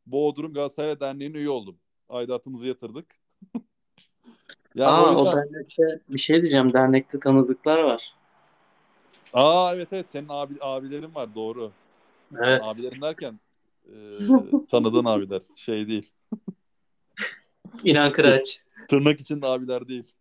Bodrum 0.06 0.52
Galatasaray 0.52 1.00
Derneği'ne 1.00 1.36
üye 1.36 1.50
oldum. 1.50 1.78
Aidatımızı 2.08 2.66
yatırdık. 2.66 3.06
Yani 4.74 4.90
Aa, 4.90 5.02
o 5.02 5.16
o 5.16 5.24
yüzden 5.24 5.52
dernekte 5.52 6.00
bir 6.08 6.18
şey 6.18 6.42
diyeceğim. 6.42 6.72
Dernekte 6.72 7.20
tanıdıklar 7.20 7.78
var. 7.78 8.14
Aa 9.34 9.74
evet 9.74 9.88
evet 9.92 10.10
senin 10.10 10.28
abi, 10.28 10.54
abilerin 10.60 11.14
var 11.14 11.34
doğru. 11.34 11.72
Evet. 12.38 12.60
Abilerin 12.64 13.00
derken 13.00 13.40
e, 13.86 13.94
tanıdığın 14.70 15.04
abiler 15.04 15.42
şey 15.56 15.88
değil. 15.88 16.12
İnan 17.84 18.12
Kıraç. 18.12 18.62
Tırnak 18.88 19.20
içinde 19.20 19.46
abiler 19.46 19.88
değil. 19.88 20.12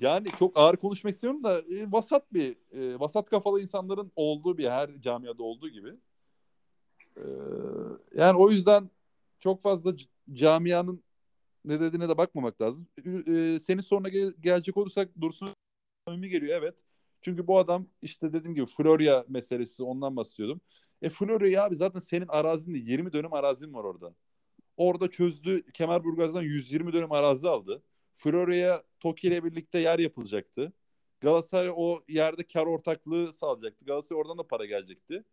Yani 0.00 0.28
çok 0.38 0.58
ağır 0.58 0.76
konuşmak 0.76 1.14
istiyorum 1.14 1.44
da 1.44 1.60
e, 1.60 1.92
vasat 1.92 2.32
bir 2.32 2.56
e, 2.72 3.00
vasat 3.00 3.30
kafalı 3.30 3.60
insanların 3.60 4.12
olduğu 4.16 4.58
bir 4.58 4.70
her 4.70 5.00
camiada 5.00 5.42
olduğu 5.42 5.68
gibi. 5.68 5.94
E, 7.16 7.24
yani 8.14 8.38
o 8.38 8.50
yüzden 8.50 8.90
çok 9.40 9.62
fazla 9.62 9.94
camianın 10.32 11.04
ne 11.64 11.80
dediğine 11.80 12.08
de 12.08 12.18
bakmamak 12.18 12.60
lazım. 12.60 12.88
E, 13.06 13.58
senin 13.60 13.80
sonra 13.80 14.08
gel- 14.08 14.34
gelecek 14.40 14.76
olursak 14.76 15.20
Dursun 15.20 15.48
samimi 16.08 16.28
geliyor 16.28 16.58
evet. 16.62 16.74
Çünkü 17.22 17.46
bu 17.46 17.58
adam 17.58 17.86
işte 18.02 18.32
dediğim 18.32 18.54
gibi 18.54 18.66
Florya 18.66 19.24
meselesi 19.28 19.82
ondan 19.82 20.16
bahsediyordum. 20.16 20.60
E 21.02 21.08
Florya 21.08 21.64
abi 21.64 21.76
zaten 21.76 22.00
senin 22.00 22.28
arazinde 22.28 22.78
20 22.78 23.12
dönüm 23.12 23.32
arazin 23.32 23.74
var 23.74 23.84
orada. 23.84 24.14
Orada 24.76 25.10
çözdü 25.10 25.72
Kemerburgaz'dan 25.72 26.42
120 26.42 26.92
dönüm 26.92 27.12
arazi 27.12 27.48
aldı. 27.48 27.82
Florya'ya 28.14 28.78
Toki 29.00 29.28
ile 29.28 29.44
birlikte 29.44 29.78
yer 29.78 29.98
yapılacaktı. 29.98 30.72
Galatasaray 31.20 31.72
o 31.76 32.00
yerde 32.08 32.46
kar 32.46 32.66
ortaklığı 32.66 33.32
sağlayacaktı. 33.32 33.84
Galatasaray 33.84 34.20
oradan 34.20 34.38
da 34.38 34.42
para 34.42 34.66
gelecekti. 34.66 35.24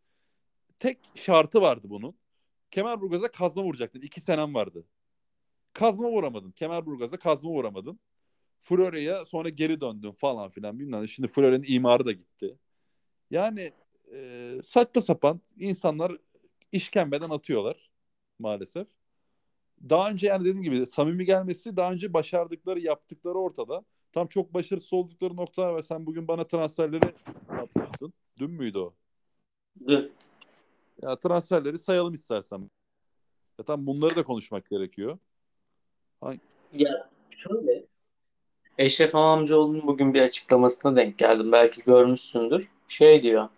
Tek 0.79 0.99
şartı 1.15 1.61
vardı 1.61 1.87
bunun. 1.89 2.15
Kemerburgaz'a 2.71 3.31
kazma 3.31 3.63
vuracaktın. 3.63 4.01
İki 4.01 4.21
senem 4.21 4.55
vardı. 4.55 4.85
Kazma 5.73 6.09
vuramadın. 6.09 6.51
Kemerburgaz'a 6.51 7.17
kazma 7.17 7.49
vuramadın. 7.51 7.99
Florya'ya 8.65 9.25
sonra 9.25 9.49
geri 9.49 9.81
döndün 9.81 10.11
falan 10.11 10.49
filan 10.49 10.79
bilmem. 10.79 11.07
Şimdi 11.07 11.27
Florya'nın 11.27 11.65
imarı 11.67 12.05
da 12.05 12.11
gitti. 12.11 12.57
Yani 13.31 13.71
e, 14.13 14.51
saçma 14.63 15.01
sapan 15.01 15.41
insanlar 15.59 16.11
işkembeden 16.71 17.29
atıyorlar. 17.29 17.89
maalesef. 18.39 18.87
Daha 19.89 20.09
önce 20.09 20.27
yani 20.27 20.41
dediğim 20.41 20.61
gibi 20.61 20.85
samimi 20.85 21.25
gelmesi 21.25 21.77
daha 21.77 21.91
önce 21.91 22.13
başardıkları 22.13 22.79
yaptıkları 22.79 23.33
ortada. 23.33 23.83
Tam 24.11 24.27
çok 24.27 24.53
başarısız 24.53 24.93
oldukları 24.93 25.35
noktalar 25.35 25.75
ve 25.75 25.81
sen 25.81 26.05
bugün 26.05 26.27
bana 26.27 26.47
transferleri 26.47 27.13
yapmışsın. 27.51 28.13
Dün 28.37 28.51
müydü 28.51 28.77
o? 28.77 28.93
Ya 31.01 31.15
transferleri 31.15 31.77
sayalım 31.77 32.13
istersen. 32.13 32.71
Ya 33.59 33.65
tam 33.65 33.87
bunları 33.87 34.15
da 34.15 34.23
konuşmak 34.23 34.69
gerekiyor. 34.69 35.17
Ya 36.73 37.09
şöyle. 37.37 37.94
Eşref 38.77 39.15
Amamcıoğlu'nun 39.15 39.87
bugün 39.87 40.13
bir 40.13 40.21
açıklamasına 40.21 40.95
denk 40.95 41.17
geldim. 41.17 41.51
Belki 41.51 41.81
görmüşsündür. 41.83 42.69
Şey 42.87 43.23
diyor. 43.23 43.49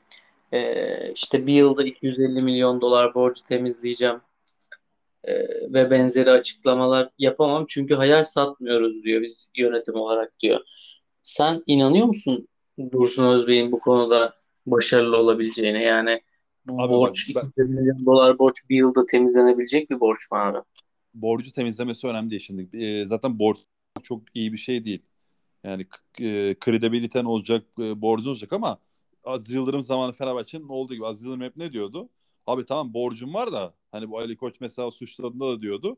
E, 0.52 1.12
işte 1.14 1.48
bir 1.48 1.54
yılda 1.54 1.84
250 1.84 2.42
milyon 2.42 2.82
dolar 2.82 3.14
borcu 3.16 3.44
temizleyeceğim. 3.44 4.22
E, 5.24 5.34
ve 5.74 5.92
benzeri 5.92 6.32
açıklamalar 6.32 7.10
yapamam. 7.20 7.66
Çünkü 7.70 7.96
hayal 7.96 8.24
satmıyoruz 8.24 9.04
diyor 9.04 9.22
biz 9.22 9.50
yönetim 9.56 9.96
olarak 9.96 10.40
diyor. 10.40 10.60
Sen 11.24 11.64
inanıyor 11.68 12.06
musun 12.06 12.48
Dursun 12.92 13.28
Özbey'in 13.28 13.72
bu 13.72 13.80
konuda 13.80 14.34
başarılı 14.66 15.18
olabileceğine? 15.18 15.84
Yani 15.84 16.22
bu 16.66 16.82
Abi 16.82 16.94
borç 16.94 17.36
bak, 17.36 17.44
ben- 17.44 17.50
250 17.50 17.80
milyon 17.80 18.06
dolar 18.06 18.40
borç 18.40 18.56
bir 18.70 18.76
yılda 18.76 19.06
temizlenebilecek 19.06 19.90
bir 19.90 20.00
borç 20.00 20.32
mu 20.32 20.38
abi? 20.38 20.58
borcu 21.14 21.54
temizlemesi 21.54 22.08
önemli 22.08 22.30
değil 22.30 22.42
şimdi. 22.42 22.86
E, 22.86 23.06
zaten 23.06 23.40
borç 23.40 23.58
çok 24.04 24.24
iyi 24.34 24.54
bir 24.54 24.58
şey 24.58 24.86
değil. 24.86 25.02
Yani 25.64 25.88
e, 26.20 26.56
kredibiliten 26.60 27.26
olacak, 27.26 27.68
e, 27.80 28.02
borcun 28.02 28.30
olacak 28.30 28.54
ama 28.54 28.80
Aziz 29.24 29.56
Yıldırım 29.56 29.82
zamanı 29.82 30.14
Fenerbahçe'nin 30.14 30.70
olduğu 30.70 30.94
gibi 30.94 31.06
Aziz 31.06 31.24
Yıldırım 31.26 31.44
hep 31.44 31.58
ne 31.58 31.74
diyordu? 31.74 32.10
Abi 32.48 32.66
tamam 32.66 32.94
borcum 32.94 33.34
var 33.34 33.52
da 33.54 33.76
hani 33.92 34.10
bu 34.10 34.20
Ali 34.20 34.38
Koç 34.38 34.62
mesela 34.62 34.92
suçlarında 34.92 35.48
da 35.52 35.62
diyordu. 35.62 35.98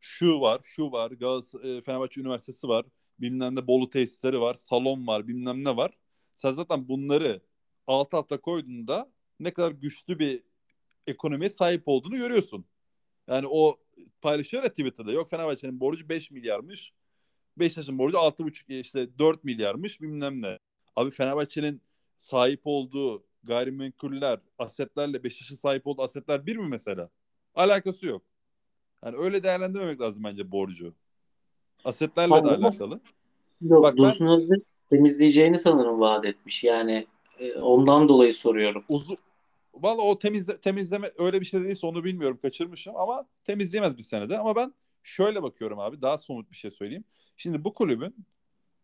Şu 0.00 0.40
var, 0.40 0.60
şu 0.64 0.92
var, 0.92 1.10
Gaz 1.10 1.54
e, 1.54 1.82
Fenerbahçe 1.82 2.20
Üniversitesi 2.20 2.68
var, 2.68 2.86
bilmem 3.20 3.56
ne 3.56 3.66
Bolu 3.66 3.90
tesisleri 3.90 4.40
var, 4.40 4.54
salon 4.54 5.06
var, 5.06 5.28
bilmem 5.28 5.64
ne 5.64 5.76
var. 5.76 5.92
Sen 6.36 6.52
zaten 6.52 6.88
bunları 6.88 7.42
alt 7.86 8.14
alta 8.14 8.40
koyduğunda 8.40 9.12
ne 9.40 9.50
kadar 9.52 9.70
güçlü 9.72 10.18
bir 10.18 10.42
ekonomiye 11.06 11.50
sahip 11.50 11.82
olduğunu 11.86 12.16
görüyorsun. 12.16 12.66
Yani 13.28 13.46
o 13.50 13.80
paylaşıyor 14.22 14.62
ya 14.62 14.70
Twitter'da. 14.70 15.12
Yok 15.12 15.30
Fenerbahçe'nin 15.30 15.80
borcu 15.80 16.08
5 16.08 16.30
milyarmış. 16.30 16.92
Beşiktaş'ın 17.58 17.98
borcu 17.98 18.16
6,5 18.16 18.80
işte 18.80 19.18
4 19.18 19.44
milyarmış 19.44 20.00
bilmem 20.00 20.42
ne. 20.42 20.58
Abi 20.96 21.10
Fenerbahçe'nin 21.10 21.80
sahip 22.18 22.60
olduğu 22.64 23.24
gayrimenkuller, 23.44 24.38
asetlerle 24.58 25.24
Beşiktaş'ın 25.24 25.56
sahip 25.56 25.86
olduğu 25.86 26.02
asetler 26.02 26.46
bir 26.46 26.56
mi 26.56 26.68
mesela? 26.68 27.10
Alakası 27.54 28.06
yok. 28.06 28.22
Yani 29.04 29.16
öyle 29.16 29.42
değerlendirmemek 29.42 30.00
lazım 30.00 30.24
bence 30.24 30.52
borcu. 30.52 30.94
Asetlerle 31.84 32.30
de 32.34 32.34
Anladım. 32.34 32.64
alakalı. 32.64 33.00
Yok, 33.60 33.82
Bak 33.82 33.96
ben- 33.96 34.04
Dursun 34.04 34.26
Özbek 34.26 34.62
temizleyeceğini 34.90 35.58
sanırım 35.58 36.00
vaat 36.00 36.24
etmiş. 36.24 36.64
Yani 36.64 37.06
e, 37.38 37.54
ondan 37.54 38.08
dolayı 38.08 38.34
soruyorum. 38.34 38.84
Uzun 38.88 39.16
Valla 39.74 40.02
o 40.02 40.18
temizle, 40.18 40.58
temizleme 40.58 41.10
öyle 41.18 41.40
bir 41.40 41.46
şey 41.46 41.64
değilse 41.64 41.86
onu 41.86 42.04
bilmiyorum 42.04 42.38
kaçırmışım 42.42 42.96
ama 42.96 43.26
temizleyemez 43.44 43.96
bir 43.96 44.02
senede. 44.02 44.38
Ama 44.38 44.56
ben 44.56 44.74
şöyle 45.02 45.42
bakıyorum 45.42 45.78
abi 45.78 46.02
daha 46.02 46.18
somut 46.18 46.50
bir 46.50 46.56
şey 46.56 46.70
söyleyeyim. 46.70 47.04
Şimdi 47.36 47.64
bu 47.64 47.74
kulübün 47.74 48.14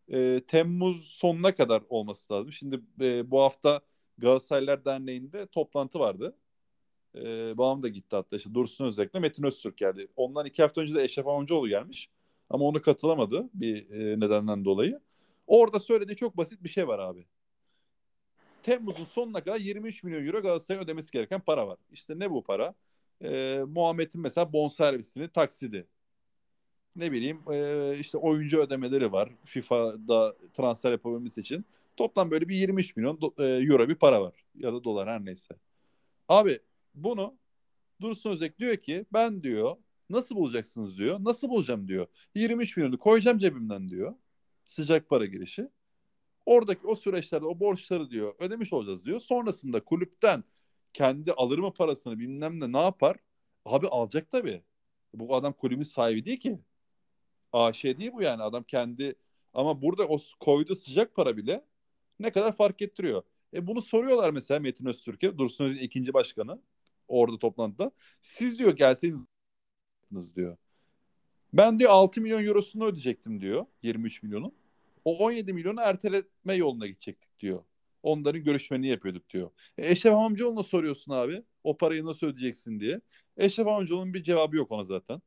e, 0.09 0.40
Temmuz 0.46 1.05
sonuna 1.05 1.55
kadar 1.55 1.82
olması 1.88 2.34
lazım. 2.34 2.53
Şimdi 2.53 2.80
e, 3.01 3.30
bu 3.30 3.40
hafta 3.42 3.80
Galatasaraylar 4.18 4.84
Derneği'nde 4.84 5.46
toplantı 5.46 5.98
vardı. 5.98 6.36
E, 7.14 7.22
babam 7.59 7.82
da 7.82 7.88
gitti 7.88 8.16
hatta 8.16 8.36
işte 8.36 8.55
Dursun 8.55 8.84
Özbek'le 8.84 9.14
Metin 9.14 9.42
Öztürk 9.42 9.76
geldi. 9.76 10.09
Ondan 10.16 10.46
iki 10.46 10.62
hafta 10.62 10.80
önce 10.80 10.94
de 10.94 11.03
Eşref 11.05 11.26
Amamcıoğlu 11.26 11.68
gelmiş. 11.68 12.11
Ama 12.51 12.64
onu 12.64 12.82
katılamadı 12.82 13.51
bir 13.55 13.90
e, 13.90 14.20
nedenden 14.20 14.64
dolayı. 14.64 15.01
Orada 15.46 15.80
söylediği 15.80 16.16
çok 16.16 16.36
basit 16.36 16.64
bir 16.64 16.68
şey 16.68 16.88
var 16.88 16.98
abi. 16.98 17.26
Temmuz'un 18.62 19.05
sonuna 19.05 19.44
kadar 19.44 19.57
23 19.57 20.03
milyon 20.05 20.26
euro 20.26 20.42
Galatasaray'ın 20.42 20.84
ödemesi 20.84 21.11
gereken 21.11 21.40
para 21.40 21.68
var. 21.68 21.78
İşte 21.92 22.18
ne 22.18 22.30
bu 22.30 22.42
para? 22.44 22.74
Ee, 23.22 23.62
Muhammed'in 23.66 24.20
mesela 24.20 24.53
bonservisini, 24.53 25.28
taksidi. 25.28 25.86
Ne 26.97 27.12
bileyim 27.12 27.41
e, 27.53 27.95
işte 28.01 28.18
oyuncu 28.18 28.61
ödemeleri 28.61 29.12
var. 29.12 29.30
FIFA'da 29.45 30.36
transfer 30.55 30.91
yapabilmesi 30.93 31.41
için. 31.41 31.64
Toplam 31.97 32.30
böyle 32.30 32.49
bir 32.49 32.57
23 32.57 32.97
milyon 32.97 33.16
do- 33.16 33.45
e, 33.61 33.64
euro 33.64 33.88
bir 33.88 33.95
para 33.95 34.22
var. 34.22 34.45
Ya 34.55 34.72
da 34.72 34.84
dolar 34.84 35.09
her 35.09 35.24
neyse. 35.24 35.55
Abi 36.28 36.59
bunu 36.95 37.38
Dursun 38.01 38.30
Özek 38.30 38.59
diyor 38.59 38.76
ki 38.76 39.07
ben 39.12 39.43
diyor 39.43 39.76
nasıl 40.11 40.36
bulacaksınız 40.36 40.99
diyor. 40.99 41.24
Nasıl 41.24 41.49
bulacağım 41.49 41.88
diyor. 41.88 42.07
23 42.34 42.76
milyonu 42.76 42.99
koyacağım 42.99 43.38
cebimden 43.38 43.88
diyor. 43.88 44.14
Sıcak 44.64 45.09
para 45.09 45.26
girişi. 45.26 45.68
Oradaki 46.47 46.86
o 46.86 46.97
süreçlerde 46.97 47.47
o 47.47 47.61
borçları 47.61 48.11
diyor 48.11 48.34
ödemiş 48.38 48.72
olacağız 48.72 49.07
diyor. 49.07 49.20
Sonrasında 49.20 49.84
kulüpten 49.84 50.45
kendi 50.93 51.32
alır 51.32 51.59
mı 51.59 51.74
parasını 51.74 52.18
bilmem 52.18 52.61
ne 52.61 52.72
ne 52.72 52.78
yapar? 52.82 53.16
Abi 53.64 53.88
alacak 53.88 54.30
tabii. 54.30 54.62
Bu 55.14 55.36
adam 55.36 55.53
kulübün 55.53 55.82
sahibi 55.82 56.24
değil 56.24 56.41
ki. 56.41 56.59
Şey 57.72 57.98
değil 57.98 58.11
bu 58.14 58.22
yani 58.22 58.42
adam 58.42 58.62
kendi 58.62 59.14
ama 59.55 59.82
burada 59.82 60.07
o 60.07 60.18
koyduğu 60.40 60.74
sıcak 60.76 61.14
para 61.14 61.36
bile 61.36 61.64
ne 62.20 62.32
kadar 62.32 62.57
fark 62.57 62.82
ettiriyor. 62.82 63.22
E 63.55 63.66
bunu 63.66 63.82
soruyorlar 63.82 64.30
mesela 64.30 64.61
Metin 64.61 64.86
Öztürk'e 64.86 65.38
Dursun 65.38 65.64
Özil 65.64 65.80
ikinci 65.80 66.14
başkanı 66.14 66.61
orada 67.09 67.38
toplantıda. 67.38 67.90
Siz 68.20 68.59
diyor 68.59 68.76
gelseydiniz 68.76 69.26
diyor. 70.36 70.57
Ben 71.53 71.78
diyor 71.78 71.90
6 71.90 72.20
milyon 72.20 72.44
eurosunu 72.44 72.84
ödeyecektim 72.84 73.40
diyor 73.40 73.66
23 73.82 74.22
milyonu. 74.22 74.53
O 75.05 75.18
17 75.18 75.53
milyonu 75.53 75.80
erteletme 75.80 76.55
yoluna 76.55 76.86
gidecektik 76.86 77.40
diyor. 77.40 77.64
Onların 78.03 78.44
görüşmeni 78.44 78.88
yapıyorduk 78.88 79.30
diyor. 79.30 79.51
E, 79.78 79.90
Eşref 79.90 80.12
Amamcıoğlu'na 80.12 80.62
soruyorsun 80.62 81.12
abi. 81.12 81.42
O 81.64 81.76
parayı 81.76 82.05
nasıl 82.05 82.26
ödeyeceksin 82.26 82.80
diye. 82.80 83.01
Eşref 83.36 83.66
Amamcıoğlu'nun 83.66 84.14
bir 84.14 84.22
cevabı 84.22 84.57
yok 84.57 84.72
ona 84.72 84.84
zaten. 84.84 85.22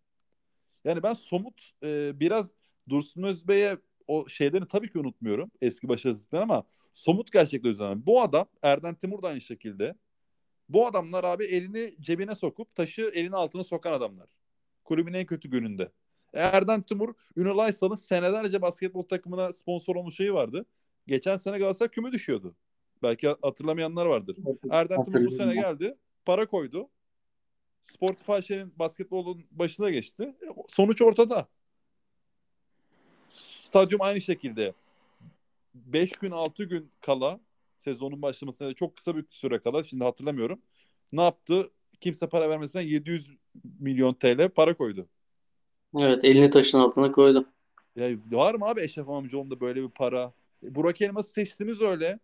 Yani 0.86 1.04
ben 1.04 1.14
somut 1.14 1.72
e, 1.84 2.20
biraz 2.20 2.54
Dursun 2.90 3.24
Özbey'e 3.24 3.78
o 4.08 4.28
şeylerini 4.28 4.68
tabii 4.68 4.90
ki 4.90 5.00
unutmuyorum. 5.00 5.52
Eski 5.62 5.88
başarısızlıkları 5.88 6.44
ama 6.44 6.64
somut 6.94 7.32
gerçekler 7.32 7.70
üzerinden. 7.70 8.06
Bu 8.06 8.22
adam 8.22 8.48
Erden 8.62 8.96
Timur 8.96 9.22
da 9.22 9.28
aynı 9.28 9.42
şekilde. 9.42 9.96
Bu 10.70 10.88
adamlar 10.88 11.24
abi 11.24 11.46
elini 11.46 11.92
cebine 12.02 12.36
sokup 12.36 12.76
taşı 12.76 13.12
elin 13.14 13.32
altına 13.32 13.64
sokan 13.64 13.94
adamlar. 13.94 14.30
Kulübün 14.84 15.14
en 15.14 15.26
kötü 15.26 15.50
gününde. 15.50 15.92
Erden 16.34 16.82
Timur, 16.82 17.14
Ünal 17.36 17.58
Aysal'ın 17.58 17.96
senelerce 17.96 18.62
basketbol 18.62 19.04
takımına 19.04 19.54
sponsor 19.54 19.96
olmuş 19.96 20.16
şeyi 20.16 20.34
vardı. 20.34 20.66
Geçen 21.08 21.38
sene 21.38 21.58
Galatasaray 21.58 21.90
küme 21.90 22.12
düşüyordu. 22.12 22.56
Belki 23.04 23.28
hatırlamayanlar 23.42 24.06
vardır. 24.06 24.38
Erden 24.72 25.04
Timur 25.04 25.26
bu 25.26 25.32
sene 25.32 25.54
geldi, 25.54 25.98
para 26.26 26.46
koydu. 26.46 26.90
Sportif 27.84 28.30
AŞ'nin 28.30 28.74
basketbolun 28.80 29.46
başına 29.52 29.90
geçti. 29.90 30.24
E, 30.24 30.46
Sonuç 30.68 31.02
ortada. 31.02 31.48
Stadyum 33.30 34.02
aynı 34.02 34.22
şekilde. 34.22 34.74
5 35.76 36.12
gün 36.12 36.32
6 36.32 36.64
gün 36.64 36.92
kala 37.02 37.40
sezonun 37.78 38.22
başlamasına 38.22 38.74
çok 38.74 38.96
kısa 38.96 39.16
bir 39.16 39.26
süre 39.30 39.60
kala 39.60 39.84
şimdi 39.84 40.04
hatırlamıyorum. 40.04 40.62
Ne 41.12 41.22
yaptı? 41.22 41.70
Kimse 42.00 42.28
para 42.30 42.50
vermesinden 42.50 42.86
700 42.86 43.32
milyon 43.80 44.14
TL 44.14 44.50
para 44.50 44.78
koydu. 44.78 45.08
Evet 45.98 46.24
elini 46.24 46.50
taşın 46.50 46.78
altına 46.78 47.12
koydu. 47.12 47.46
Ya 47.96 48.10
var 48.32 48.56
mı 48.56 48.66
abi 48.66 48.82
Eşref 48.82 49.10
amcaoğlu'nda 49.10 49.60
böyle 49.60 49.84
bir 49.84 49.90
para? 49.90 50.34
E, 50.64 50.76
Burak 50.76 51.02
Elmas'ı 51.02 51.30
seçtiniz 51.30 51.82
öyle. 51.82 52.20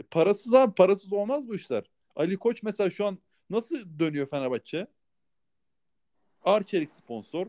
E, 0.00 0.02
parasız 0.02 0.54
abi 0.54 0.74
parasız 0.74 1.12
olmaz 1.12 1.48
bu 1.48 1.54
işler. 1.54 1.84
Ali 2.16 2.36
Koç 2.36 2.62
mesela 2.62 2.90
şu 2.90 3.06
an 3.06 3.18
nasıl 3.52 3.98
dönüyor 3.98 4.26
Fenerbahçe? 4.26 4.86
Arçelik 6.44 6.90
sponsor, 6.90 7.46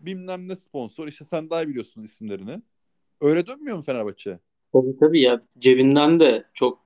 bilmem 0.00 0.48
ne 0.48 0.56
sponsor. 0.56 1.08
İşte 1.08 1.24
sen 1.24 1.50
daha 1.50 1.68
biliyorsun 1.68 2.02
isimlerini. 2.02 2.62
Öyle 3.20 3.46
dönmüyor 3.46 3.76
mu 3.76 3.82
Fenerbahçe? 3.82 4.38
Tabii 4.72 4.98
tabii 4.98 5.20
ya 5.20 5.42
cebinden 5.58 6.20
de 6.20 6.44
çok 6.54 6.78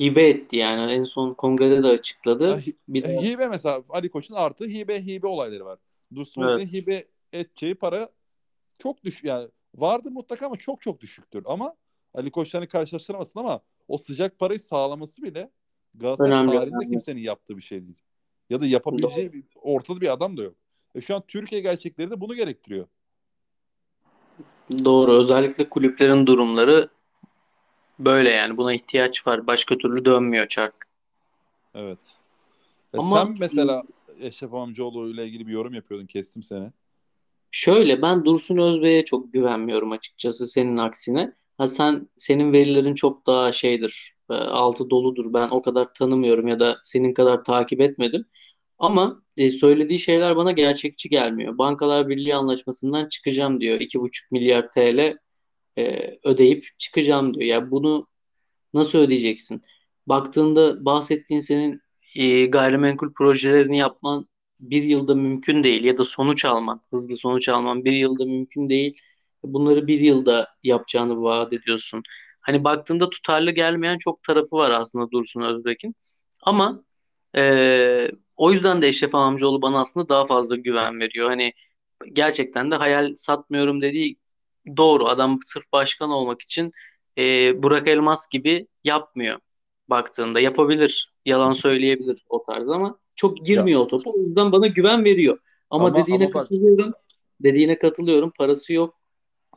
hibe 0.00 0.28
etti 0.28 0.56
yani 0.56 0.92
en 0.92 1.04
son 1.04 1.34
kongrede 1.34 1.82
de 1.82 1.86
açıkladı. 1.86 2.62
Bir 2.88 3.02
de 3.02 3.22
hibe 3.22 3.48
mesela 3.48 3.82
Ali 3.88 4.10
Koç'un 4.10 4.34
artı 4.34 4.64
hibe 4.64 5.06
hibe 5.06 5.26
olayları 5.26 5.64
var. 5.64 5.78
Dursun 6.14 6.42
Evet. 6.42 6.72
Hibe 6.72 7.04
edeceği 7.32 7.74
para 7.74 8.10
çok 8.78 9.04
düşük 9.04 9.24
yani 9.24 9.48
vardı 9.74 10.10
mutlaka 10.10 10.46
ama 10.46 10.56
çok 10.56 10.82
çok 10.82 11.00
düşüktür. 11.00 11.42
Ama 11.46 11.76
Ali 12.14 12.30
Koç'la 12.30 12.58
hani 12.58 12.68
karşılaştıramazsın 12.68 13.40
ama 13.40 13.60
o 13.88 13.98
sıcak 13.98 14.38
parayı 14.38 14.60
sağlaması 14.60 15.22
bile 15.22 15.50
Galatasaray 15.94 16.32
Önemli, 16.32 16.52
tarihinde 16.52 16.76
önemli. 16.76 16.90
kimsenin 16.90 17.20
yaptığı 17.20 17.56
bir 17.56 17.62
şey 17.62 17.82
değil. 17.82 17.98
Ya 18.50 18.60
da 18.60 18.66
yapabileceği 18.66 19.32
bir, 19.32 19.44
ortada 19.54 20.00
bir 20.00 20.12
adam 20.12 20.36
da 20.36 20.42
yok. 20.42 20.54
E 20.94 21.00
şu 21.00 21.16
an 21.16 21.22
Türkiye 21.28 21.60
gerçekleri 21.60 22.10
de 22.10 22.20
bunu 22.20 22.34
gerektiriyor. 22.34 22.86
doğru 24.84 25.12
özellikle 25.12 25.68
kulüplerin 25.68 26.26
durumları 26.26 26.88
böyle 27.98 28.30
yani 28.30 28.56
buna 28.56 28.74
ihtiyaç 28.74 29.26
var. 29.26 29.46
Başka 29.46 29.78
türlü 29.78 30.04
dönmüyor 30.04 30.48
çark. 30.48 30.74
Evet. 31.74 31.98
E 32.94 32.98
Ama- 32.98 33.24
sen 33.26 33.36
mesela 33.38 33.82
Eşref 34.20 34.54
Amcaoğlu 34.54 35.10
ile 35.10 35.26
ilgili 35.26 35.46
bir 35.46 35.52
yorum 35.52 35.74
yapıyordun. 35.74 36.06
Kestim 36.06 36.42
seni. 36.42 36.70
Şöyle 37.50 38.02
ben 38.02 38.24
Dursun 38.24 38.56
Özbey'e 38.56 39.04
çok 39.04 39.32
güvenmiyorum 39.32 39.92
açıkçası 39.92 40.46
senin 40.46 40.76
aksine. 40.76 41.32
Ha 41.58 41.68
sen 41.68 42.08
senin 42.16 42.52
verilerin 42.52 42.94
çok 42.94 43.26
daha 43.26 43.52
şeydir, 43.52 44.12
altı 44.34 44.90
doludur. 44.90 45.34
Ben 45.34 45.48
o 45.50 45.62
kadar 45.62 45.94
tanımıyorum 45.94 46.48
ya 46.48 46.60
da 46.60 46.78
senin 46.84 47.14
kadar 47.14 47.44
takip 47.44 47.80
etmedim. 47.80 48.24
Ama 48.78 49.22
e, 49.36 49.50
söylediği 49.50 49.98
şeyler 49.98 50.36
bana 50.36 50.52
gerçekçi 50.52 51.08
gelmiyor. 51.08 51.58
Bankalar 51.58 52.08
Birliği 52.08 52.34
anlaşmasından 52.34 53.08
çıkacağım 53.08 53.60
diyor. 53.60 53.80
2,5 53.80 54.32
milyar 54.32 54.72
TL 54.72 55.18
e, 55.78 56.18
ödeyip 56.24 56.66
çıkacağım 56.78 57.34
diyor. 57.34 57.46
Ya 57.46 57.70
bunu 57.70 58.06
nasıl 58.74 58.98
ödeyeceksin? 58.98 59.62
Baktığında 60.06 60.84
bahsettiğin 60.84 61.40
senin 61.40 61.80
e, 62.16 62.46
gayrimenkul 62.46 63.12
projelerini 63.14 63.78
yapman 63.78 64.28
bir 64.60 64.82
yılda 64.82 65.14
mümkün 65.14 65.64
değil 65.64 65.84
ya 65.84 65.98
da 65.98 66.04
sonuç 66.04 66.44
alman, 66.44 66.82
hızlı 66.90 67.16
sonuç 67.16 67.48
alman 67.48 67.84
bir 67.84 67.92
yılda 67.92 68.24
mümkün 68.24 68.70
değil. 68.70 69.00
Bunları 69.42 69.86
bir 69.86 70.00
yılda 70.00 70.48
yapacağını 70.62 71.22
vaat 71.22 71.52
ediyorsun. 71.52 72.02
Hani 72.40 72.64
baktığında 72.64 73.10
tutarlı 73.10 73.50
gelmeyen 73.50 73.98
çok 73.98 74.22
tarafı 74.22 74.56
var 74.56 74.70
aslında 74.70 75.10
Dursun 75.10 75.40
Özbek'in. 75.40 75.94
Ama 76.42 76.82
e, 77.36 78.10
o 78.36 78.52
yüzden 78.52 78.82
de 78.82 78.88
Eşref 78.88 79.14
Amcaoğlu 79.14 79.62
bana 79.62 79.80
aslında 79.80 80.08
daha 80.08 80.24
fazla 80.24 80.56
güven 80.56 81.00
veriyor. 81.00 81.28
Hani 81.28 81.52
gerçekten 82.12 82.70
de 82.70 82.74
hayal 82.76 83.14
satmıyorum 83.16 83.82
dediği 83.82 84.16
doğru. 84.76 85.08
Adam 85.08 85.38
sırf 85.46 85.72
başkan 85.72 86.10
olmak 86.10 86.42
için 86.42 86.72
e, 87.18 87.22
Burak 87.62 87.88
Elmas 87.88 88.28
gibi 88.28 88.66
yapmıyor 88.84 89.38
baktığında. 89.90 90.40
Yapabilir. 90.40 91.12
Yalan 91.26 91.52
söyleyebilir 91.52 92.24
o 92.28 92.44
tarz 92.44 92.68
ama 92.68 92.98
çok 93.14 93.46
girmiyor 93.46 93.80
o 93.80 93.86
topa. 93.86 94.10
O 94.10 94.18
yüzden 94.18 94.52
bana 94.52 94.66
güven 94.66 95.04
veriyor. 95.04 95.38
Ama, 95.70 95.86
Ama- 95.86 95.96
dediğine 95.96 96.24
ama 96.24 96.34
bak- 96.34 96.42
katılıyorum. 96.42 96.92
Dediğine 97.40 97.78
katılıyorum. 97.78 98.32
Parası 98.38 98.72
yok. 98.72 98.99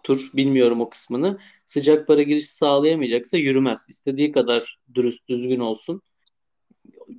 Tur 0.03 0.31
bilmiyorum 0.33 0.81
o 0.81 0.89
kısmını. 0.89 1.39
Sıcak 1.65 2.07
para 2.07 2.21
girişi 2.23 2.55
sağlayamayacaksa 2.55 3.37
yürümez. 3.37 3.87
İstediği 3.89 4.31
kadar 4.31 4.79
dürüst 4.93 5.27
düzgün 5.27 5.59
olsun. 5.59 6.01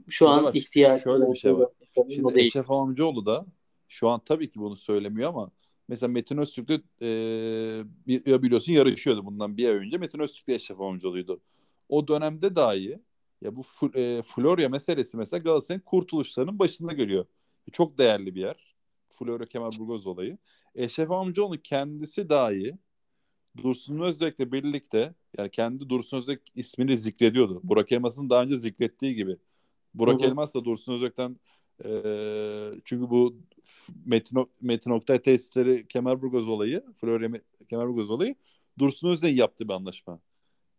Şu 0.08 0.28
an 0.28 0.44
bak, 0.44 0.56
ihtiyacı 0.56 1.04
şöyle 1.04 1.32
bir 1.32 1.36
şey 1.36 1.56
var. 1.56 1.68
Şimdi 1.94 2.34
değil. 2.34 2.46
Eşref 2.46 2.70
Amcaoğlu 2.70 3.26
da 3.26 3.46
şu 3.88 4.08
an 4.08 4.20
tabii 4.24 4.50
ki 4.50 4.60
bunu 4.60 4.76
söylemiyor 4.76 5.28
ama 5.28 5.50
mesela 5.88 6.12
Metin 6.12 6.36
Öztürk'le 6.38 6.80
e, 7.02 7.08
biliyorsun 8.42 8.72
yarışıyordu 8.72 9.26
bundan 9.26 9.56
bir 9.56 9.68
ay 9.68 9.74
önce. 9.74 9.98
Metin 9.98 10.18
Öztürk 10.18 10.48
de 10.48 10.54
Eşref 10.54 10.80
Amcaoğlu'ydu. 10.80 11.40
O 11.88 12.08
dönemde 12.08 12.56
dahi 12.56 12.98
ya 13.42 13.56
bu 13.56 13.62
e, 13.94 14.22
Florya 14.22 14.68
meselesi 14.68 15.16
mesela 15.16 15.42
Galatasaray'ın 15.42 15.80
kurtuluşlarının 15.80 16.58
başında 16.58 16.92
geliyor. 16.92 17.26
Çok 17.72 17.98
değerli 17.98 18.34
bir 18.34 18.40
yer. 18.40 18.74
Florya 19.10 19.46
Kemerburgaz 19.46 20.06
olayı. 20.06 20.38
Eşref 20.74 21.10
Amcaoğlu 21.10 21.62
kendisi 21.62 22.28
dahi 22.28 22.78
Dursun 23.56 24.00
Özbek'le 24.00 24.52
birlikte 24.52 25.14
yani 25.38 25.50
kendi 25.50 25.88
Dursun 25.88 26.18
Özbek 26.18 26.40
ismini 26.54 26.98
zikrediyordu. 26.98 27.60
Burak 27.64 27.92
Elmas'ın 27.92 28.30
daha 28.30 28.42
önce 28.42 28.56
zikrettiği 28.58 29.14
gibi. 29.14 29.36
Burak 29.94 30.22
Hı 30.22 30.24
hı. 30.24 30.26
Elmas 30.28 30.54
da 30.54 30.64
Dursun 30.64 30.94
Özbek'ten 30.94 31.36
eee, 31.84 32.72
çünkü 32.84 33.10
bu 33.10 33.36
Metin, 34.06 34.46
Metin 34.62 34.90
Oktay 34.90 35.22
tesisleri 35.22 35.88
Kemerburgaz 35.88 36.48
olayı, 36.48 36.84
Florya 36.96 37.28
Me- 37.28 37.66
Kemerburgaz 37.70 38.10
olayı 38.10 38.34
Dursun 38.78 39.08
Özbek'in 39.10 39.36
yaptığı 39.36 39.68
bir 39.68 39.74
anlaşma. 39.74 40.20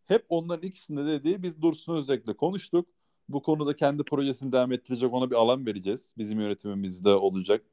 Hep 0.06 0.26
onların 0.30 0.68
ikisinde 0.70 1.06
dediği 1.06 1.44
biz 1.44 1.62
Dursun 1.62 1.96
Özbek'le 1.96 2.38
konuştuk. 2.38 2.90
Bu 3.30 3.42
konuda 3.42 3.76
kendi 3.76 4.04
projesini 4.04 4.52
devam 4.52 4.72
ettirecek 4.72 5.14
ona 5.14 5.32
bir 5.32 5.36
alan 5.36 5.66
vereceğiz. 5.66 6.14
Bizim 6.18 6.40
yönetimimizde 6.42 7.10
olacak 7.10 7.66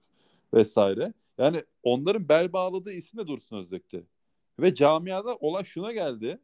vesaire. 0.54 1.14
Yani 1.38 1.62
onların 1.82 2.28
bel 2.28 2.52
bağladığı 2.52 2.92
isim 2.92 3.20
de 3.20 3.26
Dursun 3.26 3.56
Özbek'ti. 3.56 4.06
Ve 4.60 4.74
camiada 4.74 5.36
olay 5.36 5.64
şuna 5.64 5.92
geldi. 5.92 6.40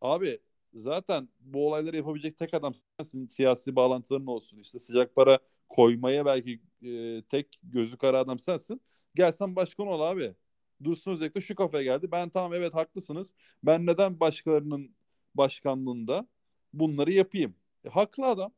Abi 0.00 0.40
zaten 0.74 1.28
bu 1.40 1.68
olayları 1.68 1.96
yapabilecek 1.96 2.38
tek 2.38 2.54
adam 2.54 2.72
sensin. 2.74 3.26
Siyasi 3.26 3.76
bağlantıların 3.76 4.26
olsun. 4.26 4.58
İşte 4.58 4.78
sıcak 4.78 5.14
para 5.14 5.38
koymaya 5.68 6.26
belki 6.26 6.60
e, 6.82 7.22
tek 7.22 7.58
gözü 7.62 7.96
kara 7.96 8.18
adam 8.18 8.38
sensin. 8.38 8.80
Gelsen 9.14 9.56
başkan 9.56 9.86
ol 9.86 10.00
abi. 10.00 10.34
Dursun 10.84 11.12
Özbek 11.12 11.34
de 11.34 11.40
şu 11.40 11.54
kafaya 11.54 11.84
geldi. 11.84 12.12
Ben 12.12 12.28
tamam 12.28 12.54
evet 12.54 12.74
haklısınız. 12.74 13.34
Ben 13.62 13.86
neden 13.86 14.20
başkalarının 14.20 14.94
başkanlığında 15.34 16.26
bunları 16.72 17.12
yapayım? 17.12 17.54
E, 17.84 17.88
haklı 17.88 18.26
adam. 18.26 18.52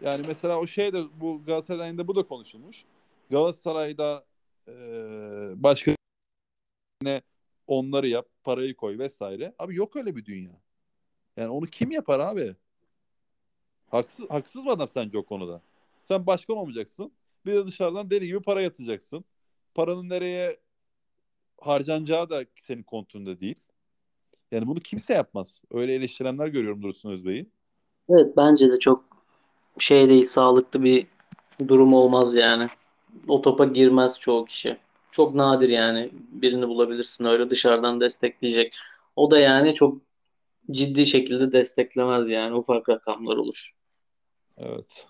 Yani 0.00 0.24
mesela 0.26 0.58
o 0.58 0.66
şey 0.66 0.92
de 0.92 1.20
bu 1.20 1.44
Galatasaray'da 1.44 2.08
bu 2.08 2.16
da 2.16 2.22
konuşulmuş. 2.22 2.84
Galatasaray'da 3.30 4.24
e, 4.68 4.72
başka 5.56 5.96
onları 7.66 8.08
yap, 8.08 8.28
parayı 8.44 8.76
koy 8.76 8.98
vesaire. 8.98 9.54
Abi 9.58 9.76
yok 9.76 9.96
öyle 9.96 10.16
bir 10.16 10.24
dünya. 10.24 10.60
Yani 11.36 11.48
onu 11.48 11.66
kim 11.66 11.90
yapar 11.90 12.20
abi? 12.20 12.56
Haksız, 13.90 14.30
haksız 14.30 14.64
mı 14.64 14.70
adam 14.70 14.88
sence 14.88 15.18
o 15.18 15.24
konuda? 15.24 15.62
Sen 16.08 16.26
başkan 16.26 16.56
olmayacaksın. 16.56 17.12
Bir 17.46 17.52
de 17.52 17.66
dışarıdan 17.66 18.10
deli 18.10 18.26
gibi 18.26 18.42
para 18.42 18.60
yatacaksın. 18.60 19.24
Paranın 19.74 20.08
nereye 20.08 20.56
harcanacağı 21.60 22.30
da 22.30 22.44
senin 22.60 22.82
kontrolünde 22.82 23.40
değil. 23.40 23.60
Yani 24.52 24.66
bunu 24.66 24.80
kimse 24.80 25.14
yapmaz. 25.14 25.62
Öyle 25.70 25.94
eleştirenler 25.94 26.48
görüyorum 26.48 26.82
Dursun 26.82 27.10
Özbey'i. 27.10 27.46
Evet 28.08 28.36
bence 28.36 28.70
de 28.70 28.78
çok 28.78 29.04
şey 29.78 30.08
değil, 30.08 30.26
sağlıklı 30.26 30.84
bir 30.84 31.06
durum 31.68 31.94
olmaz 31.94 32.34
yani. 32.34 32.64
O 33.28 33.40
topa 33.40 33.64
girmez 33.64 34.20
çoğu 34.20 34.44
kişi. 34.44 34.76
Çok 35.12 35.34
nadir 35.34 35.68
yani 35.68 36.10
birini 36.12 36.68
bulabilirsin 36.68 37.24
öyle 37.24 37.50
dışarıdan 37.50 38.00
destekleyecek. 38.00 38.74
O 39.16 39.30
da 39.30 39.38
yani 39.38 39.74
çok 39.74 39.98
ciddi 40.70 41.06
şekilde 41.06 41.52
desteklemez 41.52 42.28
yani 42.28 42.54
ufak 42.54 42.88
rakamlar 42.88 43.36
olur. 43.36 43.72
Evet. 44.58 45.06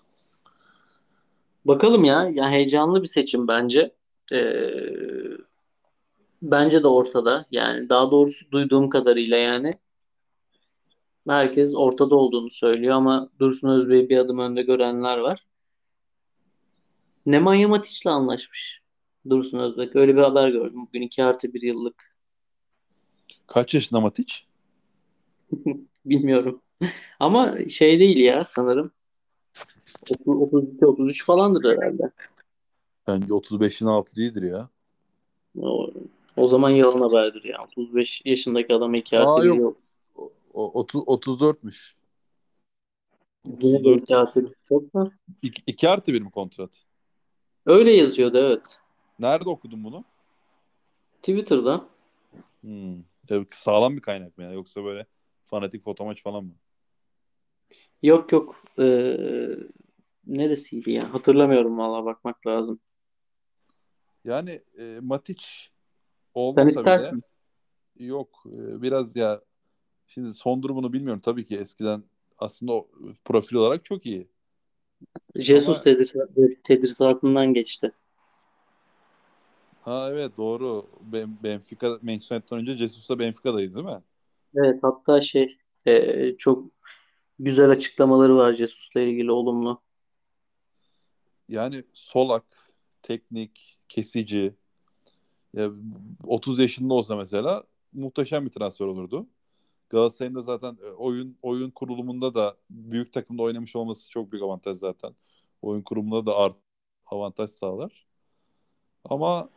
Bakalım 1.65 2.03
ya, 2.03 2.31
ya 2.33 2.49
heyecanlı 2.49 3.01
bir 3.01 3.07
seçim 3.07 3.47
bence. 3.47 3.91
Ee, 4.31 4.73
bence 6.41 6.83
de 6.83 6.87
ortada. 6.87 7.45
Yani 7.51 7.89
daha 7.89 8.11
doğrusu 8.11 8.51
duyduğum 8.51 8.89
kadarıyla 8.89 9.37
yani 9.37 9.71
herkes 11.27 11.75
ortada 11.75 12.15
olduğunu 12.15 12.49
söylüyor 12.49 12.95
ama 12.95 13.29
Dursun 13.39 13.69
Özbey'i 13.69 14.09
bir 14.09 14.17
adım 14.17 14.39
önde 14.39 14.61
görenler 14.61 15.17
var. 15.17 15.39
Nemanja 17.25 17.67
Matic'le 17.67 18.07
anlaşmış 18.07 18.81
Dursun 19.29 19.59
Özbek. 19.59 19.95
Öyle 19.95 20.15
bir 20.15 20.21
haber 20.21 20.49
gördüm. 20.49 20.85
Bugün 20.87 21.01
2 21.01 21.23
artı 21.23 21.53
1 21.53 21.61
yıllık. 21.61 22.15
Kaç 23.47 23.73
yaşında 23.73 23.99
Matic? 23.99 24.33
Bilmiyorum. 26.05 26.61
Ama 27.19 27.67
şey 27.69 27.99
değil 27.99 28.17
ya 28.17 28.43
sanırım. 28.43 28.91
32-33 30.25 31.25
falandır 31.25 31.77
herhalde. 31.77 32.11
Bence 33.07 33.27
35'in 33.27 33.87
altı 33.87 34.15
değildir 34.15 34.41
ya. 34.41 34.69
O, 35.61 35.91
o 36.37 36.47
zaman 36.47 36.69
yalan 36.69 37.01
haberdir 37.01 37.43
ya. 37.43 37.63
35 37.63 38.21
yaşındaki 38.25 38.73
adam 38.73 38.93
2 38.93 39.19
artı 39.19 39.39
Aa, 39.39 39.43
1 39.43 39.47
yok. 39.47 39.57
yıl. 39.57 39.73
O, 40.53 40.79
30, 40.79 41.01
34'müş. 41.03 41.93
Yine 43.61 43.83
de 43.83 43.89
34. 43.89 44.03
2 44.03 44.15
artı 44.15 44.45
1 44.45 44.53
çok 44.69 44.93
da. 44.93 45.11
2 45.41 45.89
artı 45.89 46.13
1 46.13 46.21
mi 46.21 46.31
kontrat? 46.31 46.71
Öyle 47.65 47.91
yazıyordu 47.91 48.37
evet. 48.37 48.79
Nerede 49.19 49.49
okudun 49.49 49.83
bunu? 49.83 50.05
Twitter'da. 51.17 51.85
Hmm. 52.61 53.03
Tabii 53.27 53.45
sağlam 53.51 53.95
bir 53.95 54.01
kaynak 54.01 54.37
mı 54.37 54.43
ya? 54.43 54.51
Yoksa 54.51 54.83
böyle 54.83 55.05
fanatik 55.45 55.83
fotomaç 55.83 56.23
falan 56.23 56.43
mı? 56.43 56.55
Yok 58.01 58.31
yok. 58.31 58.63
Ee, 58.79 59.17
neresiydi 60.27 60.91
ya? 60.91 61.13
Hatırlamıyorum 61.13 61.77
valla 61.77 62.05
bakmak 62.05 62.47
lazım. 62.47 62.79
Yani 64.23 64.59
e, 64.77 64.99
Matic 65.01 65.43
Sen 65.43 65.71
olmasa 66.33 66.69
istersin. 66.69 67.23
bile 67.97 68.05
yok. 68.05 68.43
E, 68.45 68.81
biraz 68.81 69.15
ya 69.15 69.41
şimdi 70.07 70.33
son 70.33 70.63
durumunu 70.63 70.93
bilmiyorum. 70.93 71.21
Tabii 71.25 71.45
ki 71.45 71.57
eskiden 71.57 72.03
aslında 72.37 72.73
o 72.73 72.87
profil 73.25 73.55
olarak 73.55 73.85
çok 73.85 74.05
iyi. 74.05 74.27
Jesus 75.35 75.75
Ama- 75.77 75.83
tedir 75.83 76.13
tedrisatından 76.63 77.53
geçti. 77.53 77.91
Ha 79.81 80.09
evet 80.11 80.37
doğru. 80.37 80.85
Ben, 81.01 81.37
Benfica 81.43 81.99
Manchester 82.01 82.35
United'dan 82.35 82.59
önce 82.59 82.77
Jesus 82.77 83.09
da 83.09 83.19
Benfica'daydı 83.19 83.75
değil 83.75 83.85
mi? 83.85 84.01
Evet 84.55 84.79
hatta 84.81 85.21
şey 85.21 85.57
e, 85.85 86.35
çok 86.37 86.65
güzel 87.39 87.69
açıklamaları 87.69 88.35
var 88.35 88.51
Jesus'la 88.51 89.01
ilgili 89.01 89.31
olumlu. 89.31 89.81
Yani 91.49 91.83
solak, 91.93 92.45
teknik, 93.01 93.79
kesici. 93.89 94.53
Ya, 95.53 95.71
30 96.23 96.59
yaşında 96.59 96.93
olsa 96.93 97.15
mesela 97.15 97.63
muhteşem 97.93 98.45
bir 98.45 98.51
transfer 98.51 98.85
olurdu. 98.85 99.27
Galatasaray'ın 99.93 100.35
da 100.35 100.41
zaten 100.41 100.77
e, 100.85 100.89
oyun 100.89 101.37
oyun 101.41 101.71
kurulumunda 101.71 102.35
da 102.35 102.57
büyük 102.69 103.13
takımda 103.13 103.43
oynamış 103.43 103.75
olması 103.75 104.09
çok 104.09 104.31
büyük 104.31 104.43
avantaj 104.43 104.77
zaten. 104.77 105.15
Oyun 105.61 105.81
kurulumunda 105.81 106.25
da 106.25 106.37
art 106.37 106.55
avantaj 107.05 107.49
sağlar. 107.49 108.05
Ama 109.05 109.49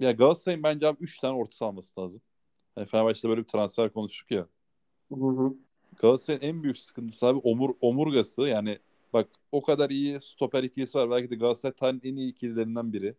ya 0.00 0.12
Galatasaray'ın 0.12 0.62
bence 0.62 0.86
abi 0.86 0.96
3 1.00 1.18
tane 1.18 1.34
orta 1.34 1.66
alması 1.66 2.00
lazım. 2.00 2.20
Yani 2.76 2.86
Fenerbahçe'de 2.86 3.28
böyle 3.28 3.40
bir 3.40 3.46
transfer 3.46 3.92
konuştuk 3.92 4.30
ya. 4.30 4.46
Hı 5.12 5.14
hı. 5.14 5.54
Galatasaray'ın 5.96 6.42
en 6.42 6.62
büyük 6.62 6.78
sıkıntısı 6.78 7.26
abi 7.26 7.38
omur, 7.38 7.70
omurgası. 7.80 8.42
Yani 8.42 8.78
bak 9.12 9.28
o 9.52 9.62
kadar 9.62 9.90
iyi 9.90 10.20
stoper 10.20 10.62
ikilisi 10.62 10.98
var. 10.98 11.10
Belki 11.10 11.30
de 11.30 11.36
Galatasaray 11.36 11.72
tarihinin 11.76 12.12
en 12.12 12.16
iyi 12.16 12.30
ikililerinden 12.30 12.92
biri. 12.92 13.14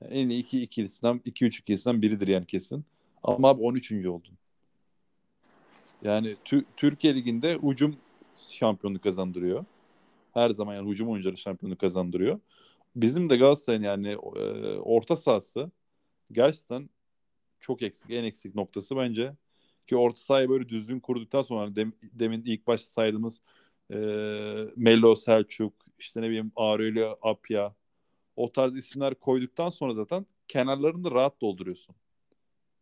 Yani 0.00 0.14
en 0.14 0.28
iyi 0.28 0.40
iki 0.40 0.62
ikilisinden, 0.62 1.20
iki 1.24 1.44
üç 1.44 1.58
ikilisinden 1.58 2.02
biridir 2.02 2.28
yani 2.28 2.46
kesin. 2.46 2.84
Ama 3.22 3.48
abi 3.48 3.62
13. 3.62 4.08
oldun. 4.08 4.38
Yani 6.04 6.36
Tü- 6.44 6.64
Türkiye 6.76 7.14
Ligi'nde 7.14 7.58
hücum 7.62 7.96
şampiyonluk 8.34 9.02
kazandırıyor. 9.02 9.64
Her 10.34 10.50
zaman 10.50 10.74
yani 10.74 10.90
hücum 10.90 11.08
oyuncuları 11.08 11.36
şampiyonluk 11.36 11.78
kazandırıyor. 11.80 12.40
Bizim 12.96 13.30
de 13.30 13.36
Galatasaray'ın 13.36 13.82
yani 13.82 14.08
e, 14.12 14.16
orta 14.78 15.16
sahası 15.16 15.70
gerçekten 16.32 16.90
çok 17.60 17.82
eksik. 17.82 18.10
En 18.10 18.24
eksik 18.24 18.54
noktası 18.54 18.96
bence. 18.96 19.36
Ki 19.86 19.96
orta 19.96 20.16
sahayı 20.20 20.48
böyle 20.48 20.68
düzgün 20.68 21.00
kurduktan 21.00 21.42
sonra 21.42 21.60
hani 21.62 21.76
dem- 21.76 21.92
demin 22.02 22.42
ilk 22.46 22.66
başta 22.66 22.90
saydığımız 22.90 23.42
e, 23.92 23.96
Melo 24.76 25.14
Selçuk, 25.14 25.74
işte 25.98 26.22
ne 26.22 26.26
bileyim 26.26 26.52
Aurelio 26.56 27.18
Apia 27.22 27.74
o 28.36 28.52
tarz 28.52 28.76
isimler 28.78 29.14
koyduktan 29.14 29.70
sonra 29.70 29.94
zaten 29.94 30.26
kenarlarını 30.48 31.10
rahat 31.10 31.40
dolduruyorsun. 31.40 31.94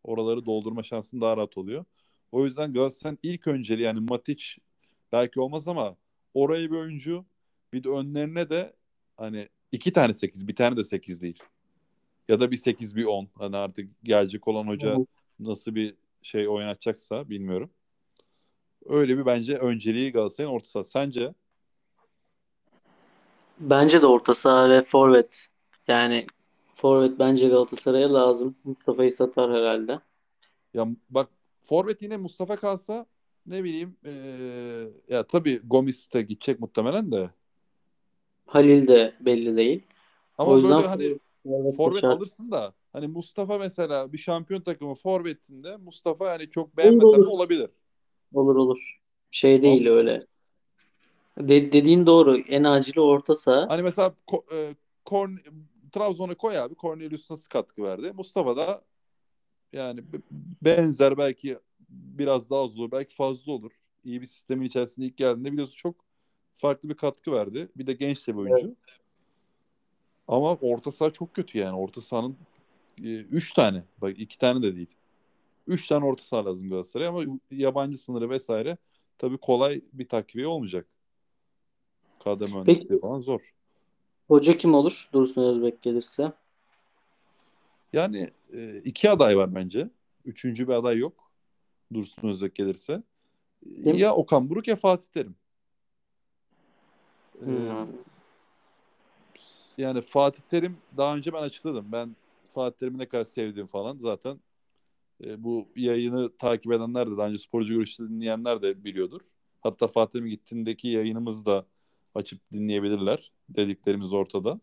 Oraları 0.03 0.45
doldurma 0.45 0.83
şansın 0.83 1.21
daha 1.21 1.37
rahat 1.37 1.57
oluyor. 1.57 1.85
O 2.31 2.45
yüzden 2.45 2.73
Galatasaray'ın 2.73 3.19
ilk 3.23 3.47
önceliği 3.47 3.85
yani 3.85 3.99
Matic 3.99 4.45
belki 5.11 5.41
olmaz 5.41 5.67
ama 5.67 5.95
oraya 6.33 6.71
bir 6.71 6.75
oyuncu 6.75 7.25
bir 7.73 7.83
de 7.83 7.89
önlerine 7.89 8.49
de 8.49 8.73
hani 9.17 9.49
iki 9.71 9.93
tane 9.93 10.13
8 10.13 10.47
bir 10.47 10.55
tane 10.55 10.77
de 10.77 10.83
8 10.83 11.21
değil. 11.21 11.43
Ya 12.27 12.39
da 12.39 12.51
bir 12.51 12.57
8 12.57 12.95
bir 12.95 13.05
10. 13.05 13.27
Hani 13.35 13.57
artık 13.57 13.89
gelecek 14.03 14.47
olan 14.47 14.67
hoca 14.67 14.97
nasıl 15.39 15.75
bir 15.75 15.95
şey 16.21 16.47
oynatacaksa 16.47 17.29
bilmiyorum. 17.29 17.69
Öyle 18.85 19.17
bir 19.17 19.25
bence 19.25 19.57
önceliği 19.57 20.11
Galatasaray'ın 20.11 20.53
orta 20.53 20.67
saha. 20.67 20.83
Sence? 20.83 21.33
Bence 23.59 24.01
de 24.01 24.05
orta 24.05 24.35
saha 24.35 24.69
ve 24.69 24.81
forvet. 24.81 25.47
Yani 25.87 26.27
forvet 26.73 27.19
bence 27.19 27.47
Galatasaray'a 27.47 28.13
lazım. 28.13 28.55
Mustafa'yı 28.63 29.11
satar 29.11 29.51
herhalde. 29.51 29.99
Ya 30.73 30.87
bak 31.09 31.29
forvet 31.67 32.01
yine 32.01 32.17
Mustafa 32.17 32.55
kalsa 32.55 33.05
ne 33.45 33.63
bileyim 33.63 33.97
eee, 34.05 34.87
ya 35.09 35.23
tabii 35.27 35.61
Gomis 35.63 36.13
de 36.13 36.21
gidecek 36.21 36.59
muhtemelen 36.59 37.11
de. 37.11 37.29
Halil 38.45 38.87
de 38.87 39.13
belli 39.19 39.57
değil. 39.57 39.83
Ama 40.37 40.51
O 40.51 40.57
yüzden 40.57 40.71
böyle 40.77 40.87
hani 40.87 41.19
forvet 41.75 42.03
alırsın 42.03 42.51
da 42.51 42.73
hani 42.93 43.07
Mustafa 43.07 43.57
mesela 43.57 44.13
bir 44.13 44.17
şampiyon 44.17 44.61
takımı 44.61 44.95
forvetinde 44.95 45.77
Mustafa 45.77 46.27
yani 46.29 46.49
çok 46.49 46.77
beğenmesen 46.77 47.11
de 47.13 47.25
olur. 47.25 47.27
olabilir. 47.27 47.69
Olur 48.33 48.55
olur. 48.55 48.99
Şey 49.31 49.61
değil 49.61 49.87
Ama- 49.87 49.97
öyle. 49.97 50.27
De- 51.39 51.71
dediğin 51.71 52.05
doğru. 52.05 52.37
En 52.37 52.63
acili 52.63 53.01
orta 53.01 53.35
saha. 53.35 53.69
Hani 53.69 53.81
mesela 53.81 54.13
Ko- 54.27 54.55
e, 54.55 54.75
Korn 55.05 55.31
Trabzon'a 55.91 56.35
koy 56.35 56.57
abi. 56.59 56.75
Cornelius 56.75 57.31
nasıl 57.31 57.49
katkı 57.49 57.83
verdi? 57.83 58.11
Mustafa 58.15 58.57
da 58.57 58.81
yani 59.73 60.03
benzer 60.61 61.17
belki 61.17 61.57
biraz 61.89 62.49
daha 62.49 62.63
az 62.63 62.79
olur. 62.79 62.91
Belki 62.91 63.15
fazla 63.15 63.51
olur. 63.51 63.71
İyi 64.03 64.21
bir 64.21 64.25
sistemin 64.25 64.65
içerisinde 64.65 65.05
ilk 65.05 65.17
geldiğinde 65.17 65.51
biliyorsun 65.51 65.75
çok 65.75 65.95
farklı 66.55 66.89
bir 66.89 66.93
katkı 66.93 67.31
verdi. 67.31 67.69
Bir 67.77 67.87
de 67.87 67.93
genç 67.93 68.27
de 68.27 68.33
bir 68.33 68.39
oyuncu. 68.39 68.75
Ama 70.27 70.55
orta 70.55 70.91
saha 70.91 71.11
çok 71.11 71.33
kötü 71.33 71.57
yani. 71.57 71.77
Orta 71.77 72.01
sahanın 72.01 72.37
3 72.97 73.53
tane. 73.53 73.83
Bak 73.97 74.19
iki 74.19 74.37
tane 74.37 74.61
de 74.61 74.75
değil. 74.75 74.89
3 75.67 75.87
tane 75.87 76.05
orta 76.05 76.23
saha 76.23 76.45
lazım 76.45 76.69
Galatasaray'a 76.69 77.09
ama 77.09 77.39
yabancı 77.51 77.97
sınırı 77.97 78.29
vesaire 78.29 78.77
tabii 79.17 79.37
kolay 79.37 79.81
bir 79.93 80.07
takviye 80.07 80.47
olmayacak. 80.47 80.85
Kadro 82.23 82.45
mühendisliği 82.45 83.01
falan 83.01 83.19
zor. 83.19 83.53
Hoca 84.27 84.57
kim 84.57 84.73
olur? 84.73 85.09
Dursun 85.13 85.43
Özbek 85.43 85.81
gelirse. 85.81 86.31
Yani 87.93 88.29
e, 88.53 88.77
iki 88.77 89.09
aday 89.09 89.37
var 89.37 89.55
bence. 89.55 89.89
Üçüncü 90.25 90.67
bir 90.67 90.73
aday 90.73 90.97
yok. 90.97 91.31
Dursun 91.93 92.27
Özbek 92.27 92.55
gelirse. 92.55 93.03
Kim? 93.83 93.97
Ya 93.97 94.13
Okan 94.15 94.49
Buruk 94.49 94.67
ya 94.67 94.75
Fatih 94.75 95.07
Terim. 95.07 95.35
E, 97.41 97.45
Hmm. 97.45 97.87
yani 99.77 100.01
Fatih 100.01 100.41
Terim 100.41 100.77
daha 100.97 101.15
önce 101.15 101.33
ben 101.33 101.41
açıkladım. 101.41 101.85
Ben 101.91 102.15
Fatih 102.51 102.77
Terim'i 102.77 102.97
ne 102.97 103.05
kadar 103.05 103.23
sevdiğim 103.23 103.67
falan 103.67 103.97
zaten 103.97 104.39
e, 105.23 105.43
bu 105.43 105.67
yayını 105.75 106.37
takip 106.37 106.71
edenler 106.71 107.11
de 107.11 107.17
daha 107.17 107.27
önce 107.27 107.37
sporcu 107.37 107.73
görüşleri 107.73 108.09
dinleyenler 108.09 108.61
de 108.61 108.83
biliyordur. 108.83 109.21
Hatta 109.61 109.87
Fatih 109.87 110.11
Terim 110.11 110.27
gittiğindeki 110.27 110.87
yayınımızı 110.87 111.45
da 111.45 111.65
açıp 112.15 112.39
dinleyebilirler. 112.51 113.31
Dediklerimiz 113.49 114.13
ortada. 114.13 114.59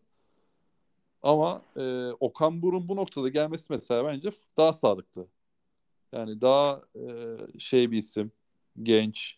Ama 1.25 1.61
e, 1.77 2.11
Okan 2.21 2.63
Buruk'un 2.63 2.89
bu 2.89 2.97
noktada 2.97 3.29
gelmesi 3.29 3.67
mesela 3.73 4.05
bence 4.05 4.29
daha 4.57 4.73
sağlıklı. 4.73 5.27
Yani 6.13 6.41
daha 6.41 6.81
e, 7.55 7.59
şey 7.59 7.91
bir 7.91 7.97
isim, 7.97 8.31
genç. 8.83 9.37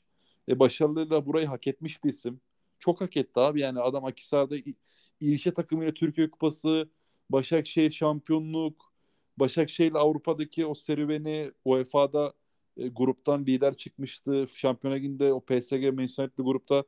E, 0.50 0.60
başarılıyla 0.60 1.26
burayı 1.26 1.48
hak 1.48 1.68
etmiş 1.68 2.04
bir 2.04 2.10
isim. 2.10 2.42
Çok 2.80 3.02
hak 3.02 3.18
etti 3.18 3.40
abi. 3.40 3.62
Yani 3.62 3.80
adam 3.82 4.06
Akhisar'da 4.06 4.58
İ- 4.58 4.76
İlçe 5.22 5.54
takımıyla 5.54 5.94
Türkiye 5.94 6.32
Kupası, 6.32 6.90
Başakşehir 7.30 7.92
şampiyonluk, 7.92 8.94
Başakşehir 9.38 9.94
Avrupa'daki 9.96 10.66
o 10.66 10.74
serüveni 10.74 11.52
UEFA'da 11.66 12.34
e, 12.78 12.88
gruptan 12.88 13.46
lider 13.46 13.74
çıkmıştı. 13.78 14.48
Şampiyonlar 14.56 14.98
Ligi'nde 15.00 15.34
o 15.34 15.40
PSG 15.42 15.90
United'li 15.90 16.44
grupta 16.44 16.84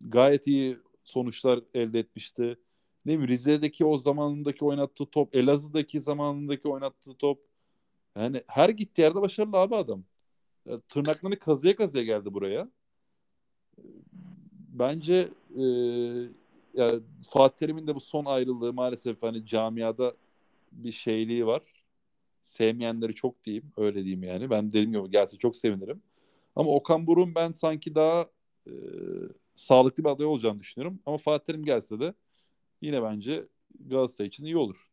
gayet 0.00 0.46
iyi 0.46 0.78
sonuçlar 1.04 1.60
elde 1.74 1.98
etmişti. 1.98 2.58
Ne 3.06 3.12
bileyim 3.12 3.28
Rize'deki 3.28 3.84
o 3.84 3.96
zamanındaki 3.96 4.64
oynattığı 4.64 5.06
top, 5.06 5.34
Elazığ'daki 5.36 6.00
zamanındaki 6.00 6.68
oynattığı 6.68 7.14
top. 7.14 7.40
Yani 8.16 8.42
her 8.46 8.68
gittiği 8.68 9.02
yerde 9.02 9.20
başarılı 9.20 9.56
abi 9.56 9.76
adam. 9.76 10.04
Ya, 10.66 10.80
tırnaklarını 10.80 11.38
kazıya 11.38 11.76
kazıya 11.76 12.04
geldi 12.04 12.34
buraya. 12.34 12.68
Bence 14.68 15.28
e, 15.58 15.62
ya 16.74 17.00
Fatih 17.30 17.56
Terim'in 17.56 17.86
de 17.86 17.94
bu 17.94 18.00
son 18.00 18.24
ayrılığı 18.24 18.72
maalesef 18.72 19.22
hani 19.22 19.46
camiada 19.46 20.14
bir 20.72 20.92
şeyliği 20.92 21.46
var. 21.46 21.62
Sevmeyenleri 22.42 23.14
çok 23.14 23.44
diyeyim. 23.44 23.72
Öyle 23.76 24.04
diyeyim 24.04 24.22
yani. 24.22 24.50
Ben 24.50 24.68
dediğim 24.68 24.92
gibi 24.92 25.10
gelse 25.10 25.38
çok 25.38 25.56
sevinirim. 25.56 26.02
Ama 26.56 26.70
Okan 26.70 27.06
Buruk'un 27.06 27.34
ben 27.34 27.52
sanki 27.52 27.94
daha 27.94 28.26
e, 28.66 28.72
sağlıklı 29.54 30.04
bir 30.04 30.08
aday 30.08 30.26
olacağını 30.26 30.60
düşünüyorum. 30.60 31.00
Ama 31.06 31.18
Fatih 31.18 31.44
Terim 31.46 31.64
gelse 31.64 32.00
de 32.00 32.14
yine 32.82 33.02
bence 33.02 33.44
Galatasaray 33.86 34.28
için 34.28 34.44
iyi 34.44 34.56
olur. 34.56 34.88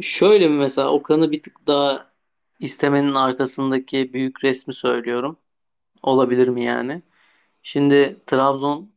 Şöyle 0.00 0.48
mi 0.48 0.58
mesela 0.58 0.92
Okan'ı 0.92 1.30
bir 1.30 1.42
tık 1.42 1.66
daha 1.66 2.12
istemenin 2.60 3.14
arkasındaki 3.14 4.12
büyük 4.12 4.44
resmi 4.44 4.74
söylüyorum. 4.74 5.36
Olabilir 6.02 6.48
mi 6.48 6.64
yani? 6.64 7.02
Şimdi 7.62 8.16
Trabzon 8.26 8.90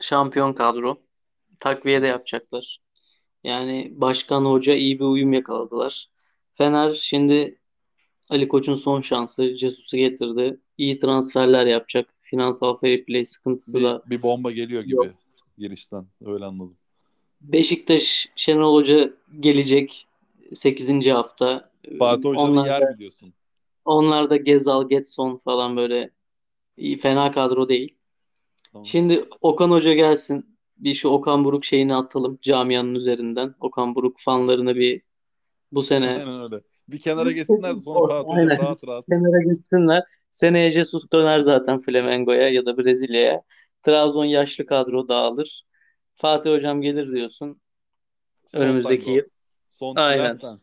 şampiyon 0.00 0.52
kadro. 0.52 0.98
Takviye 1.60 2.02
de 2.02 2.06
yapacaklar. 2.06 2.78
Yani 3.44 3.92
başkan 3.94 4.44
hoca 4.44 4.74
iyi 4.74 4.98
bir 4.98 5.04
uyum 5.04 5.32
yakaladılar. 5.32 6.08
Fener 6.52 6.92
şimdi 6.92 7.58
Ali 8.30 8.48
Koç'un 8.48 8.74
son 8.74 9.00
şansı. 9.00 9.56
Jesus'u 9.56 9.96
getirdi. 9.96 10.60
İyi 10.78 10.98
transferler 10.98 11.66
yapacak. 11.66 12.14
Finansal 12.20 12.74
fair 12.74 13.04
play 13.04 13.24
sıkıntısı 13.24 13.78
Bir, 13.78 13.84
da 13.84 14.02
bir 14.06 14.22
bomba 14.22 14.50
geliyor 14.50 14.82
gibi 14.82 14.94
Yok. 14.94 15.19
Girişten. 15.60 16.06
Öyle 16.24 16.44
anladım. 16.44 16.76
Beşiktaş 17.40 18.28
Şenol 18.36 18.74
Hoca 18.74 19.10
gelecek 19.40 20.06
8. 20.52 21.10
hafta. 21.10 21.70
Fatih 21.98 22.28
Hoca'nın 22.28 22.64
yer 22.64 22.94
biliyorsun. 22.94 23.34
onlar 23.84 24.30
da 24.30 24.36
Gezal, 24.36 24.88
Getson 24.88 25.40
falan 25.44 25.76
böyle 25.76 26.10
fena 27.00 27.30
kadro 27.30 27.68
değil. 27.68 27.94
Tamam. 28.72 28.86
Şimdi 28.86 29.24
Okan 29.40 29.70
Hoca 29.70 29.92
gelsin. 29.92 30.56
Bir 30.76 30.94
şu 30.94 31.08
Okan 31.08 31.44
Buruk 31.44 31.64
şeyini 31.64 31.94
atalım 31.94 32.38
camianın 32.42 32.94
üzerinden. 32.94 33.54
Okan 33.60 33.94
Buruk 33.94 34.16
fanlarını 34.18 34.76
bir 34.76 35.02
bu 35.72 35.82
sene 35.82 36.10
Aynen 36.10 36.42
öyle. 36.42 36.60
Bir 36.88 36.98
kenara 36.98 37.32
geçsinler 37.32 37.76
sonra 37.76 38.24
Fatih 38.24 38.34
Hoca 38.34 38.58
rahat 38.58 38.86
rahat. 38.86 39.06
kenara 39.06 39.42
gitsinler. 39.42 40.02
Seneye 40.30 40.70
Jesus 40.70 41.12
döner 41.12 41.40
zaten 41.40 41.80
Flamengo'ya 41.80 42.48
ya 42.48 42.66
da 42.66 42.78
Brezilya'ya. 42.78 43.42
Trabzon 43.82 44.24
yaşlı 44.24 44.66
kadro 44.66 45.08
dağılır. 45.08 45.62
Fatih 46.14 46.50
Hocam 46.50 46.82
gelir 46.82 47.10
diyorsun. 47.12 47.60
Son 48.48 48.60
Önümüzdeki 48.60 49.10
yıl. 49.10 49.24
Son 49.68 49.96
Aynen. 49.96 50.38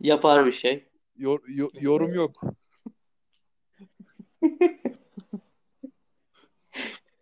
Yapar 0.00 0.46
bir 0.46 0.52
şey. 0.52 0.88
Yor- 1.16 1.48
yo- 1.48 1.70
yorum 1.80 2.14
yok. 2.14 2.40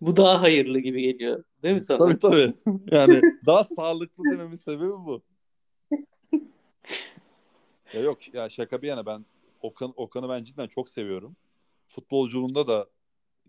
Bu 0.00 0.16
daha 0.16 0.42
hayırlı 0.42 0.78
gibi 0.78 1.02
geliyor. 1.02 1.44
değil 1.62 1.74
mi 1.74 1.80
sana? 1.80 1.98
Tabii 1.98 2.18
tabii. 2.18 2.54
Yani 2.90 3.22
daha 3.46 3.64
sağlıklı 3.64 4.24
dememin 4.30 4.54
sebebi 4.56 4.88
bu. 4.90 5.22
Ya 7.94 8.00
yok 8.00 8.34
ya 8.34 8.48
şaka 8.48 8.82
bir 8.82 8.88
yana 8.88 9.06
ben 9.06 9.24
Okan 9.62 9.92
Okan'ı 9.96 10.28
ben 10.28 10.44
cidden 10.44 10.68
çok 10.68 10.88
seviyorum. 10.88 11.36
Futbolculuğunda 11.88 12.66
da 12.68 12.86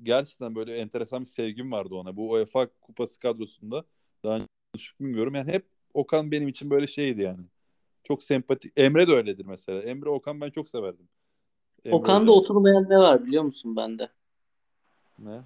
gerçekten 0.04 0.56
böyle 0.56 0.78
enteresan 0.78 1.20
bir 1.20 1.26
sevgim 1.26 1.72
vardı 1.72 1.96
ona. 1.96 2.18
Bu 2.18 2.30
UEFA 2.32 2.68
Kupası 2.82 3.20
kadrosunda 3.20 3.86
daha 4.24 4.36
önce 4.36 4.48
bilmiyorum. 5.00 5.36
Yani 5.36 5.54
hep 5.54 5.66
Okan 5.94 6.32
benim 6.32 6.48
için 6.48 6.70
böyle 6.70 6.88
şeydi 6.88 7.22
yani. 7.22 7.46
Çok 8.04 8.24
sempatik. 8.24 8.74
Emre 8.78 9.08
de 9.08 9.12
öyledir 9.12 9.46
mesela. 9.46 9.82
Emre 9.82 10.10
Okan 10.10 10.42
ben 10.42 10.50
çok 10.50 10.70
severdim. 10.70 11.08
Emre 11.86 11.96
Okan'da 11.96 12.22
Hocam. 12.22 12.36
oturmayan 12.36 12.90
ne 12.90 12.98
var 12.98 13.26
biliyor 13.26 13.44
musun 13.44 13.76
bende? 13.76 14.10
Ne? 15.20 15.42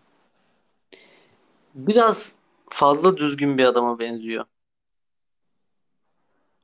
Biraz 1.76 2.36
fazla 2.70 3.18
düzgün 3.18 3.58
bir 3.58 3.66
adama 3.66 4.00
benziyor. 4.00 4.46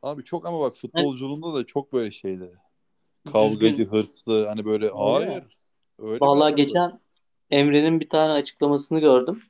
Abi 0.02 0.24
çok 0.24 0.46
ama 0.46 0.60
bak 0.60 0.76
futbolculuğunda 0.76 1.54
da 1.54 1.66
çok 1.66 1.94
böyle 1.94 2.12
şeydi. 2.12 2.52
Kavgacı, 3.32 3.90
hırslı 3.90 4.46
hani 4.48 4.66
böyle 4.66 4.86
Öyle 4.86 4.96
hayır. 4.96 5.58
Öyle 6.00 6.20
Vallahi 6.22 6.56
geçen 6.56 7.00
Emre'nin 7.52 8.00
bir 8.00 8.10
tane 8.10 8.34
açıklamasını 8.34 9.00
gördüm. 9.00 9.44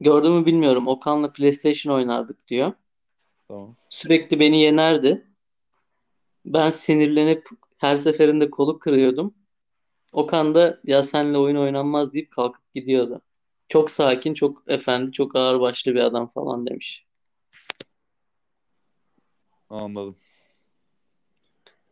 Gördün 0.00 0.32
mü 0.32 0.46
bilmiyorum. 0.46 0.88
Okan'la 0.88 1.32
PlayStation 1.32 1.94
oynardık 1.94 2.48
diyor. 2.48 2.72
Tamam. 3.48 3.74
Sürekli 3.90 4.40
beni 4.40 4.60
yenerdi. 4.60 5.26
Ben 6.46 6.70
sinirlenip 6.70 7.48
her 7.78 7.96
seferinde 7.98 8.50
kolu 8.50 8.78
kırıyordum. 8.78 9.34
Okan 10.12 10.54
da 10.54 10.80
ya 10.84 11.02
senle 11.02 11.38
oyun 11.38 11.56
oynanmaz 11.56 12.12
deyip 12.12 12.30
kalkıp 12.30 12.74
gidiyordu. 12.74 13.20
Çok 13.68 13.90
sakin, 13.90 14.34
çok 14.34 14.62
efendi, 14.66 15.12
çok 15.12 15.36
ağırbaşlı 15.36 15.94
bir 15.94 16.00
adam 16.00 16.26
falan 16.26 16.66
demiş. 16.66 17.06
Anladım. 19.70 20.16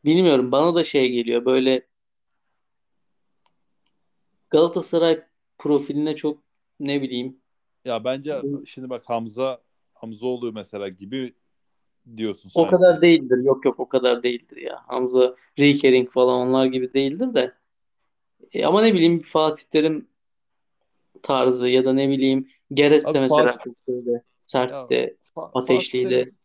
Bilmiyorum 0.04 0.52
bana 0.52 0.74
da 0.74 0.84
şey 0.84 1.12
geliyor 1.12 1.44
böyle 1.44 1.88
Galatasaray 4.51 5.20
profiline 5.59 6.16
çok 6.16 6.42
ne 6.80 7.03
bileyim 7.03 7.36
Ya 7.84 8.05
bence 8.05 8.42
şimdi 8.66 8.90
bak 8.90 9.03
Hamza 9.07 9.62
Hamzoğlu 9.94 10.53
mesela 10.53 10.88
gibi 10.88 11.34
diyorsun 12.16 12.51
o 12.55 12.62
sanki. 12.62 12.70
kadar 12.70 13.03
değildir. 13.03 13.38
Yok 13.44 13.64
yok 13.64 13.80
o 13.80 13.88
kadar 13.88 14.22
değildir 14.22 14.57
ya. 14.57 14.82
Hamza 14.86 15.36
Riekering 15.59 16.11
falan 16.11 16.49
onlar 16.49 16.66
gibi 16.66 16.94
değildir 16.94 17.34
de. 17.34 17.55
E, 18.53 18.66
ama 18.66 18.82
ne 18.82 18.94
bileyim 18.94 19.20
Fatih 19.20 19.64
Terim 19.64 20.09
tarzı 21.22 21.68
ya 21.68 21.84
da 21.84 21.92
ne 21.92 22.09
bileyim 22.09 22.49
Geres 22.72 23.07
de 23.07 23.11
Abi 23.11 23.20
mesela 23.20 23.42
Fatih- 23.57 23.74
sertti, 24.38 25.16
Fa- 25.34 25.51
ateşliydi. 25.55 26.09
Fatih 26.09 26.24
Terim, 26.24 26.38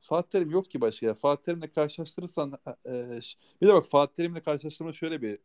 Fatih 0.00 0.30
Terim 0.30 0.50
yok 0.50 0.70
ki 0.70 0.80
başka 0.80 1.06
ya. 1.06 1.14
Fatih 1.14 1.44
Terim'le 1.44 1.72
karşılaştırırsan 1.74 2.52
e, 2.84 3.20
ş- 3.22 3.38
bir 3.62 3.68
de 3.68 3.74
bak 3.74 3.86
Fatih 3.86 4.14
Terim'le 4.14 4.40
karşılaştırma 4.40 4.92
şöyle 4.92 5.22
bir 5.22 5.38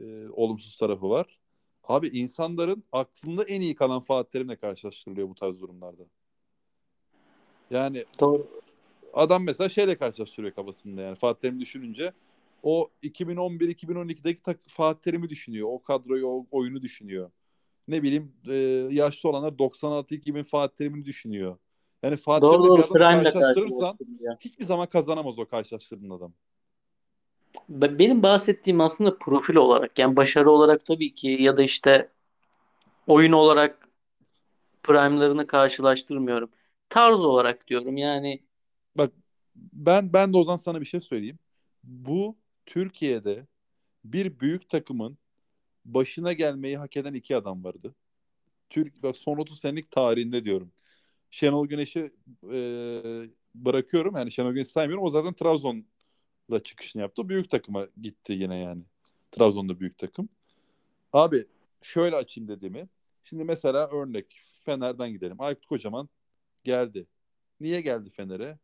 e, 0.00 0.28
olumsuz 0.28 0.76
tarafı 0.76 1.10
var. 1.10 1.38
Abi 1.84 2.06
insanların 2.08 2.84
aklında 2.92 3.44
en 3.44 3.60
iyi 3.60 3.74
kalan 3.74 4.00
Fatih 4.00 4.30
Terim'le 4.30 4.56
karşılaştırılıyor 4.56 5.28
bu 5.28 5.34
tarz 5.34 5.60
durumlarda. 5.60 6.02
Yani 7.70 8.04
Doğru. 8.20 8.46
adam 9.12 9.44
mesela 9.44 9.68
şeyle 9.68 9.96
karşılaştırıyor 9.98 10.54
kafasında 10.54 11.02
yani 11.02 11.16
Fatih 11.16 11.40
Terim'i 11.40 11.60
düşününce 11.60 12.12
o 12.62 12.90
2011-2012'deki 13.02 14.42
tak- 14.42 14.68
Fatih 14.68 15.02
Terim'i 15.02 15.28
düşünüyor. 15.28 15.68
O 15.70 15.82
kadroyu, 15.82 16.26
o 16.26 16.46
oyunu 16.50 16.82
düşünüyor. 16.82 17.30
Ne 17.88 18.02
bileyim 18.02 18.32
e, 18.48 18.54
yaşlı 18.90 19.28
olanlar 19.28 19.52
96-2000 19.52 20.42
Fatih 20.42 20.76
Terim'ini 20.76 21.04
düşünüyor. 21.04 21.56
Yani 22.02 22.16
Fatih 22.16 22.48
bir 22.48 22.82
Prime'le 22.82 23.22
karşılaştırırsan 23.24 23.98
hiçbir 24.40 24.64
zaman 24.64 24.88
kazanamaz 24.88 25.38
o 25.38 25.46
karşılaştırdığın 25.46 26.10
adam. 26.10 26.32
Be- 27.68 27.98
Benim 27.98 28.22
bahsettiğim 28.22 28.80
aslında 28.80 29.18
profil 29.18 29.54
olarak 29.54 29.98
yani 29.98 30.16
başarı 30.16 30.50
olarak 30.50 30.86
tabii 30.86 31.14
ki 31.14 31.28
ya 31.28 31.56
da 31.56 31.62
işte 31.62 32.10
oyun 33.06 33.32
olarak 33.32 33.88
prime'larını 34.82 35.46
karşılaştırmıyorum. 35.46 36.50
Tarz 36.88 37.20
olarak 37.20 37.68
diyorum 37.68 37.96
yani 37.96 38.40
Bak 38.94 39.12
ben 39.56 40.12
ben 40.12 40.32
de 40.32 40.36
o 40.36 40.44
zaman 40.44 40.56
sana 40.56 40.80
bir 40.80 40.86
şey 40.86 41.00
söyleyeyim. 41.00 41.38
Bu 41.84 42.36
Türkiye'de 42.66 43.46
bir 44.04 44.40
büyük 44.40 44.68
takımın 44.68 45.18
başına 45.84 46.32
gelmeyi 46.32 46.78
hak 46.78 46.96
eden 46.96 47.14
iki 47.14 47.36
adam 47.36 47.64
vardı. 47.64 47.94
Türk 48.70 49.02
bak 49.02 49.16
son 49.16 49.38
30 49.38 49.60
senelik 49.60 49.90
tarihinde 49.90 50.44
diyorum. 50.44 50.72
Şenol 51.30 51.66
Güneş'i 51.66 52.12
e, 52.52 52.60
bırakıyorum. 53.54 54.16
Yani 54.16 54.32
Şenol 54.32 54.52
Güneş'i 54.52 54.70
saymıyorum. 54.70 55.04
O 55.04 55.10
zaten 55.10 55.32
Trabzon'la 56.50 56.62
çıkışını 56.62 57.02
yaptı. 57.02 57.28
Büyük 57.28 57.50
takıma 57.50 57.86
gitti 58.02 58.32
yine 58.32 58.58
yani. 58.58 58.82
Trabzon'da 59.32 59.80
büyük 59.80 59.98
takım. 59.98 60.28
Abi 61.12 61.46
şöyle 61.82 62.16
açayım 62.16 62.48
dediğimi. 62.48 62.88
Şimdi 63.24 63.44
mesela 63.44 63.88
örnek 63.88 64.40
Fener'den 64.64 65.10
gidelim. 65.10 65.40
Aykut 65.40 65.66
Kocaman 65.66 66.08
geldi. 66.64 67.06
Niye 67.60 67.80
geldi 67.80 68.10
Fener'e? 68.10 68.58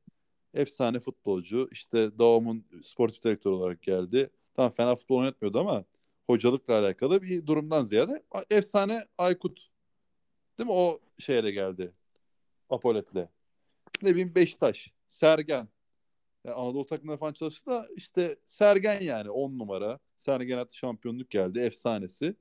Efsane 0.54 1.00
futbolcu. 1.00 1.68
İşte 1.72 2.18
Davam'ın 2.18 2.64
sportif 2.82 3.24
direktör 3.24 3.50
olarak 3.50 3.82
geldi. 3.82 4.30
Tamam 4.54 4.70
fena 4.70 4.96
futbol 4.96 5.18
oynatmıyordu 5.18 5.58
ama 5.60 5.84
hocalıkla 6.26 6.78
alakalı 6.78 7.22
bir 7.22 7.46
durumdan 7.46 7.84
ziyade 7.84 8.22
efsane 8.50 9.06
Aykut. 9.18 9.68
Değil 10.58 10.66
mi? 10.66 10.72
O 10.72 10.98
şeyle 11.18 11.50
geldi. 11.50 11.92
Apolet'le. 12.70 13.28
Ne 14.02 14.10
bileyim 14.10 14.34
Beşiktaş. 14.34 14.92
Sergen. 15.06 15.68
Yani 16.46 16.54
Anadolu 16.54 16.86
takımında 16.86 17.16
falan 17.16 17.32
çalıştı 17.32 17.70
da 17.70 17.86
işte 17.96 18.36
Sergen 18.46 19.00
yani 19.00 19.30
10 19.30 19.58
numara. 19.58 19.98
Sergen 20.16 20.58
attı 20.58 20.76
şampiyonluk 20.76 21.30
geldi. 21.30 21.58
Efsanesi. 21.58 22.36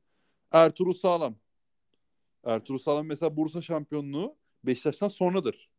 Ertuğrul 0.51 0.93
Sağlam. 0.93 1.35
Ertuğrul 2.43 2.77
Sağlam 2.77 3.05
mesela 3.05 3.37
Bursa 3.37 3.61
şampiyonluğu 3.61 4.35
Beşiktaş'tan 4.63 5.07
sonradır. 5.07 5.69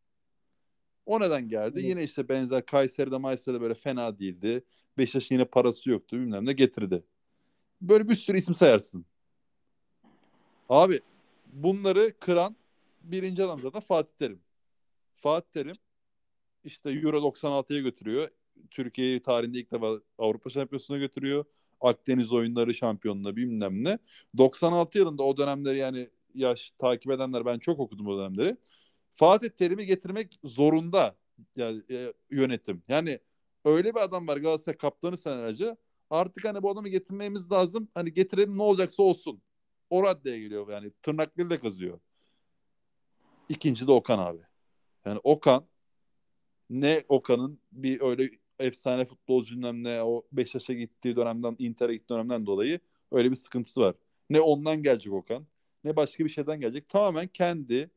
O 1.07 1.21
neden 1.21 1.49
geldi? 1.49 1.79
Evet. 1.81 1.89
Yine 1.89 2.05
işte 2.05 2.29
benzer 2.29 2.67
Kayseri'de 2.67 3.17
Mayıs'ta 3.17 3.61
böyle 3.61 3.75
fena 3.75 4.19
değildi. 4.19 4.65
Beşiktaş'ın 4.99 5.35
yine 5.35 5.45
parası 5.45 5.91
yoktu 5.91 6.17
bilmem 6.17 6.47
ne 6.47 6.53
getirdi. 6.53 7.05
Böyle 7.81 8.09
bir 8.09 8.15
sürü 8.15 8.39
isim 8.39 8.55
sayarsın. 8.55 9.07
Abi 10.69 11.01
bunları 11.47 12.13
kıran 12.21 12.57
birinci 13.03 13.45
adam 13.45 13.59
zaten 13.59 13.81
Fatih 13.81 14.13
Terim. 14.19 14.41
Fatih 15.15 15.51
Terim 15.53 15.77
işte 16.67 16.91
Euro 16.91 17.17
96'ya 17.17 17.81
götürüyor. 17.81 18.29
Türkiye'yi 18.71 19.23
tarihinde 19.23 19.59
ilk 19.59 19.73
defa 19.73 20.01
Avrupa 20.19 20.51
Şampiyonası'na 20.51 20.99
götürüyor. 20.99 21.45
Akdeniz 21.81 22.33
oyunları 22.33 22.75
şampiyonluğu 22.75 23.37
bilmem 23.37 23.85
ne. 23.85 23.99
96 24.37 24.99
yılında 24.99 25.23
o 25.23 25.37
dönemleri 25.37 25.79
yani 25.79 26.11
yaş 26.35 26.71
takip 26.79 27.13
edenler 27.13 27.47
ben 27.47 27.59
çok 27.59 27.81
okudum 27.81 28.07
o 28.07 28.19
dönemleri. 28.19 28.57
Fatih 29.15 29.49
Terim'i 29.49 29.87
getirmek 29.87 30.39
zorunda 30.45 31.17
yani 31.57 31.83
e, 31.91 32.13
yönetim. 32.31 32.83
Yani 32.89 33.19
öyle 33.65 33.95
bir 33.95 34.01
adam 34.01 34.29
var 34.29 34.37
Galatasaray 34.37 34.77
kaptanı 34.77 35.19
senelerce. 35.19 35.77
Artık 36.11 36.45
hani 36.45 36.63
bu 36.63 36.71
adamı 36.71 36.89
getirmemiz 36.89 37.51
lazım. 37.51 37.89
Hani 37.95 38.13
getirelim 38.13 38.59
ne 38.59 38.63
olacaksa 38.63 39.03
olsun. 39.03 39.43
O 39.91 40.03
raddeye 40.03 40.39
geliyor 40.39 40.69
yani 40.69 40.93
tırnaklarıyla 41.03 41.61
kazıyor. 41.61 42.01
İkinci 43.49 43.87
de 43.87 43.93
Okan 43.93 44.19
abi. 44.19 44.43
Yani 45.05 45.21
Okan 45.25 45.67
ne 46.71 47.03
Okan'ın 47.09 47.59
bir 47.73 48.01
öyle 48.01 48.31
efsane 48.59 49.05
futbolcu 49.05 49.57
bilmem 49.57 49.85
ne 49.85 50.03
o 50.03 50.23
Beşiktaş'a 50.33 50.73
gittiği 50.73 51.17
dönemden 51.17 51.57
Inter'e 51.59 51.95
gittiği 51.95 52.15
dönemden 52.15 52.47
dolayı 52.47 52.81
öyle 53.13 53.31
bir 53.31 53.37
sıkıntısı 53.37 53.81
var. 53.81 53.95
Ne 54.31 54.41
ondan 54.41 54.83
gelecek 54.83 55.13
Okan 55.13 55.47
ne 55.85 55.97
başka 55.97 56.25
bir 56.25 56.29
şeyden 56.31 56.61
gelecek. 56.61 56.89
Tamamen 56.89 57.27
kendi 57.27 57.91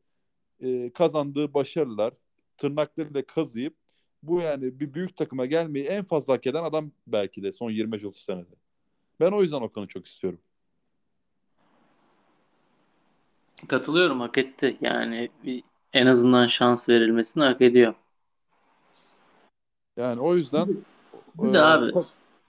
e, 0.60 0.90
kazandığı 0.92 1.54
başarılar 1.54 2.14
tırnaklarıyla 2.58 3.26
kazıyıp 3.26 3.76
bu 4.22 4.40
yani 4.40 4.80
bir 4.80 4.94
büyük 4.94 5.16
takıma 5.16 5.46
gelmeyi 5.46 5.84
en 5.86 6.02
fazla 6.04 6.32
hak 6.32 6.46
eden 6.46 6.64
adam 6.64 6.90
belki 7.06 7.42
de 7.42 7.52
son 7.52 7.70
25-30 7.70 8.14
senede. 8.14 8.54
Ben 9.20 9.32
o 9.32 9.42
yüzden 9.42 9.60
Okan'ı 9.60 9.88
çok 9.88 10.06
istiyorum. 10.06 10.40
katılıyorum 13.68 14.20
hak 14.20 14.38
etti. 14.38 14.76
Yani 14.80 15.28
bir, 15.44 15.62
en 15.92 16.06
azından 16.06 16.46
şans 16.46 16.88
verilmesini 16.88 17.44
hak 17.44 17.60
ediyor. 17.60 17.94
Yani 20.00 20.20
o 20.20 20.34
yüzden 20.34 20.68
Bir 21.34 21.52
de 21.52 21.62
abi 21.62 21.92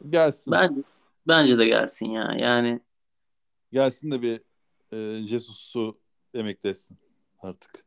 gelsin. 0.10 0.52
ben 0.52 0.84
bence 1.28 1.58
de 1.58 1.66
gelsin 1.66 2.12
ya. 2.12 2.36
Yani 2.40 2.80
Gelsin 3.72 4.12
de 4.12 4.22
bir 4.22 4.42
e, 4.94 5.28
Jesus'u 5.28 5.98
emekli 6.34 6.70
etsin 6.70 6.98
artık. 7.42 7.86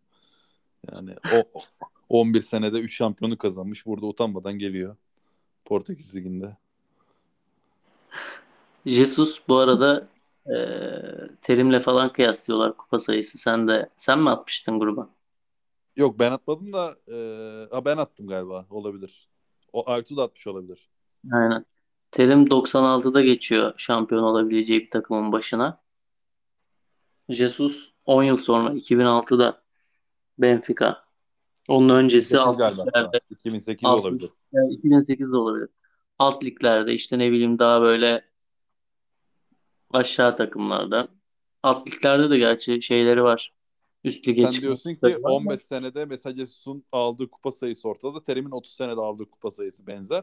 Yani 0.92 1.14
o 1.34 1.60
11 2.08 2.42
senede 2.42 2.78
3 2.80 2.96
şampiyonu 2.96 3.38
kazanmış. 3.38 3.86
Burada 3.86 4.06
utanmadan 4.06 4.58
geliyor. 4.58 4.96
Portekiz 5.64 6.16
Ligi'nde. 6.16 6.56
Jesus 8.86 9.48
bu 9.48 9.56
arada 9.56 10.08
e, 10.46 10.56
Terim'le 11.40 11.80
falan 11.80 12.12
kıyaslıyorlar 12.12 12.76
kupa 12.76 12.98
sayısı. 12.98 13.38
Sen 13.38 13.68
de 13.68 13.88
sen 13.96 14.18
mi 14.18 14.30
atmıştın 14.30 14.78
gruba? 14.78 15.08
Yok 15.96 16.18
ben 16.18 16.32
atmadım 16.32 16.72
da 16.72 16.96
e, 17.08 17.84
ben 17.84 17.96
attım 17.96 18.26
galiba 18.26 18.66
olabilir. 18.70 19.28
O 19.74 19.90
Aytu 19.90 20.16
da 20.16 20.22
atmış 20.22 20.46
olabilir. 20.46 20.88
Aynen. 21.32 21.66
Terim 22.10 22.44
96'da 22.44 23.22
geçiyor 23.22 23.74
şampiyon 23.76 24.22
olabileceği 24.22 24.80
bir 24.80 24.90
takımın 24.90 25.32
başına. 25.32 25.80
Jesus 27.28 27.92
10 28.06 28.22
yıl 28.22 28.36
sonra 28.36 28.74
2006'da 28.74 29.62
Benfica. 30.38 31.04
Onun 31.68 31.88
öncesi 31.88 32.36
2008 32.36 32.78
alt 32.78 32.86
liglerde. 32.86 33.20
2008 33.30 33.84
Alt- 33.84 34.00
olabilir. 34.00 34.30
Yani 34.52 34.74
2008'de 34.74 35.36
olabilir. 35.36 35.68
Alt 36.18 36.44
liglerde 36.44 36.92
işte 36.92 37.18
ne 37.18 37.32
bileyim 37.32 37.58
daha 37.58 37.80
böyle 37.80 38.24
aşağı 39.92 40.36
takımlarda. 40.36 41.08
Alt 41.62 41.88
liglerde 41.88 42.30
de 42.30 42.38
gerçi 42.38 42.82
şeyleri 42.82 43.22
var. 43.22 43.52
Üst 44.04 44.28
lige 44.28 44.42
Sen 44.42 44.62
diyorsun 44.62 44.90
ki 44.90 45.00
fırsatı 45.00 45.22
var 45.22 45.28
ama 45.30 45.36
15 45.36 45.60
senede 45.60 46.04
mesela 46.04 46.36
Jesus'un 46.36 46.84
aldığı 46.92 47.30
kupa 47.30 47.50
sayısı 47.50 47.88
ortada. 47.88 48.22
Terim'in 48.22 48.50
30 48.50 48.72
senede 48.72 49.00
aldığı 49.00 49.30
kupa 49.30 49.50
sayısı 49.50 49.86
benzer. 49.86 50.22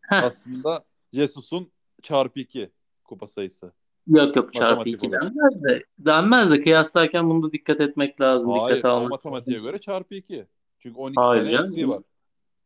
Heh, 0.00 0.22
Aslında 0.22 0.84
Jesus'un 1.12 1.70
çarpı 2.02 2.40
2 2.40 2.70
kupa 3.04 3.26
sayısı. 3.26 3.72
yok 4.06 4.36
yok 4.36 4.52
çarpı 4.52 4.76
Matematik 4.76 4.94
2 4.94 5.08
olarak. 5.08 5.22
denmez 5.22 5.62
de 5.62 5.84
denmez 5.98 6.50
de 6.50 6.60
kıyaslarken 6.60 7.30
bunu 7.30 7.42
da 7.42 7.52
dikkat 7.52 7.80
etmek 7.80 8.20
lazım. 8.20 8.50
Hayır 8.50 8.76
Dikkate 8.76 8.88
o 8.88 8.90
almak 8.90 9.10
matematiğe 9.10 9.60
göre 9.60 9.78
çarpı 9.78 10.14
2. 10.14 10.46
Çünkü 10.78 10.98
12 10.98 11.20
Hayır 11.20 11.46
sene 11.46 11.60
eksiği 11.60 11.88
var. 11.88 12.02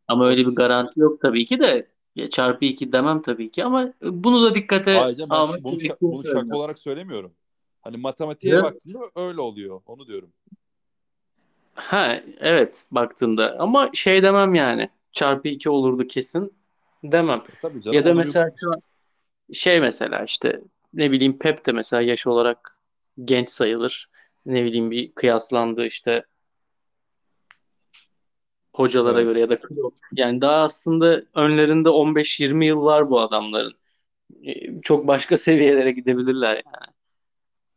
Ama 0.08 0.26
öyle 0.26 0.40
bir 0.40 0.46
12 0.46 0.56
garanti 0.56 1.00
yok 1.00 1.20
tabii 1.20 1.46
ki 1.46 1.60
de. 1.60 1.88
Ya 2.16 2.30
çarpı 2.30 2.64
2 2.64 2.92
demem 2.92 3.22
tabii 3.22 3.50
ki 3.50 3.64
ama 3.64 3.92
bunu 4.02 4.42
da 4.42 4.54
dikkate 4.54 4.94
Hayır 4.94 5.20
almak 5.30 5.64
bunu, 5.64 5.78
bunu 6.00 6.24
şaka 6.24 6.56
olarak 6.56 6.78
söylemiyorum. 6.78 7.32
Hani 7.86 7.96
matematiğe 7.96 8.54
Ya- 8.54 8.62
baktığında 8.62 8.98
öyle 9.16 9.40
oluyor. 9.40 9.80
Onu 9.86 10.06
diyorum. 10.06 10.32
Ha 11.74 12.20
evet 12.38 12.86
baktığında 12.90 13.56
ama 13.58 13.90
şey 13.94 14.22
demem 14.22 14.54
yani 14.54 14.90
çarpı 15.12 15.48
2 15.48 15.70
olurdu 15.70 16.06
kesin 16.06 16.54
demem. 17.04 17.42
Tabii 17.62 17.82
canım. 17.82 17.96
Ya 17.96 18.04
da 18.04 18.14
mesela 18.14 18.48
şu 18.60 18.72
an 18.72 18.82
şey 19.52 19.80
mesela 19.80 20.24
işte 20.24 20.60
ne 20.94 21.10
bileyim 21.12 21.38
Pep 21.38 21.66
de 21.66 21.72
mesela 21.72 22.02
yaş 22.02 22.26
olarak 22.26 22.78
genç 23.24 23.50
sayılır. 23.50 24.08
Ne 24.46 24.64
bileyim 24.64 24.90
bir 24.90 25.12
kıyaslandı 25.12 25.86
işte 25.86 26.24
hocalara 28.74 29.20
Evet. 29.20 29.28
göre 29.28 29.40
ya 29.40 29.50
da. 29.50 29.58
Yani 30.12 30.40
daha 30.40 30.56
aslında 30.62 31.22
önlerinde 31.34 31.88
15-20 31.88 32.66
yıl 32.66 32.84
var 32.84 33.10
bu 33.10 33.20
adamların. 33.20 33.74
Ee, 34.44 34.80
Çok 34.82 35.06
başka 35.06 35.36
seviyelere 35.36 35.90
gidebilirler 35.92 36.54
yani. 36.54 36.95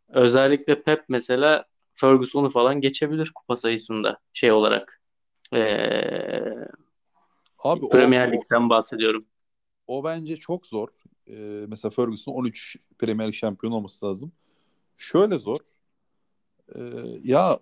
Özellikle 0.09 0.81
Pep 0.81 1.03
mesela 1.09 1.65
Ferguson'u 1.93 2.49
falan 2.49 2.81
geçebilir 2.81 3.31
kupa 3.35 3.55
sayısında 3.55 4.17
şey 4.33 4.51
olarak. 4.51 5.01
Ee, 5.53 6.39
Abi 7.59 7.89
Premier 7.89 8.27
o, 8.27 8.31
Lig'den 8.31 8.69
bahsediyorum. 8.69 9.23
o 9.87 10.03
bence 10.03 10.37
çok 10.37 10.67
zor. 10.67 10.87
Ee, 11.27 11.65
mesela 11.67 11.91
Ferguson 11.91 12.33
13 12.33 12.77
Premier 12.97 13.27
Lig 13.27 13.33
şampiyonu 13.33 13.75
olması 13.75 14.05
lazım. 14.05 14.31
Şöyle 14.97 15.39
zor. 15.39 15.57
Ee, 16.75 16.79
ya 17.23 17.59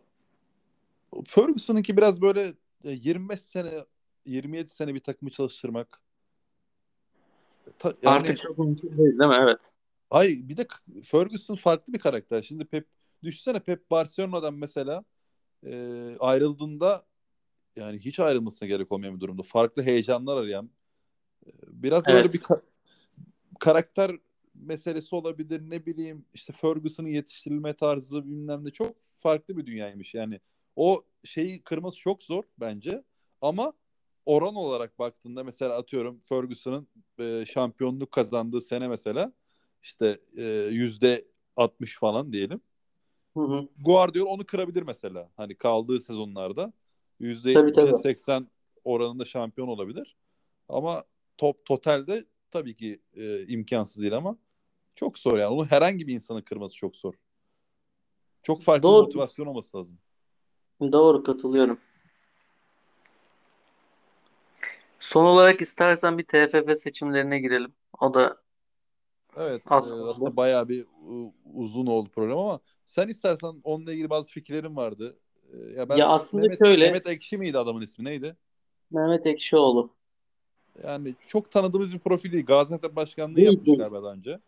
Ferguson'ınki 1.25 1.97
biraz 1.97 2.21
böyle 2.21 2.53
e, 2.83 2.91
25 2.91 3.41
sene 3.41 3.85
27 4.25 4.69
sene 4.69 4.93
bir 4.93 4.99
takımı 4.99 5.31
çalıştırmak. 5.31 5.99
Ta- 7.79 7.93
yani 8.03 8.15
Artık 8.15 8.37
çok 8.39 8.57
mümkün 8.57 8.89
değil 8.89 9.19
değil 9.19 9.29
mi? 9.29 9.37
Evet. 9.41 9.73
Ay 10.11 10.29
bir 10.43 10.57
de 10.57 10.67
Ferguson 11.03 11.55
farklı 11.55 11.93
bir 11.93 11.99
karakter. 11.99 12.41
Şimdi 12.41 12.65
Pep 12.65 12.87
düşünsene 13.23 13.59
Pep 13.59 13.91
Barcelona'dan 13.91 14.53
mesela 14.53 15.03
e, 15.65 16.03
ayrıldığında 16.19 17.05
yani 17.75 17.99
hiç 17.99 18.19
ayrılmasına 18.19 18.69
gerek 18.69 18.91
olmayan 18.91 19.15
bir 19.15 19.19
durumda. 19.19 19.43
Farklı 19.43 19.81
heyecanlar 19.83 20.37
arayan. 20.37 20.69
e, 21.47 21.49
Biraz 21.67 22.07
böyle 22.07 22.19
Evet. 22.19 22.33
bir 22.33 22.39
ka- 22.39 22.61
karakter 23.59 24.11
meselesi 24.55 25.15
olabilir 25.15 25.61
ne 25.69 25.85
bileyim 25.85 26.25
işte 26.33 26.53
Ferguson'ın 26.53 27.07
yetiştirilme 27.07 27.73
tarzı 27.73 28.25
bilmem 28.25 28.65
ne 28.65 28.69
çok 28.69 28.95
farklı 29.01 29.57
bir 29.57 29.65
dünyaymış 29.65 30.13
yani 30.13 30.39
o 30.75 31.03
şeyi 31.23 31.61
kırması 31.61 31.97
çok 31.97 32.23
zor 32.23 32.43
bence 32.59 33.03
ama 33.41 33.73
oran 34.25 34.55
olarak 34.55 34.99
baktığında 34.99 35.43
mesela 35.43 35.77
atıyorum 35.77 36.19
Ferguson'ın 36.19 36.87
e, 37.19 37.45
şampiyonluk 37.47 38.11
kazandığı 38.11 38.61
sene 38.61 38.87
mesela 38.87 39.33
işte 39.83 40.17
e, 40.37 40.43
yüzde 40.71 41.25
60 41.55 41.97
falan 41.97 42.31
diyelim 42.31 42.61
Hı 43.33 43.39
hı. 43.43 43.67
Guardiola 43.79 44.29
onu 44.29 44.45
kırabilir 44.45 44.81
mesela 44.81 45.29
hani 45.37 45.55
kaldığı 45.55 45.99
sezonlarda 45.99 46.73
yüzde 47.19 47.53
Tabii, 47.53 47.69
70'e 47.69 47.91
tabii. 47.91 48.01
80 48.01 48.47
oranında 48.83 49.25
şampiyon 49.25 49.67
olabilir 49.67 50.15
ama 50.69 51.03
top 51.37 51.65
totalde 51.65 52.25
tabii 52.51 52.75
ki 52.75 52.99
e, 53.13 53.47
imkansız 53.47 54.01
değil 54.01 54.17
ama 54.17 54.37
çok 54.95 55.19
zor 55.19 55.37
yani. 55.37 55.53
Onu 55.53 55.65
herhangi 55.65 56.07
bir 56.07 56.13
insanın 56.13 56.41
kırması 56.41 56.75
çok 56.75 56.95
zor. 56.97 57.13
Çok 58.43 58.63
farklı 58.63 58.83
Doğru. 58.83 59.01
bir 59.01 59.05
motivasyon 59.05 59.45
olması 59.45 59.77
lazım. 59.77 59.99
Doğru 60.81 61.23
katılıyorum. 61.23 61.79
Son 64.99 65.25
olarak 65.25 65.61
istersen 65.61 66.17
bir 66.17 66.23
TFF 66.23 66.75
seçimlerine 66.75 67.39
girelim. 67.39 67.73
O 67.99 68.13
da 68.13 68.37
Evet, 69.39 69.61
Aslında. 69.65 70.07
e, 70.07 70.09
aslında 70.11 70.35
bayağı 70.35 70.69
bir 70.69 70.85
uzun 71.53 71.85
oldu 71.85 72.09
program 72.15 72.37
ama 72.39 72.59
sen 72.85 73.07
istersen 73.07 73.61
onunla 73.63 73.93
ilgili 73.93 74.09
bazı 74.09 74.31
fikirlerim 74.31 74.75
vardı. 74.77 75.17
E, 75.53 75.57
ya 75.57 75.89
ben 75.89 75.97
Ya 75.97 76.07
aslında 76.07 76.41
Mehmet, 76.43 76.59
şöyle- 76.59 76.85
Mehmet 76.85 77.07
Ekşi 77.07 77.37
miydi 77.37 77.57
adamın 77.57 77.81
ismi 77.81 78.05
neydi? 78.05 78.35
Mehmet 78.91 79.25
Ekşioğlu. 79.25 79.89
Yani 80.83 81.15
çok 81.27 81.51
tanıdığımız 81.51 81.93
bir 81.93 81.99
profil 81.99 82.31
değil. 82.31 82.45
Gaziantep 82.45 82.95
başkanlığı 82.95 83.35
Değil, 83.35 83.47
yapmış 83.47 83.65
değil. 83.65 83.77
galiba 83.77 84.03
daha 84.03 84.13
önce. 84.13 84.39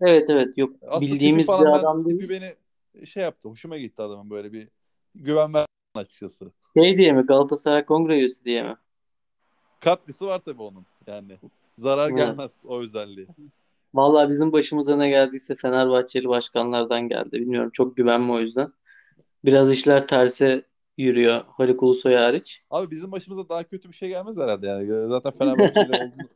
Evet 0.00 0.30
evet 0.30 0.58
yok 0.58 0.72
Aslında 0.88 1.12
bildiğimiz 1.12 1.48
bir 1.48 1.52
adam 1.52 2.04
ben, 2.06 2.18
değil. 2.18 2.28
beni 2.28 3.06
şey 3.06 3.22
yaptı. 3.22 3.48
Hoşuma 3.48 3.78
gitti 3.78 4.02
adamın 4.02 4.30
böyle 4.30 4.52
bir 4.52 4.68
güven 5.14 5.54
verdi 5.54 5.68
açıkçası. 5.94 6.52
Şey 6.76 6.98
diye 6.98 7.12
mi 7.12 7.22
Galatasaray 7.22 7.84
Kongre 7.84 8.18
üyesi 8.18 8.44
diye 8.44 8.62
mi? 8.62 8.76
Katkısı 9.80 10.26
var 10.26 10.38
tabii 10.44 10.62
onun. 10.62 10.86
Yani 11.06 11.38
zarar 11.78 12.08
Evet. 12.08 12.18
gelmez 12.18 12.60
o 12.64 12.80
özelliği. 12.80 13.26
Vallahi 13.94 14.28
bizim 14.28 14.52
başımıza 14.52 14.96
ne 14.96 15.08
geldiyse 15.08 15.54
Fenerbahçeli 15.54 16.28
başkanlardan 16.28 17.08
geldi. 17.08 17.32
Bilmiyorum 17.32 17.70
çok 17.72 17.96
güvenme 17.96 18.32
o 18.32 18.40
yüzden. 18.40 18.72
Biraz 19.44 19.70
işler 19.72 20.06
terse 20.06 20.62
yürüyor 20.98 21.44
Haluk 21.56 21.82
Ulusoy 21.82 22.14
hariç. 22.14 22.62
Abi 22.70 22.90
bizim 22.90 23.12
başımıza 23.12 23.48
daha 23.48 23.64
kötü 23.64 23.88
bir 23.88 23.94
şey 23.94 24.08
gelmez 24.08 24.36
herhalde 24.36 24.66
yani. 24.66 25.08
Zaten 25.08 25.32
Fenerbahçe'de 25.32 25.92
olduğunu 26.02 26.28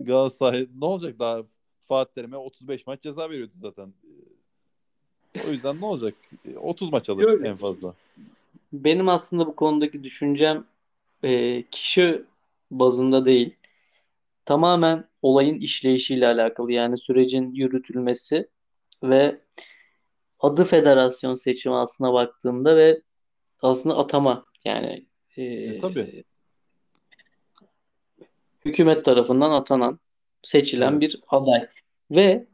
Galatasaray 0.00 0.68
ne 0.80 0.84
olacak 0.84 1.18
daha 1.18 1.42
Fatih 1.88 2.14
Terim'e 2.14 2.36
35 2.36 2.86
maç 2.86 3.02
ceza 3.02 3.30
veriyordu 3.30 3.52
zaten. 3.54 3.92
O 5.48 5.50
yüzden 5.50 5.80
ne 5.80 5.84
olacak? 5.84 6.14
30 6.56 6.92
maç 6.92 7.10
alır 7.10 7.22
Şöyle. 7.22 7.48
en 7.48 7.56
fazla. 7.56 7.94
Benim 8.72 9.08
aslında 9.08 9.46
bu 9.46 9.56
konudaki 9.56 10.04
düşüncem 10.04 10.64
e, 11.22 11.62
kişi 11.70 12.24
bazında 12.70 13.24
değil. 13.24 13.54
Tamamen 14.48 15.04
olayın 15.22 15.54
işleyişiyle 15.54 16.26
alakalı. 16.26 16.72
Yani 16.72 16.98
sürecin 16.98 17.52
yürütülmesi 17.52 18.48
ve 19.02 19.40
adı 20.40 20.64
federasyon 20.64 21.34
seçimi 21.34 21.74
aslına 21.74 22.12
baktığında 22.12 22.76
ve 22.76 23.02
aslında 23.62 23.98
atama 23.98 24.44
yani 24.64 25.06
e, 25.36 25.42
E, 25.44 25.78
tabii. 25.78 26.24
hükümet 28.64 29.04
tarafından 29.04 29.50
atanan 29.50 29.98
seçilen 30.42 30.92
Evet. 30.92 31.00
bir 31.00 31.20
aday 31.28 31.68
ve 32.10 32.46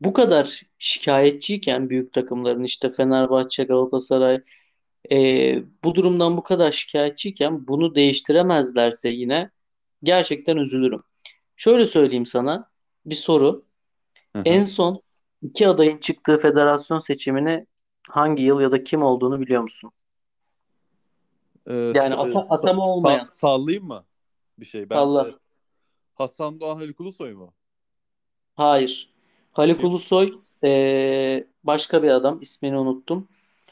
bu 0.00 0.12
kadar 0.12 0.62
şikayetçiyken 0.78 1.90
büyük 1.90 2.12
takımların 2.12 2.64
işte 2.64 2.90
Fenerbahçe, 2.90 3.64
Galatasaray 3.64 4.42
e, 5.12 5.16
bu 5.84 5.94
durumdan 5.94 6.36
bu 6.36 6.42
kadar 6.42 6.72
şikayetçiyken 6.72 7.68
bunu 7.68 7.94
değiştiremezlerse 7.94 9.08
yine 9.08 9.50
gerçekten 10.02 10.56
üzülürüm. 10.56 11.02
Şöyle 11.60 11.86
söyleyeyim 11.86 12.26
sana 12.26 12.70
bir 13.06 13.14
soru. 13.14 13.64
Hı 14.32 14.38
hı. 14.38 14.42
En 14.44 14.64
son 14.64 15.02
iki 15.42 15.68
adayın 15.68 15.98
çıktığı 15.98 16.38
federasyon 16.38 16.98
seçimini 16.98 17.66
hangi 18.08 18.42
yıl 18.42 18.60
ya 18.60 18.72
da 18.72 18.84
kim 18.84 19.02
olduğunu 19.02 19.40
biliyor 19.40 19.62
musun? 19.62 19.90
Ee, 21.66 21.74
Yani 21.74 22.14
ata- 22.14 22.38
sa- 22.38 22.54
atama 22.54 22.82
sa- 22.82 22.86
olmayan. 22.86 23.26
sallayayım 23.26 23.86
mı 23.86 24.04
bir 24.58 24.64
şey? 24.64 24.90
Ben 24.90 24.94
Salla. 24.94 25.28
e, 25.28 25.34
Hasan 26.14 26.60
Doğan 26.60 26.76
Haluk 26.76 27.00
Ulusoy 27.00 27.32
mu? 27.32 27.54
Hayır. 28.54 29.14
Haluk 29.52 29.80
Kim? 29.80 29.88
Ulusoy 29.88 30.32
e, 30.64 31.46
başka 31.64 32.02
bir 32.02 32.08
adam 32.10 32.40
ismini 32.40 32.78
unuttum. 32.78 33.28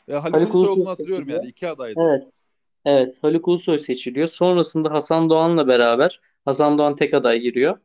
E, 0.09 0.13
Haluk, 0.13 0.35
Haluk 0.37 0.55
Ulusoy 0.55 0.61
Ulusoy 0.61 0.73
olduğunu 0.73 0.89
hatırlıyorum 0.91 1.25
seçiliyor. 1.25 1.43
yani. 1.43 1.51
iki 1.51 1.69
adaydı. 1.69 2.01
Evet. 2.01 2.33
Evet. 2.85 3.19
Haluk 3.23 3.49
Ulusoy 3.49 3.79
seçiliyor. 3.79 4.29
Sonrasında 4.29 4.91
Hasan 4.91 5.31
Doğan'la 5.31 5.69
beraber 5.69 6.21
Hasan 6.45 6.79
Doğan 6.79 6.97
tek 6.97 7.15
aday 7.15 7.41
giriyor. 7.41 7.79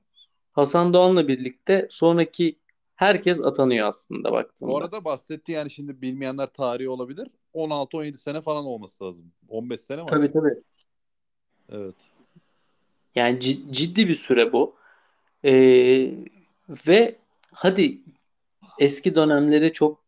Hasan 0.51 0.93
Doğan'la 0.93 1.27
birlikte 1.27 1.87
sonraki 1.89 2.55
herkes 2.95 3.41
atanıyor 3.41 3.87
aslında 3.87 4.31
baktığında. 4.31 4.71
Bu 4.71 4.77
arada 4.77 5.05
bahsetti 5.05 5.51
yani 5.51 5.71
şimdi 5.71 6.01
bilmeyenler 6.01 6.47
tarihi 6.47 6.89
olabilir. 6.89 7.27
16-17 7.53 8.17
sene 8.17 8.41
falan 8.41 8.65
olması 8.65 9.03
lazım. 9.03 9.31
15 9.47 9.79
sene 9.79 10.01
mi? 10.01 10.07
Tabii 10.07 10.31
tabii. 10.31 10.61
Evet. 11.69 11.95
Yani 13.15 13.39
ciddi 13.71 14.07
bir 14.07 14.15
süre 14.15 14.53
bu. 14.53 14.75
Ee, 15.45 16.11
ve 16.87 17.15
hadi 17.51 17.97
eski 18.79 19.15
dönemleri 19.15 19.71
çok 19.71 20.02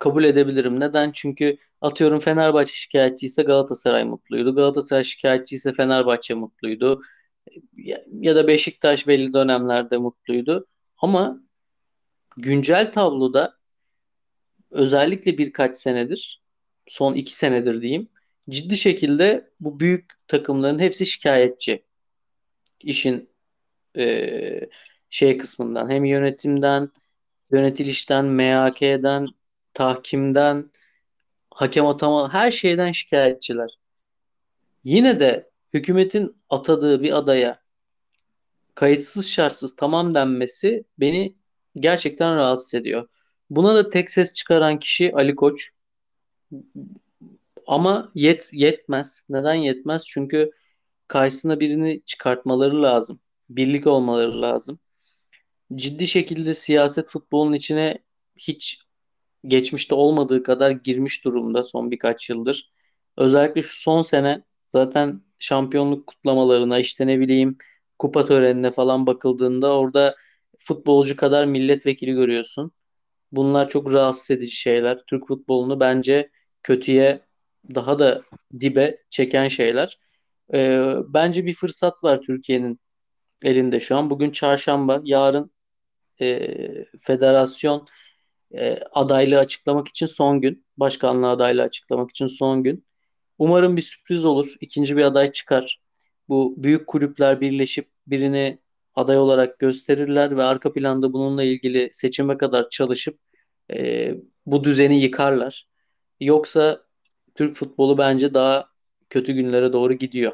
kabul 0.00 0.24
edebilirim. 0.24 0.80
Neden? 0.80 1.12
Çünkü 1.14 1.56
atıyorum 1.80 2.18
Fenerbahçe 2.20 2.72
şikayetçi 2.72 3.26
ise 3.26 3.42
Galatasaray 3.42 4.04
mutluydu. 4.04 4.54
Galatasaray 4.54 5.04
şikayetçi 5.04 5.56
ise 5.56 5.72
Fenerbahçe 5.72 6.34
mutluydu. 6.34 7.02
Ya 8.12 8.36
da 8.36 8.46
Beşiktaş 8.46 9.06
belli 9.06 9.32
dönemlerde 9.32 9.96
mutluydu. 9.96 10.66
Ama 10.98 11.40
güncel 12.36 12.92
tabloda 12.92 13.54
özellikle 14.70 15.38
birkaç 15.38 15.76
senedir, 15.76 16.42
son 16.86 17.14
iki 17.14 17.34
senedir 17.34 17.82
diyeyim, 17.82 18.08
ciddi 18.50 18.76
şekilde 18.76 19.50
bu 19.60 19.80
büyük 19.80 20.10
takımların 20.28 20.78
hepsi 20.78 21.06
şikayetçi. 21.06 21.84
İşin 22.80 23.30
e, 23.96 24.68
şey 25.10 25.38
kısmından 25.38 25.90
hem 25.90 26.04
yönetimden, 26.04 26.90
yönetilişten, 27.52 28.24
MHK'den, 28.24 29.26
tahkimden, 29.74 30.70
hakem 31.50 31.86
atama 31.86 32.32
her 32.32 32.50
şeyden 32.50 32.92
şikayetçiler. 32.92 33.78
Yine 34.84 35.20
de 35.20 35.50
hükümetin 35.72 36.36
atadığı 36.50 37.02
bir 37.02 37.12
adaya 37.16 37.60
kayıtsız 38.74 39.28
şartsız 39.28 39.76
tamam 39.76 40.14
denmesi 40.14 40.84
beni 40.98 41.36
gerçekten 41.74 42.36
rahatsız 42.36 42.74
ediyor. 42.74 43.08
Buna 43.50 43.74
da 43.74 43.90
tek 43.90 44.10
ses 44.10 44.34
çıkaran 44.34 44.78
kişi 44.78 45.12
Ali 45.14 45.34
Koç. 45.34 45.70
Ama 47.66 48.12
yet 48.14 48.50
yetmez. 48.52 49.26
Neden 49.30 49.54
yetmez? 49.54 50.04
Çünkü 50.06 50.50
karşısına 51.08 51.60
birini 51.60 52.02
çıkartmaları 52.06 52.82
lazım. 52.82 53.20
Birlik 53.48 53.86
olmaları 53.86 54.42
lazım. 54.42 54.78
Ciddi 55.74 56.06
şekilde 56.06 56.54
siyaset 56.54 57.08
futbolun 57.08 57.52
içine 57.52 57.98
hiç 58.36 58.82
geçmişte 59.46 59.94
olmadığı 59.94 60.42
kadar 60.42 60.70
girmiş 60.70 61.24
durumda 61.24 61.62
son 61.62 61.90
birkaç 61.90 62.30
yıldır. 62.30 62.72
Özellikle 63.16 63.62
şu 63.62 63.80
son 63.80 64.02
sene 64.02 64.44
zaten 64.70 65.22
şampiyonluk 65.38 66.06
kutlamalarına 66.06 66.78
işte 66.78 67.06
ne 67.06 67.20
bileyim 67.20 67.56
kupa 67.98 68.26
törenine 68.26 68.70
falan 68.70 69.06
bakıldığında 69.06 69.78
orada 69.78 70.16
futbolcu 70.58 71.16
kadar 71.16 71.44
milletvekili 71.44 72.12
görüyorsun. 72.12 72.72
Bunlar 73.32 73.68
çok 73.68 73.92
rahatsız 73.92 74.30
edici 74.30 74.56
şeyler. 74.56 75.02
Türk 75.06 75.28
futbolunu 75.28 75.80
bence 75.80 76.30
kötüye 76.62 77.20
daha 77.74 77.98
da 77.98 78.22
dibe 78.60 78.98
çeken 79.10 79.48
şeyler. 79.48 79.98
Ee, 80.54 80.92
bence 81.08 81.46
bir 81.46 81.52
fırsat 81.54 82.04
var 82.04 82.20
Türkiye'nin 82.22 82.80
elinde 83.42 83.80
şu 83.80 83.96
an. 83.96 84.10
Bugün 84.10 84.30
çarşamba, 84.30 85.00
yarın 85.04 85.50
e, 86.20 86.84
federasyon 87.00 87.86
e, 88.54 88.80
adaylığı 88.92 89.38
açıklamak 89.38 89.88
için 89.88 90.06
son 90.06 90.40
gün. 90.40 90.64
Başkanlığı 90.76 91.28
adaylığı 91.28 91.62
açıklamak 91.62 92.10
için 92.10 92.26
son 92.26 92.62
gün. 92.62 92.84
Umarım 93.38 93.76
bir 93.76 93.82
sürpriz 93.82 94.24
olur. 94.24 94.54
İkinci 94.60 94.96
bir 94.96 95.04
aday 95.04 95.32
çıkar. 95.32 95.80
Bu 96.28 96.54
büyük 96.56 96.86
kulüpler 96.86 97.40
birleşip 97.40 97.88
birini 98.06 98.58
aday 98.94 99.18
olarak 99.18 99.58
gösterirler 99.58 100.36
ve 100.36 100.42
arka 100.42 100.72
planda 100.72 101.12
bununla 101.12 101.42
ilgili 101.42 101.88
seçime 101.92 102.38
kadar 102.38 102.68
çalışıp 102.68 103.18
e, 103.72 104.14
bu 104.46 104.64
düzeni 104.64 105.00
yıkarlar. 105.00 105.68
Yoksa 106.20 106.82
Türk 107.34 107.56
futbolu 107.56 107.98
bence 107.98 108.34
daha 108.34 108.68
kötü 109.10 109.32
günlere 109.32 109.72
doğru 109.72 109.92
gidiyor. 109.92 110.32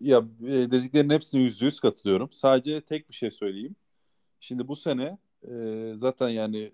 Ya 0.00 0.22
e, 0.42 0.70
dediklerin 0.70 1.10
hepsine 1.10 1.42
yüzde 1.42 1.64
yüz 1.64 1.80
katılıyorum. 1.80 2.28
Sadece 2.32 2.80
tek 2.80 3.08
bir 3.08 3.14
şey 3.14 3.30
söyleyeyim. 3.30 3.76
Şimdi 4.40 4.68
bu 4.68 4.76
sene 4.76 5.18
e, 5.48 5.92
zaten 5.96 6.28
yani 6.28 6.72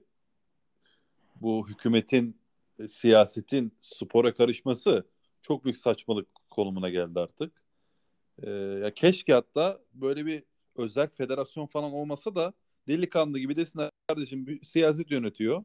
bu 1.40 1.68
hükümetin, 1.68 2.36
e, 2.78 2.88
siyasetin 2.88 3.72
spora 3.80 4.34
karışması 4.34 5.06
çok 5.42 5.64
büyük 5.64 5.76
saçmalık 5.76 6.28
konumuna 6.50 6.88
geldi 6.88 7.20
artık. 7.20 7.52
E, 8.42 8.50
ya 8.50 8.94
keşke 8.94 9.32
hatta 9.32 9.80
böyle 9.94 10.26
bir 10.26 10.42
özel 10.76 11.08
federasyon 11.08 11.66
falan 11.66 11.92
olmasa 11.92 12.34
da 12.34 12.52
delikanlı 12.88 13.38
gibi 13.38 13.56
desinler 13.56 13.90
kardeşim 14.08 14.46
bir 14.46 14.64
siyaset 14.64 15.10
yönetiyor. 15.10 15.64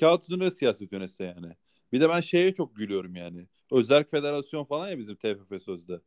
Kağıt 0.00 0.24
üzerinde 0.24 0.50
siyaset 0.50 0.92
yönetse 0.92 1.24
yani. 1.24 1.52
Bir 1.92 2.00
de 2.00 2.08
ben 2.08 2.20
şeye 2.20 2.54
çok 2.54 2.76
gülüyorum 2.76 3.16
yani. 3.16 3.46
Özel 3.72 4.04
federasyon 4.04 4.64
falan 4.64 4.88
ya 4.88 4.98
bizim 4.98 5.16
TFF 5.16 5.62
sözde. 5.62 6.00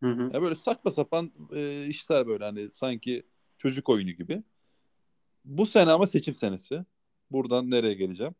Hı 0.00 0.10
hı. 0.10 0.30
Ya 0.34 0.42
böyle 0.42 0.54
saçma 0.54 0.90
sapan 0.90 1.32
e, 1.54 1.86
işler 1.86 2.26
böyle 2.26 2.44
hani 2.44 2.68
sanki 2.68 3.22
çocuk 3.58 3.88
oyunu 3.88 4.10
gibi. 4.10 4.42
Bu 5.44 5.66
sene 5.66 5.92
ama 5.92 6.06
seçim 6.06 6.34
senesi. 6.34 6.84
Buradan 7.30 7.70
nereye 7.70 7.94
geleceğim? 7.94 8.34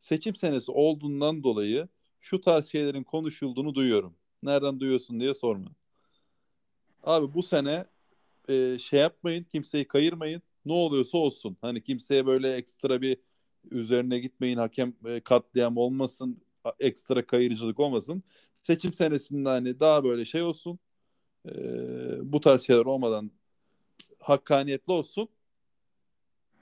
Seçim 0.00 0.36
senesi 0.36 0.72
olduğundan 0.72 1.42
dolayı 1.42 1.88
şu 2.20 2.40
tarz 2.40 2.66
şeylerin 2.66 3.04
konuşulduğunu 3.04 3.74
duyuyorum. 3.74 4.16
Nereden 4.42 4.80
duyuyorsun 4.80 5.20
diye 5.20 5.34
sorma. 5.34 5.70
Abi 7.02 7.34
bu 7.34 7.42
sene 7.42 7.84
e, 8.48 8.78
şey 8.78 9.00
yapmayın, 9.00 9.44
kimseyi 9.44 9.88
kayırmayın. 9.88 10.42
Ne 10.64 10.72
oluyorsa 10.72 11.18
olsun. 11.18 11.56
Hani 11.60 11.82
kimseye 11.82 12.26
böyle 12.26 12.54
ekstra 12.54 13.02
bir 13.02 13.18
üzerine 13.70 14.18
gitmeyin, 14.18 14.56
hakem 14.56 14.94
e, 15.06 15.20
katliam 15.20 15.76
olmasın, 15.76 16.42
ekstra 16.80 17.26
kayırıcılık 17.26 17.80
olmasın. 17.80 18.22
Seçim 18.62 18.92
senesinde 18.92 19.48
hani 19.48 19.80
daha 19.80 20.04
böyle 20.04 20.24
şey 20.24 20.42
olsun. 20.42 20.78
E, 21.48 21.52
bu 22.32 22.40
tarz 22.40 22.62
şeyler 22.62 22.84
olmadan 22.84 23.30
hakkaniyetli 24.18 24.92
olsun. 24.92 25.28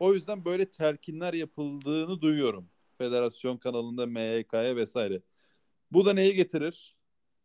O 0.00 0.14
yüzden 0.14 0.44
böyle 0.44 0.70
telkinler 0.70 1.34
yapıldığını 1.34 2.20
duyuyorum. 2.20 2.68
Federasyon 2.98 3.56
kanalında 3.56 4.06
MHK'ya 4.06 4.76
vesaire. 4.76 5.22
Bu 5.92 6.06
da 6.06 6.12
neyi 6.12 6.34
getirir? 6.34 6.96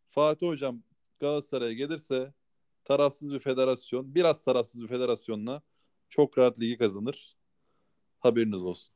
Fatih 0.08 0.48
Hocam 0.48 0.84
Galatasaray'a 1.20 1.74
gelirse 1.74 2.34
tarafsız 2.86 3.34
bir 3.34 3.40
federasyon, 3.40 4.16
biraz 4.16 4.44
tarafsız 4.44 4.82
bir 4.82 4.88
federasyonla 4.88 5.62
çok 6.10 6.38
rahat 6.38 6.60
ligi 6.60 6.78
kazanır. 6.78 7.36
Haberiniz 8.20 8.64
olsun. 8.64 8.94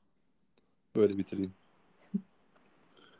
Böyle 0.95 1.17
bitireyim. 1.17 1.53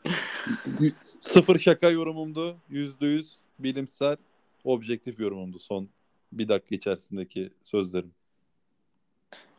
Sıfır 1.20 1.58
şaka 1.58 1.90
yorumumdu. 1.90 2.56
Yüzde 2.68 3.06
yüz 3.06 3.38
bilimsel, 3.58 4.16
objektif 4.64 5.20
yorumumdu 5.20 5.58
son 5.58 5.88
bir 6.32 6.48
dakika 6.48 6.74
içerisindeki 6.74 7.50
sözlerim. 7.62 8.12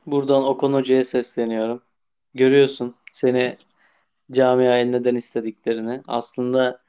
Buradan 0.06 0.44
Okan 0.44 0.74
Hoca'ya 0.74 1.06
sesleniyorum. 1.06 1.82
Görüyorsun 2.34 2.96
seni 3.14 3.58
camiaya 4.32 4.86
neden 4.86 5.16
istediklerini. 5.16 6.02
Aslında 6.08 6.86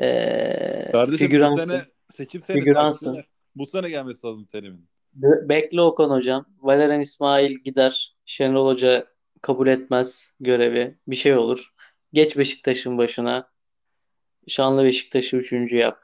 ee, 0.00 0.88
Kardeşim 0.92 1.30
bu 1.30 1.56
sene 1.56 1.82
seçim 2.10 2.42
senesi 2.42 2.74
bu 2.74 2.92
sene, 2.92 3.24
bu 3.56 3.66
sene 3.66 3.90
gelmesi 3.90 4.26
lazım 4.26 4.44
terimin. 4.44 4.88
Bekle 5.48 5.80
Okan 5.80 6.10
hocam. 6.10 6.46
Valerian 6.60 7.00
İsmail 7.00 7.54
gider. 7.54 8.16
Şenol 8.24 8.66
Hoca 8.66 9.06
kabul 9.42 9.66
etmez 9.66 10.36
görevi. 10.40 10.98
Bir 11.08 11.16
şey 11.16 11.36
olur. 11.36 11.74
Geç 12.12 12.38
Beşiktaş'ın 12.38 12.98
başına. 12.98 13.50
Şanlı 14.48 14.84
Beşiktaş'ı 14.84 15.36
üçüncü 15.36 15.76
yap. 15.76 16.02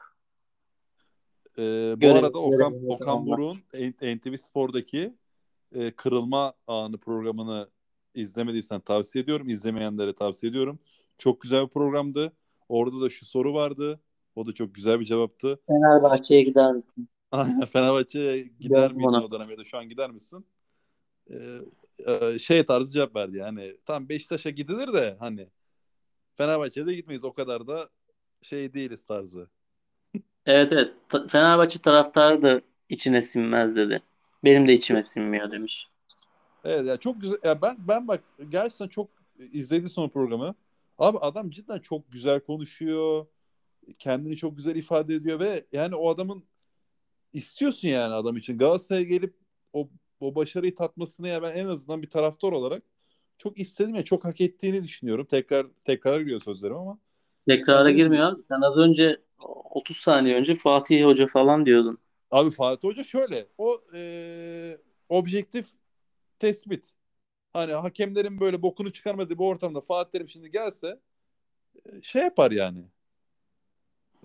Ee, 1.57 1.93
bu 1.95 1.99
görev, 1.99 2.15
arada 2.15 2.39
Okan, 2.39 2.89
Okan 2.89 3.25
Buruk'un 3.25 3.57
NTV 4.01 4.35
Spor'daki 4.35 5.13
e, 5.73 5.91
Kırılma 5.91 6.53
Anı 6.67 6.97
programını 6.97 7.69
izlemediysen 8.15 8.79
tavsiye 8.79 9.23
ediyorum. 9.23 9.49
İzlemeyenlere 9.49 10.13
tavsiye 10.13 10.49
ediyorum. 10.49 10.79
Çok 11.17 11.41
güzel 11.41 11.63
bir 11.63 11.69
programdı. 11.69 12.33
Orada 12.69 13.01
da 13.01 13.09
şu 13.09 13.25
soru 13.25 13.53
vardı. 13.53 13.99
O 14.35 14.45
da 14.45 14.53
çok 14.53 14.75
güzel 14.75 14.99
bir 14.99 15.05
cevaptı. 15.05 15.59
Fenerbahçe'ye 15.67 16.43
gider 16.43 16.71
misin? 16.73 17.09
Fenerbahçe'ye 17.71 18.43
gider 18.59 18.93
miydin 18.93 19.13
o 19.13 19.31
dönem 19.31 19.49
ya 19.49 19.57
da 19.57 19.63
şu 19.63 19.77
an 19.77 19.89
gider 19.89 20.11
misin? 20.11 20.45
Ee, 21.29 22.39
şey 22.39 22.65
tarzı 22.65 22.91
cevap 22.91 23.15
verdi 23.15 23.37
yani. 23.37 23.77
Tam 23.85 24.09
Beşiktaş'a 24.09 24.49
gidilir 24.49 24.93
de 24.93 25.17
hani 25.19 25.49
Fenerbahçe'de 26.35 26.93
gitmeyiz 26.93 27.23
o 27.23 27.33
kadar 27.33 27.67
da 27.67 27.89
şey 28.41 28.73
değiliz 28.73 29.05
tarzı. 29.05 29.49
Evet 30.45 30.73
evet. 30.73 30.93
Fenerbahçe 31.29 31.79
taraftarı 31.79 32.41
da 32.41 32.61
içine 32.89 33.21
sinmez 33.21 33.75
dedi. 33.75 34.01
Benim 34.43 34.67
de 34.67 34.73
içime 34.73 35.03
sinmiyor 35.03 35.51
demiş. 35.51 35.87
Evet 36.63 36.85
ya 36.85 36.97
çok 36.97 37.21
güzel. 37.21 37.37
Ya 37.43 37.61
ben 37.61 37.77
ben 37.79 38.07
bak 38.07 38.23
gerçekten 38.49 38.87
çok 38.87 39.09
izledi 39.51 39.89
son 39.89 40.09
programı. 40.09 40.55
Abi 40.97 41.17
adam 41.17 41.49
cidden 41.49 41.79
çok 41.79 42.11
güzel 42.11 42.39
konuşuyor. 42.39 43.25
Kendini 43.99 44.37
çok 44.37 44.57
güzel 44.57 44.75
ifade 44.75 45.15
ediyor 45.15 45.39
ve 45.39 45.65
yani 45.71 45.95
o 45.95 46.09
adamın 46.09 46.43
istiyorsun 47.33 47.87
yani 47.87 48.13
adam 48.13 48.37
için. 48.37 48.57
Galatasaray'a 48.57 49.03
gelip 49.03 49.35
o 49.73 49.89
o 50.19 50.35
başarıyı 50.35 50.75
tatmasını 50.75 51.27
ya 51.27 51.41
ben 51.41 51.55
en 51.55 51.65
azından 51.65 52.01
bir 52.01 52.09
taraftar 52.09 52.51
olarak 52.51 52.83
çok 53.37 53.59
istedim 53.59 53.95
ya 53.95 54.03
çok 54.05 54.25
hak 54.25 54.41
ettiğini 54.41 54.83
düşünüyorum. 54.83 55.25
Tekrar 55.25 55.67
tekrar 55.85 56.19
giriyor 56.19 56.41
sözlerim 56.41 56.75
ama 56.75 56.97
Tekrara 57.47 57.91
girmiyor. 57.91 58.31
Sen 58.49 58.61
az 58.61 58.77
önce 58.77 59.17
30 59.39 59.97
saniye 59.97 60.35
önce 60.35 60.55
Fatih 60.55 61.05
Hoca 61.05 61.27
falan 61.27 61.65
diyordun. 61.65 61.97
Abi 62.33 62.51
Fatih 62.51 62.87
Hoca 62.87 63.03
şöyle 63.03 63.47
o 63.57 63.81
e, 63.95 64.77
objektif 65.09 65.67
tespit. 66.39 66.93
Hani 67.53 67.73
hakemlerin 67.73 68.39
böyle 68.39 68.61
bokunu 68.61 68.91
çıkarmadığı 68.91 69.39
bir 69.39 69.43
ortamda 69.43 69.81
Fatih 69.81 70.11
Terim 70.11 70.29
şimdi 70.29 70.51
gelse 70.51 70.99
e, 71.85 72.01
şey 72.01 72.21
yapar 72.21 72.51
yani. 72.51 72.85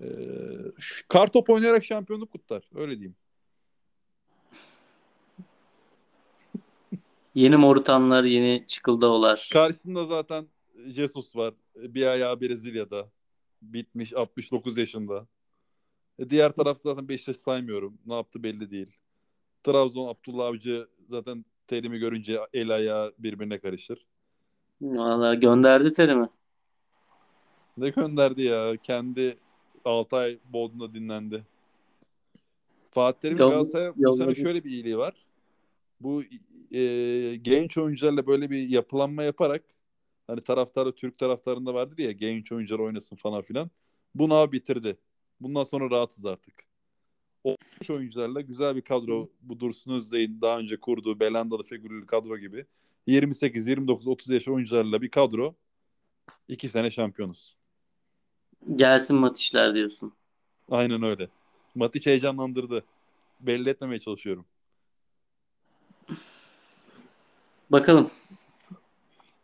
E, 0.02 0.06
kartop 1.08 1.50
oynayarak 1.50 1.84
şampiyonluk 1.84 2.30
kutlar. 2.32 2.70
Öyle 2.74 2.92
diyeyim. 2.92 3.16
Yeni 7.34 7.56
Morutanlar, 7.56 8.24
yeni 8.24 8.64
Çıkıldaolar. 8.66 9.50
Karşısında 9.52 10.04
zaten 10.04 10.46
Jesus 10.86 11.36
var. 11.36 11.54
Bir 11.76 12.06
ayağı 12.06 12.40
Brezilya'da. 12.40 13.10
Bitmiş 13.62 14.12
69 14.12 14.78
yaşında. 14.78 15.26
E, 16.18 16.30
diğer 16.30 16.52
taraf 16.52 16.78
zaten 16.78 17.08
Beşiktaş 17.08 17.36
saymıyorum. 17.36 17.98
Ne 18.06 18.14
yaptı 18.14 18.42
belli 18.42 18.70
değil. 18.70 18.96
Trabzon 19.62 20.08
Abdullah 20.08 20.46
Avcı 20.46 20.88
zaten 21.10 21.44
terimi 21.66 21.98
görünce 21.98 22.40
el 22.52 22.70
ayağı 22.70 23.14
birbirine 23.18 23.58
karışır. 23.58 24.06
Valla 24.80 25.34
gönderdi 25.34 25.92
terimi. 25.92 26.28
Ne 27.76 27.88
gönderdi 27.88 28.42
ya? 28.42 28.76
Kendi 28.82 29.38
6 29.84 30.16
ay 30.16 30.38
Bodrum'da 30.52 30.94
dinlendi. 30.94 31.44
Fatih 32.90 33.30
Yolladı- 33.30 33.38
Galatasaray'a 33.38 33.94
bu 33.96 34.12
sene 34.16 34.34
şöyle 34.34 34.64
bir 34.64 34.70
iyiliği 34.70 34.98
var. 34.98 35.14
Bu 36.00 36.22
e, 36.72 37.36
genç 37.42 37.78
oyuncularla 37.78 38.26
böyle 38.26 38.50
bir 38.50 38.68
yapılanma 38.68 39.22
yaparak 39.22 39.62
hani 40.26 40.40
taraftarı 40.40 40.94
Türk 40.94 41.18
taraftarında 41.18 41.74
vardır 41.74 41.98
ya 41.98 42.12
genç 42.12 42.52
oyuncular 42.52 42.78
oynasın 42.78 43.16
falan 43.16 43.42
filan. 43.42 43.70
Bunu 44.14 44.34
abi 44.34 44.52
bitirdi. 44.52 44.98
Bundan 45.40 45.64
sonra 45.64 45.90
rahatız 45.90 46.26
artık. 46.26 46.54
O 47.44 47.56
genç 47.78 47.90
oyuncularla 47.90 48.40
güzel 48.40 48.76
bir 48.76 48.82
kadro 48.82 49.30
bu 49.40 49.60
Dursun 49.60 49.94
Özdeğin 49.94 50.40
daha 50.40 50.58
önce 50.58 50.80
kurduğu 50.80 51.20
Belandalı 51.20 51.62
figürlü 51.62 52.06
kadro 52.06 52.38
gibi 52.38 52.66
28, 53.06 53.66
29, 53.68 54.08
30 54.08 54.30
yaş 54.30 54.48
oyuncularla 54.48 55.02
bir 55.02 55.10
kadro 55.10 55.54
iki 56.48 56.68
sene 56.68 56.90
şampiyonuz. 56.90 57.56
Gelsin 58.76 59.16
Matişler 59.16 59.74
diyorsun. 59.74 60.12
Aynen 60.70 61.02
öyle. 61.02 61.28
Matic 61.74 62.10
heyecanlandırdı. 62.10 62.84
Belli 63.40 63.68
etmemeye 63.68 64.00
çalışıyorum. 64.00 64.44
Bakalım. 67.70 68.10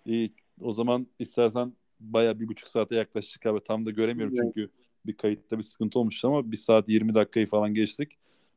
İyi. 0.07 0.33
O 0.61 0.73
zaman 0.73 1.07
istersen 1.19 1.73
baya 2.01 2.41
bir 2.41 2.49
buçuk 2.49 2.69
saate 2.69 2.95
yaklaştık 2.95 3.47
abi. 3.47 3.61
Tam 3.61 3.87
da 3.87 3.91
göremiyorum 3.91 4.35
Evet. 4.39 4.53
çünkü 4.55 4.71
bir 5.07 5.17
kayıtta 5.17 5.59
bir 5.59 5.63
sıkıntı 5.63 5.99
olmuştu 5.99 6.29
ama 6.29 6.53
bir 6.53 6.57
saat 6.57 6.89
20 6.89 7.15
dakikayı 7.15 7.47
falan 7.47 7.75
geçtik. 7.75 8.13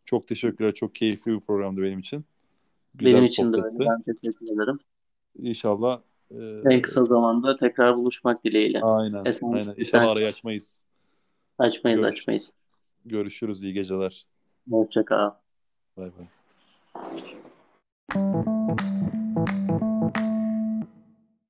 Çok 0.06 0.28
teşekkürler. 0.28 0.74
Çok 0.74 0.96
keyifli 0.96 1.32
bir 1.32 1.40
programdı 1.40 1.82
benim 1.82 2.00
için. 2.00 2.26
Güzel 2.96 3.14
Benim 3.14 3.26
için 3.26 3.54
de 3.54 3.58
öyle. 3.58 3.80
Ben 3.80 4.02
teşekkür 4.02 4.46
ederim. 4.46 4.80
İnşallah 5.40 6.02
e, 6.32 6.36
En 6.72 6.82
kısa 6.82 7.04
zamanda 7.04 7.58
tekrar 7.58 7.98
buluşmak 7.98 8.44
dileğiyle. 8.44 8.80
Aynen. 8.82 9.26
Esen- 9.26 9.54
aynen. 9.54 9.76
İnşallah 9.78 10.12
arayı 10.12 10.28
açmayız. 10.28 10.76
Açmayız 11.60 12.02
Görüş- 12.02 12.12
açmayız. 12.20 12.54
Görüşürüz. 13.06 13.64
İyi 13.64 13.74
geceler. 13.74 14.26
Hoşça 14.72 15.06
kal. 15.06 15.32
Bay 15.98 16.12
bay. 16.18 16.28